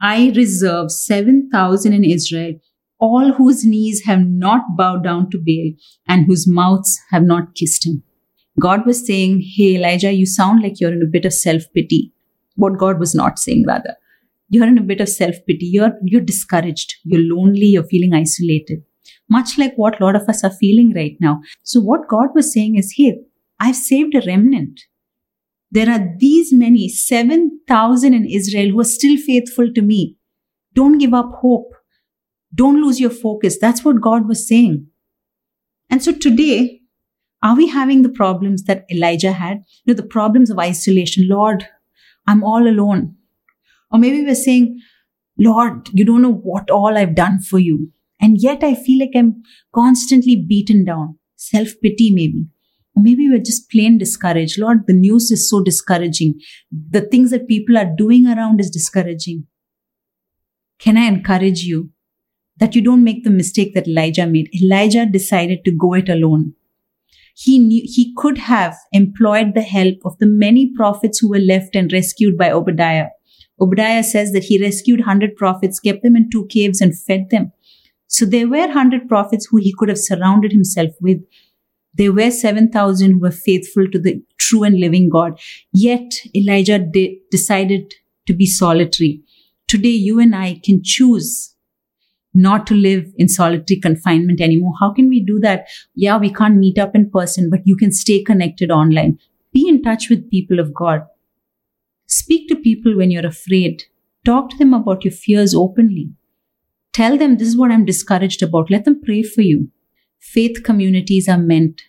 I 0.00 0.32
reserve 0.36 0.92
7,000 0.92 1.92
in 1.92 2.04
Israel, 2.04 2.54
all 3.08 3.32
whose 3.38 3.64
knees 3.64 4.02
have 4.06 4.26
not 4.26 4.76
bowed 4.78 5.04
down 5.04 5.30
to 5.30 5.38
Baal 5.48 5.72
and 6.08 6.26
whose 6.26 6.46
mouths 6.60 6.98
have 7.10 7.22
not 7.22 7.54
kissed 7.54 7.86
him. 7.86 8.02
God 8.60 8.86
was 8.86 9.04
saying, 9.06 9.42
Hey, 9.56 9.74
Elijah, 9.76 10.12
you 10.12 10.26
sound 10.26 10.62
like 10.62 10.80
you're 10.80 10.92
in 10.92 11.02
a 11.02 11.12
bit 11.18 11.24
of 11.24 11.34
self 11.34 11.64
pity. 11.74 12.12
What 12.56 12.78
God 12.78 13.00
was 13.00 13.14
not 13.14 13.38
saying, 13.38 13.64
rather. 13.66 13.96
You're 14.48 14.68
in 14.68 14.78
a 14.78 14.82
bit 14.82 15.00
of 15.00 15.08
self-pity. 15.08 15.66
You're 15.66 15.92
you're 16.04 16.20
discouraged. 16.20 16.94
You're 17.04 17.22
lonely. 17.34 17.66
You're 17.66 17.90
feeling 17.92 18.14
isolated. 18.14 18.82
Much 19.28 19.56
like 19.58 19.74
what 19.76 20.00
a 20.00 20.04
lot 20.04 20.16
of 20.16 20.28
us 20.28 20.44
are 20.44 20.50
feeling 20.50 20.92
right 20.94 21.16
now. 21.20 21.40
So 21.62 21.80
what 21.80 22.08
god 22.08 22.28
was 22.34 22.52
saying 22.52 22.76
is 22.76 22.94
hey 22.96 23.14
i've 23.60 23.76
saved 23.76 24.14
a 24.14 24.22
remnant. 24.26 24.82
There 25.70 25.90
are 25.90 26.02
these 26.18 26.52
many 26.52 26.88
7000 26.88 28.14
in 28.14 28.26
israel 28.26 28.70
who 28.70 28.80
are 28.80 28.92
still 28.92 29.16
faithful 29.16 29.72
to 29.72 29.82
me. 29.82 30.16
Don't 30.74 30.98
give 30.98 31.14
up 31.14 31.32
hope 31.40 31.72
don't 32.54 32.80
lose 32.82 33.00
your 33.00 33.10
focus 33.10 33.58
that's 33.58 33.84
what 33.84 34.00
god 34.00 34.28
was 34.28 34.46
saying 34.46 34.86
and 35.90 36.02
so 36.02 36.12
today 36.12 36.80
are 37.42 37.56
we 37.56 37.66
having 37.68 38.02
the 38.02 38.08
problems 38.20 38.64
that 38.64 38.84
elijah 38.90 39.32
had 39.32 39.58
you 39.84 39.92
know 39.92 39.94
the 39.94 40.08
problems 40.16 40.50
of 40.50 40.58
isolation 40.58 41.28
lord 41.28 41.66
i'm 42.26 42.42
all 42.42 42.66
alone 42.68 43.14
or 43.94 44.00
maybe 44.00 44.24
we're 44.24 44.34
saying, 44.34 44.80
Lord, 45.38 45.88
you 45.92 46.04
don't 46.04 46.22
know 46.22 46.32
what 46.32 46.68
all 46.68 46.98
I've 46.98 47.14
done 47.14 47.38
for 47.38 47.60
you. 47.60 47.92
And 48.20 48.42
yet 48.42 48.64
I 48.64 48.74
feel 48.74 48.98
like 48.98 49.12
I'm 49.14 49.40
constantly 49.72 50.34
beaten 50.34 50.84
down. 50.84 51.18
Self 51.36 51.68
pity, 51.80 52.10
maybe. 52.10 52.46
Or 52.96 53.02
maybe 53.02 53.28
we're 53.28 53.38
just 53.38 53.70
plain 53.70 53.98
discouraged. 53.98 54.58
Lord, 54.58 54.86
the 54.88 54.94
news 54.94 55.30
is 55.30 55.48
so 55.48 55.62
discouraging. 55.62 56.40
The 56.72 57.02
things 57.02 57.30
that 57.30 57.46
people 57.46 57.78
are 57.78 57.88
doing 57.96 58.26
around 58.26 58.58
is 58.58 58.70
discouraging. 58.70 59.46
Can 60.80 60.96
I 60.96 61.06
encourage 61.06 61.62
you 61.62 61.90
that 62.58 62.74
you 62.74 62.82
don't 62.82 63.04
make 63.04 63.24
the 63.24 63.30
mistake 63.30 63.74
that 63.74 63.88
Elijah 63.88 64.26
made? 64.26 64.48
Elijah 64.54 65.06
decided 65.06 65.64
to 65.64 65.72
go 65.72 65.94
it 65.94 66.08
alone. 66.08 66.54
He 67.36 67.58
knew 67.58 67.82
he 67.84 68.14
could 68.16 68.38
have 68.38 68.76
employed 68.92 69.54
the 69.54 69.62
help 69.62 69.96
of 70.04 70.16
the 70.18 70.26
many 70.26 70.72
prophets 70.74 71.18
who 71.18 71.30
were 71.30 71.40
left 71.40 71.74
and 71.74 71.92
rescued 71.92 72.38
by 72.38 72.50
Obadiah. 72.50 73.08
Obadiah 73.60 74.04
says 74.04 74.32
that 74.32 74.44
he 74.44 74.62
rescued 74.62 75.00
100 75.00 75.36
prophets, 75.36 75.80
kept 75.80 76.02
them 76.02 76.16
in 76.16 76.30
two 76.30 76.46
caves, 76.46 76.80
and 76.80 76.98
fed 76.98 77.30
them. 77.30 77.52
So 78.06 78.24
there 78.24 78.48
were 78.48 78.66
100 78.66 79.08
prophets 79.08 79.46
who 79.46 79.56
he 79.56 79.74
could 79.76 79.88
have 79.88 79.98
surrounded 79.98 80.52
himself 80.52 80.92
with. 81.00 81.18
There 81.94 82.12
were 82.12 82.30
7,000 82.30 83.12
who 83.12 83.18
were 83.18 83.30
faithful 83.30 83.88
to 83.90 83.98
the 83.98 84.22
true 84.38 84.64
and 84.64 84.78
living 84.78 85.08
God. 85.08 85.40
Yet 85.72 86.20
Elijah 86.34 86.78
de- 86.78 87.20
decided 87.30 87.94
to 88.26 88.32
be 88.32 88.46
solitary. 88.46 89.22
Today, 89.66 89.88
you 89.88 90.20
and 90.20 90.34
I 90.34 90.60
can 90.62 90.82
choose 90.82 91.53
not 92.34 92.66
to 92.66 92.74
live 92.74 93.12
in 93.16 93.28
solitary 93.28 93.80
confinement 93.80 94.40
anymore. 94.40 94.74
How 94.80 94.92
can 94.92 95.08
we 95.08 95.24
do 95.24 95.38
that? 95.40 95.66
Yeah, 95.94 96.18
we 96.18 96.32
can't 96.32 96.56
meet 96.56 96.78
up 96.78 96.94
in 96.94 97.10
person, 97.10 97.48
but 97.48 97.60
you 97.64 97.76
can 97.76 97.92
stay 97.92 98.22
connected 98.22 98.70
online. 98.70 99.18
Be 99.52 99.68
in 99.68 99.82
touch 99.82 100.10
with 100.10 100.30
people 100.30 100.58
of 100.58 100.74
God. 100.74 101.02
Speak 102.06 102.48
to 102.48 102.56
people 102.56 102.96
when 102.96 103.10
you're 103.10 103.26
afraid. 103.26 103.84
Talk 104.24 104.50
to 104.50 104.56
them 104.56 104.74
about 104.74 105.04
your 105.04 105.12
fears 105.12 105.54
openly. 105.54 106.10
Tell 106.92 107.16
them 107.16 107.36
this 107.36 107.48
is 107.48 107.56
what 107.56 107.70
I'm 107.70 107.84
discouraged 107.84 108.42
about. 108.42 108.70
Let 108.70 108.84
them 108.84 109.00
pray 109.02 109.22
for 109.22 109.42
you. 109.42 109.70
Faith 110.18 110.62
communities 110.64 111.28
are 111.28 111.38
meant 111.38 111.82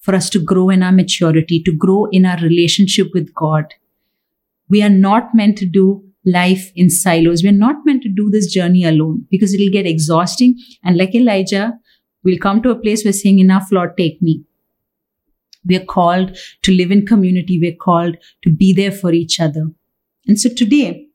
for 0.00 0.14
us 0.14 0.30
to 0.30 0.42
grow 0.42 0.70
in 0.70 0.82
our 0.82 0.92
maturity, 0.92 1.62
to 1.62 1.72
grow 1.72 2.06
in 2.10 2.24
our 2.24 2.38
relationship 2.38 3.08
with 3.14 3.34
God. 3.34 3.74
We 4.68 4.82
are 4.82 4.90
not 4.90 5.34
meant 5.34 5.58
to 5.58 5.66
do 5.66 6.07
life 6.24 6.70
in 6.74 6.90
silos. 6.90 7.42
We're 7.42 7.52
not 7.52 7.76
meant 7.84 8.02
to 8.02 8.08
do 8.08 8.30
this 8.30 8.52
journey 8.52 8.84
alone 8.84 9.26
because 9.30 9.54
it'll 9.54 9.72
get 9.72 9.86
exhausting. 9.86 10.56
And 10.84 10.96
like 10.96 11.14
Elijah, 11.14 11.74
we'll 12.24 12.38
come 12.38 12.62
to 12.62 12.70
a 12.70 12.78
place 12.78 13.04
where 13.04 13.12
saying, 13.12 13.38
Enough, 13.38 13.68
Lord, 13.72 13.96
take 13.96 14.20
me. 14.20 14.44
We're 15.64 15.84
called 15.84 16.38
to 16.62 16.72
live 16.72 16.90
in 16.90 17.06
community. 17.06 17.58
We're 17.60 17.76
called 17.76 18.16
to 18.42 18.50
be 18.50 18.72
there 18.72 18.92
for 18.92 19.12
each 19.12 19.40
other. 19.40 19.68
And 20.26 20.38
so 20.38 20.48
today, 20.48 21.06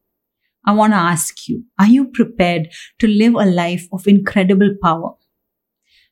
I 0.65 0.73
want 0.73 0.93
to 0.93 0.97
ask 0.97 1.47
you, 1.47 1.65
are 1.77 1.87
you 1.87 2.05
prepared 2.05 2.69
to 2.99 3.07
live 3.07 3.33
a 3.35 3.45
life 3.45 3.87
of 3.91 4.07
incredible 4.07 4.75
power? 4.81 5.13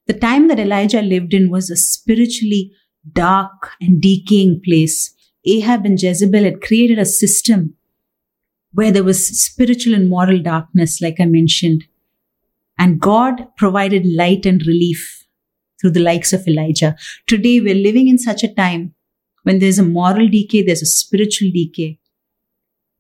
The 0.08 0.14
time 0.14 0.48
that 0.50 0.60
Elijah 0.60 1.02
lived 1.02 1.34
in 1.34 1.50
was 1.50 1.70
a 1.70 1.78
spiritually 1.78 2.72
dark 3.14 3.72
and 3.80 4.02
decaying 4.02 4.62
place. 4.66 5.16
Ahab 5.46 5.86
and 5.86 6.02
Jezebel 6.02 6.44
had 6.44 6.62
created 6.62 7.00
a 7.00 7.06
system 7.06 7.76
where 8.74 8.92
there 8.92 9.04
was 9.04 9.28
spiritual 9.42 9.94
and 9.94 10.10
moral 10.10 10.42
darkness, 10.42 11.02
like 11.02 11.20
I 11.20 11.26
mentioned. 11.26 11.86
And 12.78 13.00
God 13.00 13.48
provided 13.58 14.06
light 14.06 14.46
and 14.46 14.66
relief 14.66 15.26
through 15.80 15.92
the 15.92 16.00
likes 16.00 16.32
of 16.34 16.48
Elijah. 16.48 16.96
Today, 17.28 17.60
we're 17.60 17.76
living 17.76 18.08
in 18.08 18.18
such 18.18 18.44
a 18.44 18.54
time 18.54 18.94
when 19.44 19.60
there's 19.60 19.80
a 19.80 19.84
moral 19.84 20.28
decay, 20.30 20.62
there's 20.62 20.82
a 20.82 20.86
spiritual 20.86 21.50
decay, 21.54 22.00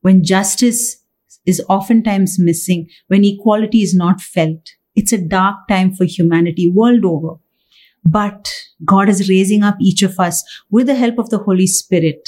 when 0.01 0.24
justice 0.24 1.03
is 1.45 1.63
oftentimes 1.69 2.38
missing, 2.39 2.89
when 3.07 3.24
equality 3.24 3.82
is 3.82 3.95
not 3.95 4.22
felt. 4.22 4.72
It's 4.95 5.13
a 5.13 5.17
dark 5.17 5.67
time 5.69 5.93
for 5.93 6.05
humanity 6.05 6.69
world 6.69 7.05
over. 7.05 7.36
But 8.03 8.51
God 8.84 9.09
is 9.09 9.30
raising 9.30 9.63
up 9.63 9.76
each 9.80 10.01
of 10.01 10.19
us 10.19 10.43
with 10.69 10.88
the 10.88 10.95
help 10.95 11.19
of 11.19 11.30
the 11.30 11.38
Holy 11.38 11.67
Spirit 11.67 12.28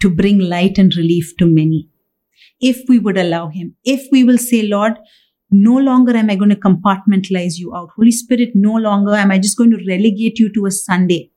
to 0.00 0.08
bring 0.08 0.38
light 0.38 0.78
and 0.78 0.94
relief 0.96 1.36
to 1.38 1.46
many. 1.46 1.88
If 2.62 2.88
we 2.88 2.98
would 2.98 3.18
allow 3.18 3.48
Him, 3.48 3.74
if 3.84 4.06
we 4.10 4.24
will 4.24 4.38
say, 4.38 4.62
Lord, 4.62 4.94
no 5.50 5.76
longer 5.76 6.16
am 6.16 6.30
I 6.30 6.36
going 6.36 6.48
to 6.48 6.56
compartmentalize 6.56 7.58
you 7.58 7.74
out. 7.74 7.90
Holy 7.96 8.10
Spirit, 8.10 8.52
no 8.54 8.74
longer 8.74 9.14
am 9.14 9.30
I 9.30 9.38
just 9.38 9.58
going 9.58 9.70
to 9.72 9.84
relegate 9.86 10.38
you 10.38 10.50
to 10.54 10.66
a 10.66 10.70
Sunday. 10.70 11.30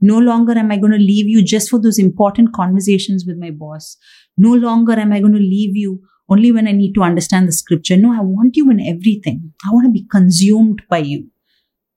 No 0.00 0.18
longer 0.18 0.52
am 0.52 0.70
I 0.70 0.78
going 0.78 0.92
to 0.92 0.98
leave 0.98 1.28
you 1.28 1.42
just 1.42 1.68
for 1.68 1.80
those 1.80 1.98
important 1.98 2.54
conversations 2.54 3.24
with 3.26 3.36
my 3.36 3.50
boss. 3.50 3.96
No 4.36 4.54
longer 4.54 4.92
am 4.92 5.12
I 5.12 5.20
going 5.20 5.34
to 5.34 5.38
leave 5.38 5.76
you 5.76 6.00
only 6.28 6.52
when 6.52 6.68
I 6.68 6.72
need 6.72 6.94
to 6.94 7.02
understand 7.02 7.48
the 7.48 7.52
scripture. 7.52 7.96
No, 7.96 8.12
I 8.12 8.20
want 8.20 8.56
you 8.56 8.70
in 8.70 8.80
everything. 8.80 9.52
I 9.66 9.70
want 9.72 9.86
to 9.86 9.92
be 9.92 10.06
consumed 10.10 10.82
by 10.88 10.98
you. 10.98 11.30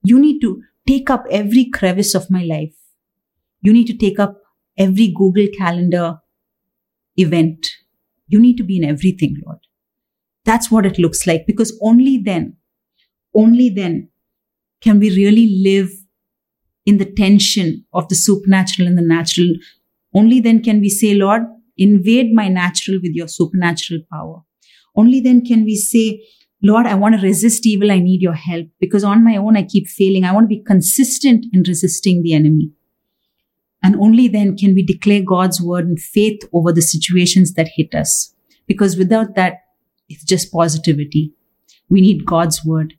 You 0.03 0.19
need 0.19 0.39
to 0.41 0.61
take 0.87 1.09
up 1.09 1.25
every 1.29 1.69
crevice 1.69 2.15
of 2.15 2.31
my 2.31 2.43
life. 2.43 2.73
You 3.61 3.71
need 3.71 3.87
to 3.87 3.97
take 3.97 4.19
up 4.19 4.41
every 4.77 5.07
Google 5.07 5.47
Calendar 5.57 6.19
event. 7.17 7.67
You 8.31 8.39
need 8.39 8.57
to 8.57 8.63
be 8.63 8.77
in 8.77 8.83
everything, 8.83 9.35
Lord. 9.45 9.59
That's 10.45 10.71
what 10.71 10.85
it 10.85 10.97
looks 10.97 11.27
like 11.27 11.45
because 11.45 11.77
only 11.81 12.17
then, 12.17 12.57
only 13.35 13.69
then 13.69 14.09
can 14.81 14.99
we 14.99 15.15
really 15.15 15.61
live 15.63 15.91
in 16.85 16.97
the 16.97 17.05
tension 17.05 17.85
of 17.93 18.07
the 18.07 18.15
supernatural 18.15 18.87
and 18.87 18.97
the 18.97 19.03
natural. 19.03 19.53
Only 20.13 20.39
then 20.39 20.63
can 20.63 20.79
we 20.79 20.89
say, 20.89 21.13
Lord, 21.13 21.43
invade 21.77 22.33
my 22.33 22.47
natural 22.47 22.99
with 23.01 23.11
your 23.13 23.27
supernatural 23.27 24.01
power. 24.11 24.41
Only 24.95 25.21
then 25.21 25.45
can 25.45 25.63
we 25.63 25.75
say, 25.75 26.23
Lord, 26.63 26.85
I 26.85 26.95
want 26.95 27.15
to 27.15 27.21
resist 27.21 27.65
evil. 27.65 27.91
I 27.91 27.99
need 27.99 28.21
your 28.21 28.33
help 28.33 28.67
because 28.79 29.03
on 29.03 29.23
my 29.23 29.37
own 29.37 29.57
I 29.57 29.63
keep 29.63 29.87
failing. 29.87 30.23
I 30.25 30.31
want 30.31 30.45
to 30.45 30.55
be 30.55 30.63
consistent 30.63 31.45
in 31.53 31.63
resisting 31.67 32.23
the 32.23 32.33
enemy. 32.33 32.71
And 33.83 33.95
only 33.95 34.27
then 34.27 34.55
can 34.57 34.73
we 34.73 34.83
declare 34.83 35.21
God's 35.23 35.61
word 35.61 35.87
in 35.87 35.97
faith 35.97 36.41
over 36.53 36.71
the 36.71 36.81
situations 36.81 37.53
that 37.53 37.69
hit 37.75 37.95
us. 37.95 38.33
Because 38.67 38.95
without 38.95 39.35
that, 39.35 39.61
it's 40.07 40.23
just 40.23 40.51
positivity. 40.51 41.33
We 41.89 42.01
need 42.01 42.25
God's 42.25 42.63
word. 42.63 42.93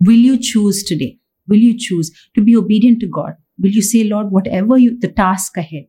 Will 0.00 0.14
you 0.14 0.38
choose 0.38 0.82
today 0.82 1.18
Will 1.46 1.58
you 1.58 1.76
choose 1.78 2.10
to 2.34 2.42
be 2.42 2.56
obedient 2.56 3.00
to 3.00 3.06
God? 3.06 3.34
Will 3.58 3.70
you 3.70 3.82
say, 3.82 4.04
Lord, 4.04 4.30
whatever 4.30 4.78
you, 4.78 4.98
the 4.98 5.08
task 5.08 5.56
ahead, 5.56 5.86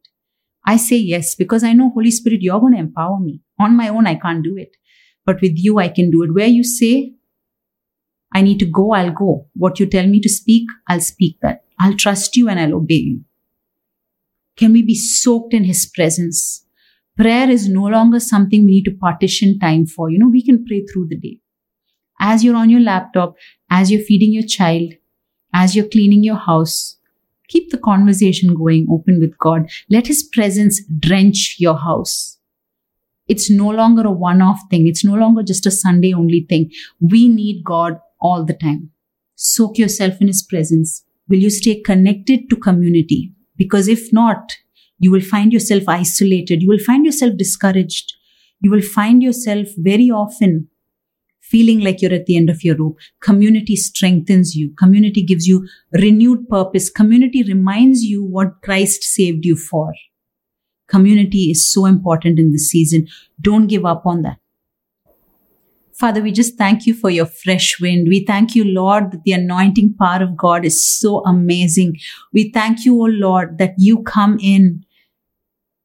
I 0.66 0.78
say 0.78 0.98
yes 0.98 1.36
because 1.36 1.64
I 1.64 1.74
know, 1.74 1.92
Holy 1.92 2.12
Spirit, 2.12 2.42
you're 2.42 2.60
going 2.60 2.74
to 2.74 2.80
empower 2.80 3.20
me. 3.20 3.42
On 3.60 3.76
my 3.76 3.88
own, 3.88 4.08
I 4.08 4.16
can't 4.16 4.44
do 4.44 4.58
it. 4.58 4.76
But 5.26 5.42
with 5.42 5.54
you, 5.56 5.80
I 5.80 5.90
can 5.90 6.12
do 6.12 6.24
it. 6.24 6.34
Where 6.34 6.48
you 6.48 6.64
say, 6.64 7.14
I 8.34 8.42
need 8.42 8.60
to 8.60 8.66
go, 8.66 8.94
I'll 8.94 9.12
go. 9.12 9.48
What 9.56 9.80
you 9.80 9.86
tell 9.86 10.06
me 10.08 10.20
to 10.20 10.30
speak, 10.30 10.68
I'll 10.88 11.00
speak 11.02 11.38
that. 11.42 11.64
I'll 11.80 11.96
trust 11.96 12.36
you 12.36 12.50
and 12.50 12.60
I'll 12.60 12.76
obey 12.76 12.96
you. 12.96 13.22
Can 14.58 14.72
we 14.72 14.82
be 14.82 14.96
soaked 14.96 15.54
in 15.54 15.66
His 15.66 15.86
presence? 15.86 16.66
Prayer 17.18 17.50
is 17.50 17.68
no 17.68 17.84
longer 17.84 18.20
something 18.20 18.66
we 18.66 18.72
need 18.72 18.86
to 18.86 18.92
partition 18.92 19.60
time 19.60 19.86
for. 19.86 20.10
You 20.10 20.20
know, 20.20 20.30
we 20.30 20.44
can 20.44 20.66
pray 20.66 20.86
through 20.86 21.08
the 21.10 21.18
day. 21.18 21.40
As 22.20 22.44
you're 22.44 22.56
on 22.56 22.70
your 22.70 22.82
laptop, 22.82 23.36
as 23.70 23.92
you're 23.92 24.02
feeding 24.02 24.34
your 24.34 24.46
child, 24.46 24.94
as 25.54 25.76
you're 25.76 25.88
cleaning 25.88 26.24
your 26.24 26.38
house, 26.38 26.98
keep 27.50 27.70
the 27.72 27.78
conversation 27.78 28.56
going 28.56 28.88
open 28.90 29.20
with 29.20 29.38
God. 29.38 29.70
Let 29.90 30.08
His 30.08 30.24
presence 30.24 30.82
drench 31.00 31.58
your 31.60 31.78
house. 31.78 32.38
It's 33.28 33.50
no 33.50 33.70
longer 33.70 34.04
a 34.04 34.12
one 34.12 34.42
off 34.42 34.60
thing. 34.70 34.88
It's 34.88 35.04
no 35.04 35.16
longer 35.16 35.44
just 35.44 35.66
a 35.66 35.72
Sunday 35.72 36.14
only 36.14 36.46
thing. 36.48 36.72
We 37.00 37.28
need 37.28 37.64
God 37.66 38.00
all 38.22 38.46
the 38.46 38.54
time. 38.54 38.92
Soak 39.36 39.78
yourself 39.78 40.22
in 40.22 40.28
His 40.28 40.44
presence. 40.44 41.04
Will 41.28 41.40
you 41.40 41.50
stay 41.50 41.82
connected 41.82 42.50
to 42.50 42.56
community? 42.56 43.35
Because 43.58 43.88
if 43.88 44.12
not, 44.12 44.58
you 45.00 45.12
will 45.12 45.22
find 45.22 45.52
yourself 45.52 45.84
isolated. 45.88 46.62
You 46.62 46.70
will 46.70 46.80
find 46.80 47.06
yourself 47.06 47.38
discouraged. 47.38 48.14
You 48.62 48.72
will 48.72 48.82
find 48.82 49.22
yourself 49.22 49.68
very 49.78 50.10
often 50.10 50.70
feeling 51.42 51.80
like 51.82 52.02
you're 52.02 52.14
at 52.14 52.26
the 52.26 52.38
end 52.38 52.50
of 52.50 52.64
your 52.64 52.76
rope. 52.76 52.98
Community 53.22 53.76
strengthens 53.76 54.56
you. 54.56 54.74
Community 54.78 55.24
gives 55.24 55.48
you 55.48 55.68
renewed 55.94 56.48
purpose. 56.50 56.90
Community 56.90 57.44
reminds 57.44 58.04
you 58.04 58.24
what 58.24 58.62
Christ 58.64 59.04
saved 59.04 59.46
you 59.46 59.56
for. 59.56 59.94
Community 60.88 61.52
is 61.52 61.72
so 61.72 61.86
important 61.86 62.40
in 62.40 62.52
this 62.52 62.70
season. 62.70 63.08
Don't 63.42 63.68
give 63.68 63.86
up 63.86 64.06
on 64.06 64.22
that. 64.24 64.38
Father, 65.98 66.22
we 66.22 66.34
just 66.34 66.58
thank 66.58 66.86
you 66.86 66.94
for 66.94 67.10
your 67.10 67.26
fresh 67.26 67.80
wind. 67.80 68.08
We 68.10 68.26
thank 68.26 68.54
you, 68.54 68.66
Lord, 68.66 69.12
that 69.12 69.24
the 69.24 69.32
anointing 69.32 69.96
power 69.98 70.22
of 70.22 70.36
God 70.36 70.66
is 70.66 70.86
so 70.86 71.24
amazing. 71.26 71.96
We 72.34 72.52
thank 72.52 72.84
you, 72.84 72.96
O 72.96 73.06
Lord, 73.06 73.58
that 73.60 73.76
you 73.78 74.04
come 74.04 74.38
in 74.42 74.84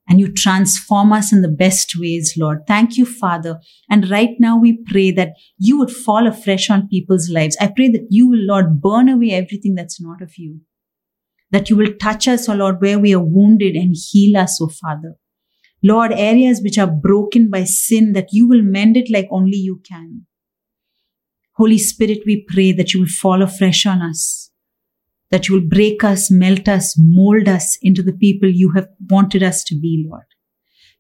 and 0.09 0.19
you 0.19 0.33
transform 0.33 1.13
us 1.13 1.33
in 1.33 1.43
the 1.43 1.49
best 1.49 1.95
ways, 1.97 2.35
Lord. 2.37 2.67
Thank 2.67 2.97
you, 2.97 3.07
Father. 3.07 3.61
And 3.89 4.11
right 4.11 4.35
now 4.41 4.59
we 4.59 4.83
pray 4.85 5.13
that 5.13 5.35
you 5.59 5.79
would 5.79 5.93
fall 5.93 6.27
afresh 6.27 6.69
on 6.71 6.89
people's 6.89 7.31
lives. 7.31 7.57
I 7.61 7.69
pray 7.69 7.89
that 7.91 8.09
you 8.11 8.29
will, 8.29 8.41
Lord, 8.41 8.81
burn 8.81 9.09
away 9.09 9.31
everything 9.31 9.77
that's 9.77 10.01
not 10.01 10.21
of 10.21 10.33
you. 10.37 10.63
That 11.53 11.71
you 11.71 11.77
will 11.77 11.95
touch 12.01 12.27
us, 12.27 12.49
O 12.49 12.55
Lord, 12.55 12.81
where 12.81 12.99
we 12.99 13.15
are 13.15 13.23
wounded 13.23 13.77
and 13.77 13.95
heal 13.97 14.37
us, 14.37 14.61
O 14.61 14.67
Father. 14.67 15.15
Lord, 15.83 16.12
areas 16.12 16.61
which 16.62 16.78
are 16.78 16.91
broken 16.91 17.49
by 17.51 17.64
sin, 17.64 18.12
that 18.12 18.28
you 18.33 18.47
will 18.47 18.62
mend 18.62 18.97
it 18.97 19.11
like 19.11 19.28
only 19.31 19.57
you 19.57 19.81
can. 19.89 20.26
Holy 21.57 21.78
Spirit, 21.78 22.20
we 22.26 22.45
pray 22.49 22.72
that 22.72 22.93
you 22.93 23.01
will 23.01 23.09
fall 23.09 23.43
afresh 23.43 23.87
on 23.87 24.03
us, 24.03 24.51
that 25.31 25.49
you 25.49 25.55
will 25.55 25.68
break 25.68 26.05
us, 26.05 26.31
melt 26.31 26.68
us, 26.68 26.97
mold 26.99 27.49
us 27.49 27.78
into 27.83 28.03
the 28.03 28.12
people 28.12 28.49
you 28.49 28.72
have 28.74 28.89
wanted 29.11 29.43
us 29.43 29.64
to 29.64 29.74
be, 29.78 30.05
Lord. 30.09 30.24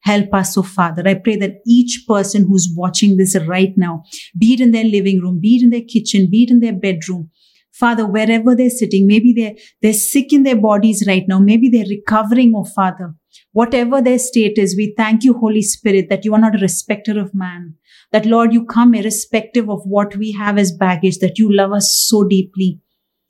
Help 0.02 0.32
us, 0.32 0.56
oh 0.56 0.62
Father. 0.62 1.06
I 1.06 1.14
pray 1.14 1.36
that 1.36 1.60
each 1.66 2.04
person 2.08 2.46
who's 2.46 2.72
watching 2.74 3.16
this 3.16 3.36
right 3.46 3.72
now, 3.76 4.02
be 4.38 4.54
it 4.54 4.60
in 4.60 4.70
their 4.72 4.84
living 4.84 5.20
room, 5.20 5.40
be 5.40 5.56
it 5.56 5.62
in 5.62 5.70
their 5.70 5.82
kitchen, 5.82 6.28
be 6.30 6.44
it 6.44 6.50
in 6.50 6.60
their 6.60 6.72
bedroom, 6.74 7.30
Father, 7.72 8.06
wherever 8.06 8.54
they're 8.54 8.70
sitting, 8.70 9.06
maybe 9.06 9.32
they're, 9.32 9.54
they're 9.80 9.92
sick 9.92 10.32
in 10.32 10.42
their 10.42 10.56
bodies 10.56 11.04
right 11.06 11.24
now. 11.28 11.38
Maybe 11.38 11.68
they're 11.68 11.88
recovering, 11.88 12.52
oh 12.54 12.64
Father. 12.64 13.14
Whatever 13.52 14.02
their 14.02 14.18
state 14.18 14.58
is, 14.58 14.76
we 14.76 14.94
thank 14.96 15.24
you, 15.24 15.34
Holy 15.34 15.62
Spirit, 15.62 16.08
that 16.08 16.24
you 16.24 16.34
are 16.34 16.40
not 16.40 16.56
a 16.56 16.58
respecter 16.58 17.18
of 17.18 17.34
man. 17.34 17.74
That 18.12 18.26
Lord, 18.26 18.52
you 18.52 18.64
come 18.64 18.94
irrespective 18.94 19.70
of 19.70 19.82
what 19.84 20.16
we 20.16 20.32
have 20.32 20.58
as 20.58 20.72
baggage, 20.72 21.18
that 21.18 21.38
you 21.38 21.54
love 21.54 21.72
us 21.72 22.04
so 22.08 22.24
deeply. 22.24 22.80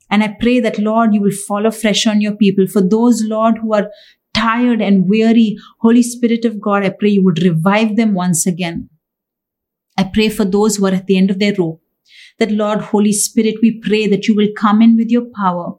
And 0.09 0.23
I 0.23 0.35
pray 0.39 0.59
that 0.59 0.79
Lord, 0.79 1.13
you 1.13 1.21
will 1.21 1.31
fall 1.47 1.65
afresh 1.65 2.05
on 2.05 2.19
your 2.19 2.35
people. 2.35 2.67
For 2.67 2.81
those, 2.81 3.23
Lord, 3.23 3.59
who 3.59 3.73
are 3.73 3.89
tired 4.33 4.81
and 4.81 5.09
weary, 5.09 5.57
Holy 5.79 6.03
Spirit 6.03 6.45
of 6.45 6.59
God, 6.59 6.83
I 6.83 6.89
pray 6.89 7.09
you 7.09 7.23
would 7.23 7.41
revive 7.41 7.95
them 7.95 8.13
once 8.13 8.45
again. 8.45 8.89
I 9.97 10.03
pray 10.03 10.29
for 10.29 10.45
those 10.45 10.75
who 10.77 10.85
are 10.87 10.93
at 10.93 11.07
the 11.07 11.17
end 11.17 11.29
of 11.29 11.39
their 11.39 11.53
rope. 11.57 11.80
That 12.39 12.51
Lord, 12.51 12.81
Holy 12.81 13.13
Spirit, 13.13 13.55
we 13.61 13.79
pray 13.79 14.07
that 14.07 14.27
you 14.27 14.35
will 14.35 14.49
come 14.57 14.81
in 14.81 14.97
with 14.97 15.09
your 15.09 15.25
power 15.35 15.75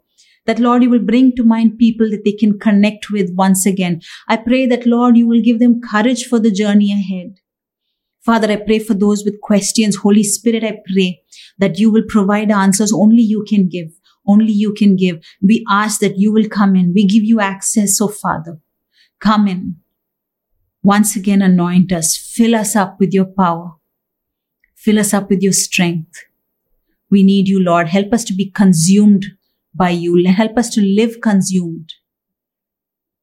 that 0.46 0.58
Lord, 0.58 0.82
you 0.82 0.90
will 0.90 0.98
bring 0.98 1.34
to 1.36 1.44
mind 1.44 1.78
people 1.78 2.10
that 2.10 2.24
they 2.24 2.32
can 2.32 2.58
connect 2.58 3.10
with 3.10 3.30
once 3.34 3.64
again. 3.64 4.00
I 4.28 4.36
pray 4.36 4.66
that 4.66 4.86
Lord, 4.86 5.16
you 5.16 5.26
will 5.26 5.40
give 5.40 5.60
them 5.60 5.80
courage 5.80 6.24
for 6.24 6.40
the 6.40 6.50
journey 6.50 6.92
ahead. 6.92 7.36
Father, 8.24 8.50
I 8.50 8.56
pray 8.56 8.78
for 8.78 8.94
those 8.94 9.24
with 9.24 9.40
questions. 9.40 9.96
Holy 9.96 10.22
Spirit, 10.22 10.64
I 10.64 10.78
pray 10.92 11.22
that 11.58 11.78
you 11.78 11.90
will 11.90 12.04
provide 12.08 12.50
answers 12.50 12.92
only 12.92 13.22
you 13.22 13.44
can 13.48 13.68
give. 13.68 13.88
Only 14.26 14.52
you 14.52 14.72
can 14.72 14.94
give. 14.94 15.24
We 15.40 15.64
ask 15.68 16.00
that 16.00 16.16
you 16.16 16.32
will 16.32 16.48
come 16.48 16.76
in. 16.76 16.92
We 16.94 17.06
give 17.06 17.24
you 17.24 17.40
access, 17.40 18.00
oh 18.00 18.08
Father. 18.08 18.60
Come 19.20 19.48
in. 19.48 19.76
Once 20.84 21.16
again, 21.16 21.42
anoint 21.42 21.92
us. 21.92 22.16
Fill 22.16 22.54
us 22.54 22.76
up 22.76 22.98
with 23.00 23.12
your 23.12 23.24
power. 23.24 23.72
Fill 24.82 24.98
us 24.98 25.14
up 25.14 25.30
with 25.30 25.42
your 25.42 25.52
strength. 25.52 26.24
We 27.08 27.22
need 27.22 27.46
you, 27.46 27.62
Lord. 27.62 27.86
Help 27.86 28.12
us 28.12 28.24
to 28.24 28.34
be 28.34 28.50
consumed 28.50 29.26
by 29.72 29.90
you. 29.90 30.26
Help 30.26 30.58
us 30.58 30.70
to 30.70 30.80
live 30.80 31.20
consumed. 31.20 31.92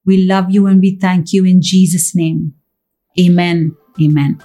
We 0.05 0.25
love 0.25 0.51
you 0.51 0.67
and 0.67 0.79
we 0.79 0.95
thank 0.95 1.33
you 1.33 1.43
in 1.43 1.61
Jesus' 1.61 2.15
name. 2.15 2.53
Amen. 3.19 3.75
Amen. 4.01 4.41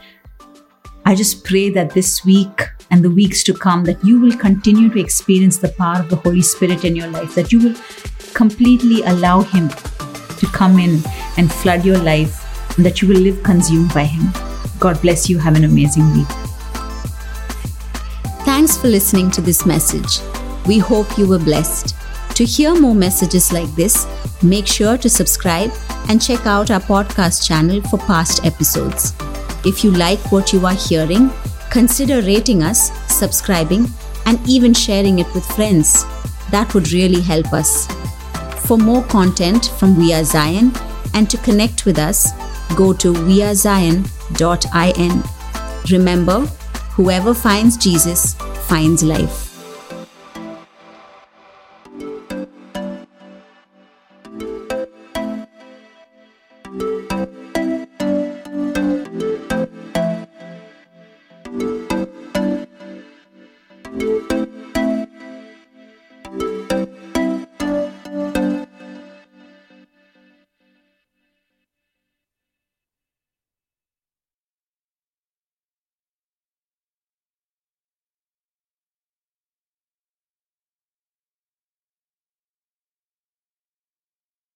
I 1.06 1.14
just 1.14 1.44
pray 1.44 1.70
that 1.70 1.90
this 1.90 2.24
week 2.24 2.62
and 2.90 3.04
the 3.04 3.10
weeks 3.12 3.44
to 3.44 3.54
come 3.54 3.84
that 3.84 4.04
you 4.04 4.20
will 4.20 4.36
continue 4.36 4.88
to 4.88 4.98
experience 4.98 5.58
the 5.58 5.68
power 5.68 6.00
of 6.00 6.10
the 6.10 6.16
Holy 6.16 6.42
Spirit 6.42 6.84
in 6.84 6.96
your 6.96 7.08
life, 7.08 7.36
that 7.36 7.52
you 7.52 7.60
will 7.60 7.76
completely 8.34 9.02
allow 9.02 9.42
Him 9.42 9.68
to 9.68 10.46
come 10.52 10.80
in 10.80 11.00
and 11.36 11.52
flood 11.52 11.84
your 11.84 11.98
life, 11.98 12.76
and 12.76 12.84
that 12.84 13.00
you 13.00 13.06
will 13.06 13.20
live 13.20 13.40
consumed 13.44 13.94
by 13.94 14.02
Him. 14.02 14.32
God 14.80 15.00
bless 15.00 15.30
you. 15.30 15.38
Have 15.38 15.54
an 15.54 15.62
amazing 15.62 16.12
week. 16.12 16.43
Thanks 18.64 18.80
for 18.80 18.88
listening 18.88 19.30
to 19.32 19.42
this 19.42 19.66
message. 19.66 20.20
We 20.66 20.78
hope 20.78 21.18
you 21.18 21.28
were 21.28 21.38
blessed. 21.38 21.94
To 22.34 22.46
hear 22.46 22.74
more 22.74 22.94
messages 22.94 23.52
like 23.52 23.68
this, 23.74 24.06
make 24.42 24.66
sure 24.66 24.96
to 24.96 25.10
subscribe 25.10 25.70
and 26.08 26.22
check 26.22 26.46
out 26.46 26.70
our 26.70 26.80
podcast 26.80 27.46
channel 27.46 27.82
for 27.82 27.98
past 27.98 28.42
episodes. 28.46 29.12
If 29.66 29.84
you 29.84 29.90
like 29.90 30.32
what 30.32 30.54
you 30.54 30.64
are 30.64 30.72
hearing, 30.72 31.30
consider 31.70 32.22
rating 32.22 32.62
us, 32.62 32.90
subscribing, 33.14 33.86
and 34.24 34.40
even 34.48 34.72
sharing 34.72 35.18
it 35.18 35.30
with 35.34 35.44
friends. 35.44 36.06
That 36.50 36.72
would 36.72 36.90
really 36.90 37.20
help 37.20 37.52
us. 37.52 37.86
For 38.66 38.78
more 38.78 39.02
content 39.02 39.66
from 39.78 39.98
We 39.98 40.14
Are 40.14 40.24
Zion 40.24 40.72
and 41.12 41.28
to 41.28 41.36
connect 41.36 41.84
with 41.84 41.98
us, 41.98 42.32
go 42.74 42.94
to 42.94 43.12
wearezion.in. 43.12 44.02
Remember, 45.90 46.40
whoever 46.96 47.34
finds 47.34 47.76
Jesus 47.76 48.34
finds 48.68 49.02
life. 49.02 49.43